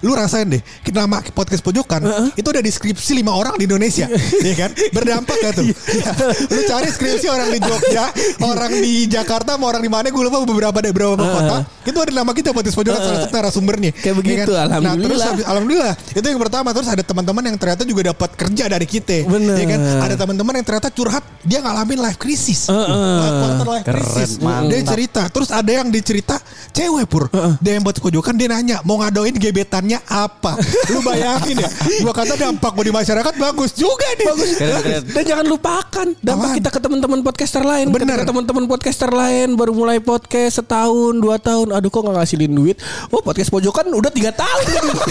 Lu 0.00 0.12
rasain 0.12 0.46
deh. 0.46 0.62
Kita 0.80 1.02
nama 1.02 1.20
podcast 1.24 1.60
pojokan 1.60 2.02
itu 2.32 2.46
ada 2.46 2.58
di 2.58 2.68
skripsi 2.68 3.12
lima 3.14 3.32
orang 3.32 3.54
di 3.56 3.64
Indonesia. 3.64 4.06
Iya 4.40 4.54
kan? 4.64 4.70
Berdampak 4.90 5.36
gak 5.40 5.52
tuh? 5.54 5.66
Iya. 5.66 6.10
Lu 6.46 6.60
cari 6.64 6.88
skripsi 6.88 7.26
orang 7.26 7.48
di 7.50 7.58
Jogja, 7.58 8.04
orang 8.40 8.72
di 8.74 9.06
Jakarta, 9.06 9.54
sama 9.54 9.66
orang 9.66 9.80
di 9.80 9.90
mana 9.90 10.06
gue 10.06 10.22
lupa 10.22 10.42
beberapa 10.42 10.78
dari 10.78 10.90
beberapa 10.90 11.20
kota. 11.20 11.56
Itu 11.84 11.98
ada 11.98 12.12
nama 12.12 12.30
kita 12.30 12.50
podcast 12.50 12.74
pojokan 12.74 12.96
salah 12.96 13.18
satu 13.22 13.34
narasumbernya. 13.34 13.90
Kayak 13.92 14.04
Iya 14.04 14.12
begitu, 14.14 14.50
Nah, 14.50 14.64
terus 14.64 14.78
alhamdulillah. 14.78 15.26
habis- 15.28 15.46
alhamdulillah. 15.46 15.94
Itu 16.12 16.26
yang 16.26 16.40
pertama. 16.40 16.68
Terus 16.70 16.88
ada 16.88 17.02
teman-teman 17.02 17.42
yang 17.44 17.56
ternyata 17.56 17.82
juga 17.82 18.02
dapat 18.08 18.30
kerja 18.34 18.64
dari 18.66 18.86
kita. 18.86 19.18
Bener. 19.24 19.56
Ya 19.56 19.66
kan? 19.68 19.80
Ada 20.00 20.14
teman-teman 20.16 20.52
yang 20.54 20.66
ternyata 20.66 20.88
curhat 20.88 21.24
dia 21.42 21.58
ngalamin 21.60 21.98
life 22.00 22.16
crisis. 22.16 22.70
Life 22.70 23.36
quarter 23.36 23.66
life 23.68 23.84
Keren, 23.84 24.00
crisis. 24.00 24.30
mantap. 24.38 24.70
Dia 24.70 24.80
cerita. 24.86 25.22
Terus 25.28 25.48
ada 25.50 25.70
yang 25.70 25.88
dicerita 25.88 26.36
cewek 26.70 27.04
pur. 27.04 27.23
Dia 27.60 27.78
yang 27.78 27.84
buat 27.84 27.96
pojokan 27.96 28.34
dia 28.34 28.48
nanya 28.50 28.78
mau 28.82 29.00
ngadoin 29.00 29.34
gebetannya 29.34 29.98
apa. 30.04 30.58
Lu 30.90 31.00
bayangin 31.00 31.62
ya. 31.62 31.70
Gua 32.02 32.12
kata 32.12 32.34
dampak 32.36 32.70
gue 32.74 32.90
di 32.90 32.94
masyarakat 32.94 33.34
bagus 33.36 33.72
juga 33.72 34.06
nih. 34.18 34.26
Bagus. 34.28 34.50
Keren, 34.54 34.80
keren. 34.82 35.02
Dan 35.08 35.22
jangan 35.24 35.46
lupakan 35.46 36.06
dampak 36.20 36.48
Apaan? 36.50 36.58
kita 36.60 36.68
ke 36.68 36.80
teman-teman 36.80 37.18
podcaster 37.22 37.62
lain. 37.64 37.86
Bener. 37.88 38.18
Teman-teman 38.24 38.64
podcaster 38.68 39.10
lain 39.10 39.54
baru 39.54 39.72
mulai 39.72 39.98
podcast 39.98 40.60
setahun, 40.60 41.14
dua 41.16 41.40
tahun. 41.40 41.72
Aduh 41.72 41.88
kok 41.88 42.04
nggak 42.04 42.16
ngasilin 42.20 42.52
duit? 42.52 42.76
Oh 43.08 43.22
podcast 43.22 43.48
pojokan 43.48 43.88
udah 43.88 44.10
tiga 44.12 44.30
tahun. 44.34 44.64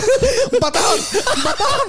Empat 0.56 0.72
tahun. 0.76 1.00
Empat 1.40 1.56
tahun. 1.58 1.86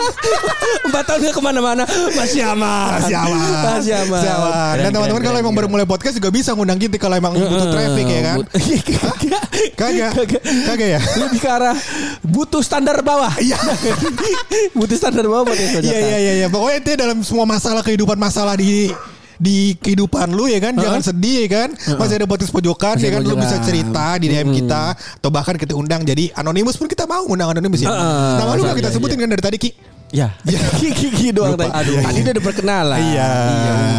Empat 0.88 1.04
tahun 1.04 1.18
nggak 1.24 1.34
ke 1.34 1.42
mana-mana. 1.42 1.82
Masih 2.14 2.42
aman. 2.46 3.02
Masih 3.02 3.14
aman. 3.18 3.38
Masih 3.78 3.94
aman. 3.98 4.10
Masih 4.14 4.30
aman. 4.32 4.74
Dan 4.78 4.90
teman-teman 4.94 5.22
kalau 5.22 5.38
emang 5.38 5.54
baru 5.54 5.68
mulai 5.68 5.86
podcast 5.86 6.14
juga 6.16 6.30
bisa 6.30 6.54
ngundang 6.54 6.78
kita 6.78 6.96
kalau 6.96 7.18
emang 7.18 7.34
butuh 7.34 7.68
traffic 7.68 8.06
ya 8.06 8.20
kan. 8.24 8.38
Kagak. 9.74 10.13
Kagak 10.14 10.88
ya. 10.98 11.00
Lebih 11.18 11.38
ke 11.42 11.48
arah 11.50 11.76
butuh 12.22 12.62
standar 12.62 13.02
bawah. 13.02 13.34
Iya. 13.42 13.58
butuh 14.78 14.96
standar 14.96 15.26
bawah 15.26 15.44
pojokan. 15.50 15.82
Iya 15.82 15.98
iya 15.98 16.18
iya 16.18 16.32
iya. 16.44 16.46
Pokoknya 16.48 16.78
itu 16.80 16.90
dalam 16.94 17.18
semua 17.26 17.44
masalah 17.44 17.82
kehidupan 17.82 18.16
masalah 18.16 18.54
di 18.54 18.94
di 19.34 19.74
kehidupan 19.82 20.30
lu 20.30 20.46
ya 20.46 20.62
kan 20.62 20.78
jangan 20.78 21.02
sedih 21.02 21.46
ya 21.46 21.48
kan 21.50 21.68
masih 21.98 22.22
ada 22.22 22.26
podcast 22.30 22.54
pojokan 22.54 22.96
Masih 22.96 23.10
ya 23.10 23.18
kan 23.18 23.22
lu 23.26 23.34
bisa 23.34 23.56
cerita 23.66 24.06
di 24.22 24.30
DM 24.30 24.54
kita 24.54 24.94
atau 24.94 25.30
bahkan 25.34 25.58
kita 25.58 25.74
undang 25.74 26.06
jadi 26.06 26.30
anonimus 26.38 26.78
pun 26.78 26.86
kita 26.86 27.02
mau 27.10 27.26
undang 27.26 27.50
anonimus 27.50 27.82
ya 27.82 27.90
Heeh. 27.90 28.34
nama 28.38 28.54
lu 28.54 28.62
Iya, 28.62 28.70
gak 28.72 28.76
kita 28.78 28.90
iya, 28.90 28.96
sebutin 28.96 29.18
kan 29.18 29.28
dari 29.34 29.42
tadi 29.42 29.56
Ki 29.58 29.70
Ya. 30.14 30.30
Kiki 30.78 31.10
Kiki 31.10 31.28
doang 31.30 31.58
tadi. 31.58 31.74
Tadi 31.90 31.90
udah 32.22 32.30
ada 32.30 32.38
perkenalan. 32.40 32.98
Iya. 33.02 33.30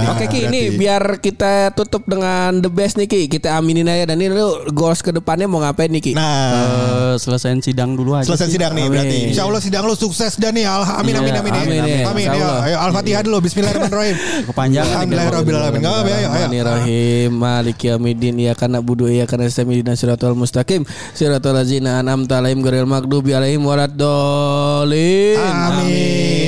Oke 0.10 0.25
Ki, 0.25 0.47
ini 0.47 0.71
biar 0.71 1.19
kita 1.19 1.69
tutup 1.69 2.08
dengan 2.08 2.56
the 2.58 2.69
best 2.69 2.95
nih 2.95 3.04
Ki. 3.04 3.28
Kita 3.28 3.51
aminin 3.54 3.84
aja 3.86 4.08
dan 4.08 4.17
ini 4.17 4.32
lu 4.32 4.47
goals 4.71 4.99
ke 4.99 5.12
depannya 5.12 5.43
mau 5.43 5.60
ngapain 5.60 5.88
nih 5.88 5.99
Ki? 6.01 6.13
nah 6.13 6.47
Eh, 6.56 7.15
selesaiin 7.17 7.60
sidang 7.60 7.93
dulu 7.93 8.15
aja. 8.15 8.23
selesai 8.25 8.47
sih. 8.47 8.56
sidang 8.56 8.71
nih 8.71 8.84
Amin. 8.84 8.93
berarti 8.93 9.17
Insya 9.30 9.43
Allah 9.43 9.60
sidang 9.60 9.84
lu 9.84 9.91
sukses 9.93 10.36
dan 10.36 10.51
nih 10.51 10.63
Alha- 10.63 10.97
amin 10.97 11.13
amin 11.13 11.28
Iya, 11.28 11.41
amin 11.41 11.51
ya. 11.51 11.60
amin, 11.60 11.80
amin, 11.84 11.84
ya. 11.84 12.08
Insya 12.08 12.32
ya. 12.34 12.45
Allah. 12.45 12.60
ayo 12.63 12.78
Al-Fatihah 12.82 13.21
dulu 13.21 13.38
Bismillahirrahmanirrahim 13.41 14.15
Kepanjangan. 14.49 14.88
Alhamdulillahirrahmanirrahim 14.89 15.75
Gak 15.75 15.91
apa-apa 15.91 16.08
ayo 16.08 16.15
ayo 16.15 16.28
Bismillahirrahmanirrahim 16.32 17.30
Malik 17.36 17.78
yaumiddin 17.82 18.36
Iyyaka 18.38 18.65
na'budu 18.65 19.04
wa 19.06 19.12
iyyaka 19.12 19.36
nasta'in 19.36 19.67
Ihdinas 19.69 19.99
siratal 19.99 20.32
mustaqim 20.34 20.82
Siratal 21.12 21.51
ladzina 21.54 21.99
an'amta 21.99 22.39
'alaihim 22.39 22.60
ghairil 22.62 22.88
maghdubi 22.88 23.32
'alaihim 23.32 23.60
waladdallin. 23.62 25.39
Amin. 25.41 26.04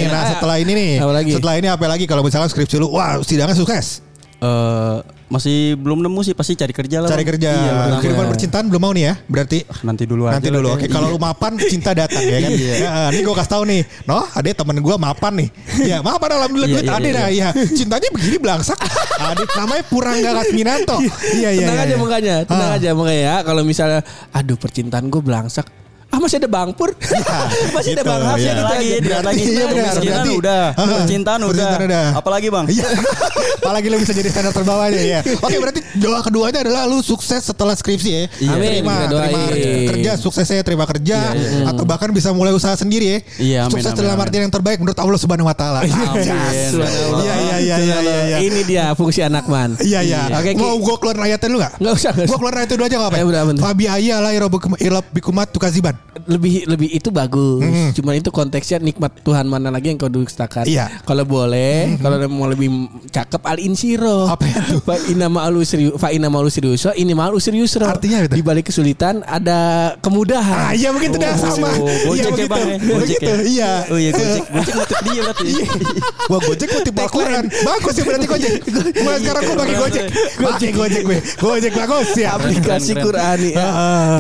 Nah 0.08 0.24
setelah 0.30 0.56
ini 0.58 0.72
nih, 0.72 0.92
Apa 0.98 1.14
lagi? 1.14 1.32
setelah 1.32 1.56
ini 1.56 1.68
apa 1.68 1.86
lagi 1.86 2.06
kalau 2.06 2.22
misalnya 2.22 2.48
skripsi 2.48 2.76
lu, 2.78 2.90
wah 2.90 3.20
sidangnya 3.22 3.54
sukses, 3.54 4.02
Eh, 4.38 4.98
masih 5.28 5.74
belum 5.76 5.98
nemu 5.98 6.22
sih 6.22 6.32
pasti 6.32 6.54
cari 6.54 6.70
kerja 6.70 7.02
lah. 7.02 7.10
cari 7.10 7.20
Bang. 7.20 7.30
kerja, 7.34 7.50
Iya, 7.50 7.98
kehidupan 7.98 8.26
percintaan 8.30 8.70
belum 8.70 8.80
mau 8.80 8.94
nih 8.94 9.04
ya, 9.04 9.14
berarti 9.26 9.66
Nanti 9.82 10.06
dulu 10.06 10.24
aja. 10.24 10.38
nanti 10.38 10.50
dulu. 10.54 10.68
Oke, 10.72 10.86
kalau 10.86 11.10
lu 11.10 11.18
mapan 11.18 11.58
cinta 11.58 11.90
datang 11.92 12.22
ya 12.22 12.38
kan. 12.40 12.52
Ya, 12.54 13.10
ini 13.10 13.26
gue 13.26 13.34
kasih 13.34 13.52
tahu 13.52 13.64
nih, 13.66 13.82
no, 14.06 14.22
ada 14.24 14.46
temen 14.46 14.78
gue 14.78 14.96
mapan 14.96 15.34
nih. 15.36 15.50
Ya 15.84 15.98
mapan 16.00 16.38
alhamdulillah 16.38 16.70
Iya, 16.70 16.76
duit 16.76 16.86
iya, 16.86 16.94
ada 16.94 17.08
iya. 17.08 17.18
dah, 17.18 17.28
ya. 17.34 17.50
Cintanya 17.68 18.10
begini 18.14 18.38
belangsak. 18.38 18.78
Ada 19.18 19.42
namanya 19.58 19.84
Purangga 19.84 20.30
Kasminanto. 20.36 20.98
Iya 21.34 21.50
iya. 21.52 21.66
Tenang 21.66 21.74
iya, 21.74 21.82
aja 21.82 21.90
iya. 21.90 21.98
makanya, 21.98 22.36
tenang 22.46 22.70
Ah. 22.70 22.78
aja 22.78 22.90
makanya 22.94 23.22
ya. 23.24 23.36
Kalau 23.42 23.62
misalnya, 23.64 24.00
aduh 24.32 24.56
percintaan 24.56 25.10
gue 25.10 25.20
belangsak. 25.20 25.66
Ah 26.18 26.20
masih 26.20 26.42
ada 26.42 26.50
Bang 26.50 26.74
Pur, 26.74 26.90
masih 27.78 27.94
ada 27.94 28.02
gitu, 28.02 28.10
Bang 28.10 28.22
Hafs 28.26 28.42
iya. 28.42 28.50
ya 28.50 28.54
gitu 28.58 28.66
lagi, 28.66 28.90
lihat 29.06 29.22
lagi. 29.22 29.38
Iya, 29.38 29.64
benar. 29.70 29.78
Kemiskinan 29.78 30.10
Berarti- 30.18 30.34
udah, 30.34 30.62
Ah, 30.74 30.86
percintaan 30.90 31.38
udah. 31.38 31.50
percintaan 31.54 31.82
udah. 31.86 32.06
Apalagi 32.18 32.48
bang? 32.50 32.66
Iya. 32.74 32.88
Apalagi 33.62 33.88
lu 33.88 33.98
bisa 34.02 34.14
jadi 34.16 34.30
standar 34.32 34.50
terbawahnya 34.50 34.98
ya. 34.98 35.20
Oke 35.46 35.58
berarti 35.62 35.80
doa 35.94 36.20
keduanya 36.20 36.60
adalah 36.66 36.90
lu 36.90 36.98
sukses 37.00 37.42
setelah 37.44 37.78
skripsi 37.78 38.10
ya. 38.10 38.22
Iya. 38.42 38.50
Amin, 38.50 38.70
Terima, 38.82 38.94
terima 39.06 39.42
kerja 39.88 40.12
suksesnya 40.18 40.66
terima 40.66 40.86
kerja 40.90 41.38
atau 41.68 41.84
bahkan 41.86 42.10
bisa 42.10 42.34
mulai 42.34 42.50
usaha 42.50 42.74
sendiri 42.74 43.06
ya. 43.06 43.20
Iya, 43.38 43.60
amin, 43.70 43.78
Sukses 43.78 43.94
amin, 43.94 44.02
dalam 44.02 44.18
artian 44.18 44.42
yang 44.50 44.54
terbaik 44.54 44.82
menurut 44.82 44.98
Allah 44.98 45.20
Subhanahu 45.22 45.46
wa 45.46 45.54
taala. 45.54 45.86
Iya 45.86 45.94
iya 46.18 47.36
iya 47.62 47.76
iya 47.78 47.78
iya. 47.78 48.16
iya. 48.26 48.38
Ini 48.42 48.62
dia 48.66 48.84
fungsi 48.98 49.22
anak 49.22 49.46
man. 49.46 49.78
Iya 49.78 50.02
iya. 50.02 50.22
Oke. 50.34 50.58
Mau 50.58 50.82
gua 50.82 50.98
keluar 50.98 51.18
ayatnya 51.22 51.70
gak? 51.70 51.72
Nggak 51.78 51.94
usah, 51.94 52.12
nggak 52.16 52.26
Gua 52.26 52.34
usah. 52.34 52.40
keluar 52.42 52.54
ayat 52.58 52.68
itu 52.68 52.76
dulu 52.76 52.86
aja 52.88 52.96
gak 52.96 53.04
apa-apa. 53.06 53.18
Ya, 53.20 53.26
udah. 53.28 53.42
Fabi 53.60 53.86
ayya 53.86 54.16
la 54.18 54.32
irab 54.32 55.06
bikumat 55.12 55.48
tukaziban. 55.52 55.94
Lebih 56.26 56.66
lebih 56.66 56.90
itu 56.90 57.10
bagus. 57.10 57.62
Cuman 57.94 58.18
itu 58.18 58.34
konteksnya 58.34 58.82
nikmat 58.82 59.14
Tuhan 59.22 59.46
mana 59.46 59.70
lagi 59.70 59.94
yang 59.94 60.00
kau 60.00 60.10
dustakan. 60.10 60.66
Iya. 60.66 60.90
Kalau 61.06 61.24
boleh, 61.24 62.00
kalau 62.02 62.18
mau 62.28 62.50
lebih 62.50 62.70
cakep 63.12 63.42
al 63.44 63.62
insiro. 63.62 64.26
Apa 64.26 64.46
itu? 64.48 64.82
Fa 64.88 64.96
inna 65.06 65.28
ma'alu 65.28 65.62
serius, 65.62 65.94
fa 66.00 66.10
inna 66.10 66.32
ma'alu 66.32 66.50
serius, 66.50 66.88
ini 66.96 67.12
ma'alu 67.12 67.38
serius. 67.38 67.76
Artinya 67.78 68.24
itu? 68.26 68.40
Di 68.40 68.42
balik 68.42 68.72
kesulitan 68.72 69.22
ada 69.28 69.94
kemudahan. 70.00 70.72
Ah 70.72 70.74
iya 70.74 70.90
begitu 70.90 71.20
dah 71.20 71.36
sama. 71.36 71.68
Oh, 71.78 72.16
Iya 72.16 72.32
Gojek 72.32 72.48
ya 72.48 72.48
begitu. 72.48 72.50
bang 72.50 72.64
ya? 72.66 72.78
Gojek 72.80 73.20
ya? 73.20 73.36
Iya. 73.44 73.72
Oh 73.92 73.98
iya 74.00 74.12
Gojek. 74.16 74.44
Gojek 74.48 74.74
ngutip 74.74 74.98
dia 75.04 75.22
berarti. 75.22 75.48
Wah 76.28 76.40
Gojek 76.40 76.68
kutip 76.72 76.96
Al-Quran 76.98 77.44
Bagus 77.48 77.94
ya 77.96 78.04
berarti 78.04 78.28
Gojek 78.28 78.54
Mulai 79.00 79.20
sekarang 79.24 79.42
gue 79.44 79.56
pakai 79.56 79.76
Gojek 79.78 80.06
Pakai 80.38 80.70
Gojek 80.72 81.02
gue 81.04 81.18
Gojek 81.38 81.74
bagus 81.76 82.10
ya 82.16 82.30
aplikasi. 82.36 82.92
Qurani 82.98 83.50
ya. 83.54 83.68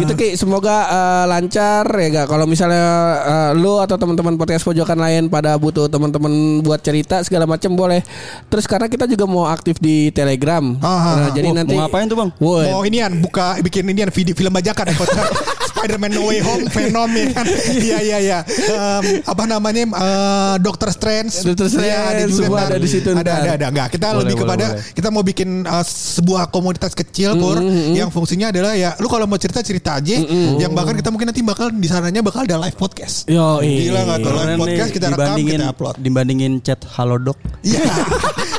Gitu 0.04 0.14
Ki, 0.16 0.30
semoga 0.36 0.78
eh, 0.88 1.26
lancar 1.28 1.87
ya 1.96 2.08
gak 2.22 2.28
kalau 2.28 2.46
misalnya 2.46 2.86
eh, 3.24 3.52
lu 3.56 3.80
atau 3.80 3.96
teman-teman 3.96 4.36
podcast 4.36 4.68
pojokan 4.68 5.00
lain 5.00 5.32
pada 5.32 5.56
butuh 5.56 5.88
teman-teman 5.88 6.60
buat 6.62 6.80
cerita 6.84 7.24
segala 7.24 7.48
macam 7.48 7.74
boleh. 7.74 8.04
Terus 8.52 8.66
karena 8.68 8.88
kita 8.92 9.08
juga 9.08 9.26
mau 9.26 9.48
aktif 9.48 9.80
di 9.80 10.12
Telegram. 10.12 10.64
Ah, 10.84 11.16
Nah, 11.18 11.30
jadi 11.34 11.50
Wah, 11.50 11.56
nanti 11.64 11.74
mau 11.74 11.88
ngapain 11.88 12.06
tuh, 12.06 12.18
Bang? 12.20 12.30
Woi, 12.38 12.68
Mau 12.70 12.84
inian 12.86 13.12
buka 13.24 13.58
bikin 13.64 13.88
inian 13.90 14.12
video 14.12 14.36
film 14.36 14.54
bajakan 14.54 14.92
Spider-Man 15.78 16.12
No 16.12 16.22
Way 16.26 16.40
Home 16.42 16.66
Venom 16.68 17.10
ya 17.12 17.26
kan? 17.32 17.46
Iya 17.70 17.98
iya 18.02 18.18
iya. 18.20 18.40
Em, 18.44 19.04
Apa 19.24 19.44
namanya 19.46 19.84
eh, 19.88 20.56
Doctor 20.60 20.90
Strange. 20.90 21.34
Doctor 21.44 21.68
Strange, 21.68 21.86
Iya, 21.88 22.28
semua 22.28 22.58
ntar. 22.60 22.68
ada 22.70 22.78
di 22.78 22.90
situ 22.90 23.10
Ada 23.10 23.32
ada 23.38 23.52
ada. 23.56 23.66
Enggak 23.70 23.88
kita 23.92 24.08
Boleh, 24.08 24.20
lebih 24.20 24.36
boleh, 24.36 24.44
kepada 24.44 24.66
boleh. 24.68 24.94
Kita 24.94 25.08
mau 25.10 25.22
bikin 25.22 25.50
eh, 25.64 25.86
sebuah 25.86 26.50
komunitas 26.50 26.92
kecil 26.92 27.38
Pur 27.38 27.62
Yang 27.94 28.10
fungsinya 28.12 28.50
adalah 28.50 28.74
ya 28.74 28.92
Lu 28.98 29.08
kalau 29.08 29.26
mau 29.26 29.38
cerita 29.38 29.62
cerita 29.62 29.96
aja. 29.96 30.18
Yang 30.58 30.72
bahkan 30.72 30.96
kita 30.96 31.10
mungkin 31.10 31.28
nanti 31.28 31.42
bakal 31.42 31.70
di 31.70 31.86
sananya 31.86 32.20
bakal 32.20 32.44
ada 32.44 32.58
live 32.58 32.76
podcast. 32.76 33.28
Yo, 33.28 33.60
Gila 33.60 34.02
nggak 34.04 34.20
tuh 34.20 34.32
live 34.32 34.56
podcast 34.56 34.82
nih, 34.82 34.94
kita 34.94 35.06
rekam 35.08 35.18
dibandingin, 35.28 35.54
kita 35.54 35.68
upload. 35.70 35.96
Dibandingin 35.98 36.52
chat 36.60 36.80
halodoc. 36.90 37.38
Iya. 37.62 37.84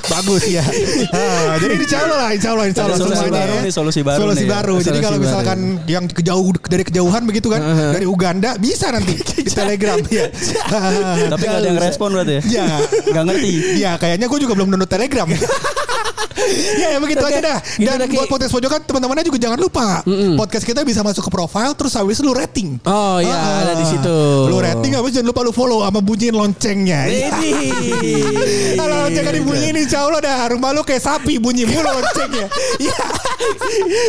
Bagus 0.09 0.49
ya 0.49 0.65
Ah, 1.13 1.61
Jadi 1.61 1.75
insya 1.79 2.01
Allah 2.01 2.17
lah 2.19 2.31
Insya 2.33 2.51
Allah 2.51 2.67
Insya 2.67 2.83
Allah. 2.83 2.97
Ada 2.97 3.05
solusi 3.05 3.29
baru 3.29 3.53
ya. 3.53 3.61
nih, 3.61 3.73
solusi 3.73 4.01
baru 4.01 4.19
Solusi 4.19 4.37
nih 4.37 4.47
ya. 4.47 4.53
baru. 4.55 4.75
Jadi 4.75 4.85
Solusi 4.89 5.05
kalau 5.05 5.19
baru. 5.19 5.25
misalkan 5.29 5.59
Yang 5.85 6.05
kejauh 6.17 6.47
dari 6.65 6.85
kejauhan 6.85 7.08
begitu 7.25 7.49
kan 7.49 7.61
Dari 7.93 8.05
Uganda 8.05 8.57
Bisa 8.57 8.89
nanti 8.89 9.17
Di 9.47 9.51
telegram 9.51 9.99
ya 10.13 10.27
Tapi 11.33 11.43
gak 11.43 11.59
ada 11.59 11.69
yang 11.69 11.81
respon 11.81 12.13
berarti 12.13 12.39
ya? 12.39 12.43
Ya 12.63 12.67
Gak 13.09 13.25
ngerti. 13.25 13.53
Ya 13.79 13.93
kayaknya 13.97 14.27
gue 14.27 14.39
juga 14.41 14.53
belum 14.55 14.69
download 14.71 14.89
telegram 14.89 15.29
Ya, 16.79 16.97
ya 16.97 16.99
begitu 17.03 17.21
Oke, 17.21 17.35
aja 17.35 17.41
dah. 17.45 17.59
gitu 17.61 17.85
Dan 17.85 18.09
buat 18.09 18.31
podcast 18.31 18.55
pojokan 18.55 18.81
teman-temannya 18.81 19.27
juga 19.27 19.37
jangan 19.37 19.59
lupa. 19.59 20.01
Podcast 20.33 20.65
kita 20.65 20.81
bisa 20.81 21.03
masuk 21.03 21.29
ke 21.29 21.31
profile 21.31 21.75
terus 21.75 21.93
habis 21.93 22.23
lu 22.23 22.33
rating. 22.33 22.79
Oh 22.87 23.19
iya, 23.19 23.35
Ah, 23.35 23.57
ada 23.67 23.75
di 23.75 23.85
situ. 23.85 24.17
Lu 24.47 24.57
rating 24.57 24.97
habis 24.97 25.13
jangan 25.13 25.29
lupa 25.29 25.45
lu 25.45 25.53
follow 25.53 25.83
sama 25.83 26.01
bunyiin 26.01 26.33
loncengnya. 26.33 27.05
Iya. 27.05 27.29
Ini. 27.37 27.53
Kalau 28.79 28.97
loncengnya 29.05 29.35
dibunyiin 29.35 29.77
insya 29.77 30.07
Allah 30.07 30.21
dah 30.23 30.39
rumah 30.49 30.71
lu 30.73 30.81
kayak 30.83 31.03
sapi 31.03 31.37
bunyi 31.37 31.67
mulu 31.67 31.85
loncengnya. 31.85 32.47
Iya. 32.79 32.97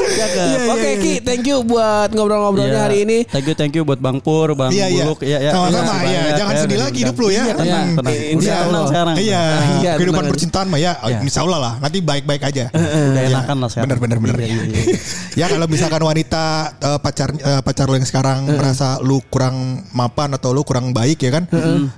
Cakep. 0.09 0.37
Iya, 0.39 0.59
iya, 0.63 0.71
Oke 0.71 0.87
iya. 0.87 1.01
Ki, 1.01 1.13
thank 1.19 1.43
you 1.43 1.59
buat 1.61 2.13
ngobrol-ngobrolnya 2.13 2.87
Iya. 2.87 2.88
Hari 2.89 2.97
ini. 2.99 3.17
Thank 3.23 3.45
you, 3.45 3.55
thank 3.55 3.73
you 3.73 3.83
buat 3.85 3.97
Bang 3.97 4.17
Pur, 4.19 4.51
Bang 4.51 4.73
Iya, 4.73 4.89
iya. 4.89 5.03
Buluk. 5.05 5.21
Iya, 5.21 5.37
iya. 5.39 5.51
Sama-sama, 5.53 5.85
iya. 5.85 5.93
banyak. 5.93 6.21
Jangan 6.33 6.53
Ya, 6.53 6.59
sedih 6.59 6.79
lagi 6.79 6.99
hidup 6.99 7.15
lu 7.15 7.27
ya. 7.29 7.33
Iya, 7.39 7.53
tenang, 7.53 7.69
Iya. 7.69 7.95
tenang. 7.95 8.13
Insya 8.33 8.49
tenang 8.49 8.65
Allah. 8.65 8.85
sekarang. 8.89 9.15
Iya, 9.15 9.41
Iya, 9.79 9.91
kehidupan 9.95 10.17
tenang. 10.19 10.31
percintaan 10.33 10.67
mah 10.67 10.79
ya, 10.79 10.93
Iya. 10.99 11.19
insya 11.21 11.39
Allah 11.43 11.59
lah. 11.59 11.73
Nanti 11.77 11.97
baik-baik 12.01 12.41
aja. 12.41 12.65
Udah 12.73 13.21
enakan 13.23 13.55
lah 13.59 13.69
sekarang. 13.69 13.85
Bener 13.85 13.97
bener 14.01 14.17
bener. 14.19 14.35
Iya, 14.39 14.47
iya, 14.49 14.63
iya. 14.65 14.83
ya 15.39 15.45
kalau 15.47 15.65
misalkan 15.65 16.01
wanita 16.01 16.43
eh, 16.75 16.99
pacar 16.99 17.29
eh, 17.31 17.61
pacar 17.61 17.85
lu 17.85 17.95
yang 17.95 18.07
sekarang 18.07 18.49
merasa 18.49 18.97
lu 18.99 19.21
kurang 19.29 19.55
mapan 19.91 20.33
atau 20.33 20.49
lu 20.49 20.63
kurang 20.63 20.89
baik 20.89 21.21
ya 21.21 21.31
kan, 21.31 21.43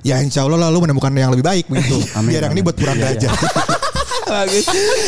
ya 0.02 0.20
insya 0.20 0.44
Allah 0.44 0.58
lah 0.58 0.70
lu 0.70 0.80
menemukan 0.80 1.10
yang 1.12 1.32
lebih 1.32 1.42
baik 1.42 1.66
begitu. 1.66 1.98
Amin, 2.14 2.34
Biar 2.34 2.50
yang 2.50 2.54
ini 2.54 2.62
buat 2.62 2.76
kurang 2.76 2.98
Iya, 2.98 3.16
aja. 3.16 3.30
Bagus. 4.32 4.64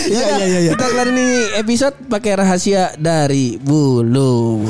Iya, 0.06 0.20
Ya, 0.20 0.36
iya, 0.36 0.46
iya, 0.46 0.60
iya. 0.60 0.72
Kita 0.76 0.86
kelar 0.86 1.08
ini 1.10 1.28
episode 1.56 1.96
pakai 2.08 2.36
rahasia 2.36 2.92
dari 2.96 3.56
Bulu. 3.56 4.68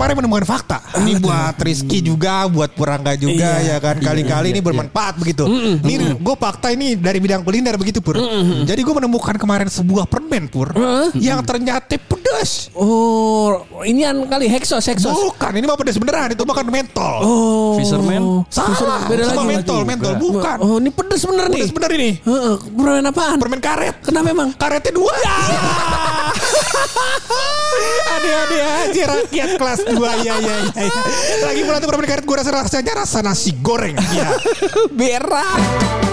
Kemarin 0.00 0.16
menemukan 0.16 0.48
fakta. 0.48 0.80
Ini 0.96 1.20
buat 1.20 1.60
Rizky 1.60 2.00
juga, 2.00 2.48
buat 2.48 2.72
Purangga 2.72 3.12
juga 3.20 3.60
Iya. 3.60 3.76
ya 3.76 3.84
kan. 3.84 4.00
Kali-kali 4.00 4.48
ini 4.48 4.64
bermanfaat 4.64 5.20
begitu. 5.20 5.44
Ini 5.76 6.16
gue 6.16 6.36
fakta 6.40 6.72
ini 6.72 6.96
dari 6.96 7.20
bidang 7.20 7.44
kuliner 7.44 7.76
begitu 7.76 8.00
Pur. 8.00 8.16
Jadi 8.64 8.80
gue 8.80 8.94
menemukan 8.96 9.36
kemarin 9.36 9.68
sebuah 9.68 10.08
permen 10.08 10.48
Pur 10.48 10.72
yang 11.20 11.44
ternyata 11.44 12.00
pedas. 12.00 12.72
Oh, 12.72 13.60
ini 13.84 14.08
an 14.08 14.24
kali 14.24 14.48
heksos 14.48 14.88
heksos. 14.88 15.12
Bukan, 15.12 15.52
ini 15.52 15.68
mah 15.68 15.76
pedas 15.76 16.00
beneran. 16.00 16.32
Itu 16.32 16.48
makan 16.48 16.72
mentol. 16.72 17.14
Oh. 17.20 17.76
Fisherman? 17.76 18.48
Salah, 18.48 19.04
beda 19.04 19.28
sama 19.28 19.44
lagi. 19.44 19.60
mentol, 19.60 19.80
mentol 19.84 20.14
bukan. 20.16 20.56
Oh, 20.64 20.80
ini 20.80 20.88
pedes 20.88 21.28
bener 21.28 21.52
nih. 21.52 21.60
Pedas 21.60 21.72
bener 21.76 21.90
ini. 22.00 22.10
Heeh, 22.24 22.54
permen 22.72 23.04
apaan? 23.04 23.36
Permen 23.36 23.60
karet. 23.60 24.00
Kenapa 24.00 24.32
emang? 24.32 24.48
Karetnya 24.56 24.96
dua. 24.96 25.12
Ada-ada 28.10 28.58
aja 28.84 29.02
rakyat 29.06 29.50
kelas 29.56 29.80
2 29.86 30.26
ya 30.26 30.34
ya 30.38 30.56
ya. 30.76 30.82
ya. 30.84 31.02
Lagi 31.46 31.60
pula 31.64 31.78
tuh 31.78 31.88
permen 31.88 32.06
karet 32.06 32.24
gue 32.26 32.36
rasa 32.36 32.50
rasanya 32.52 32.92
rasa 33.06 33.18
nasi 33.22 33.54
goreng. 33.62 33.96
Ya. 34.12 34.34
Berak. 34.98 36.09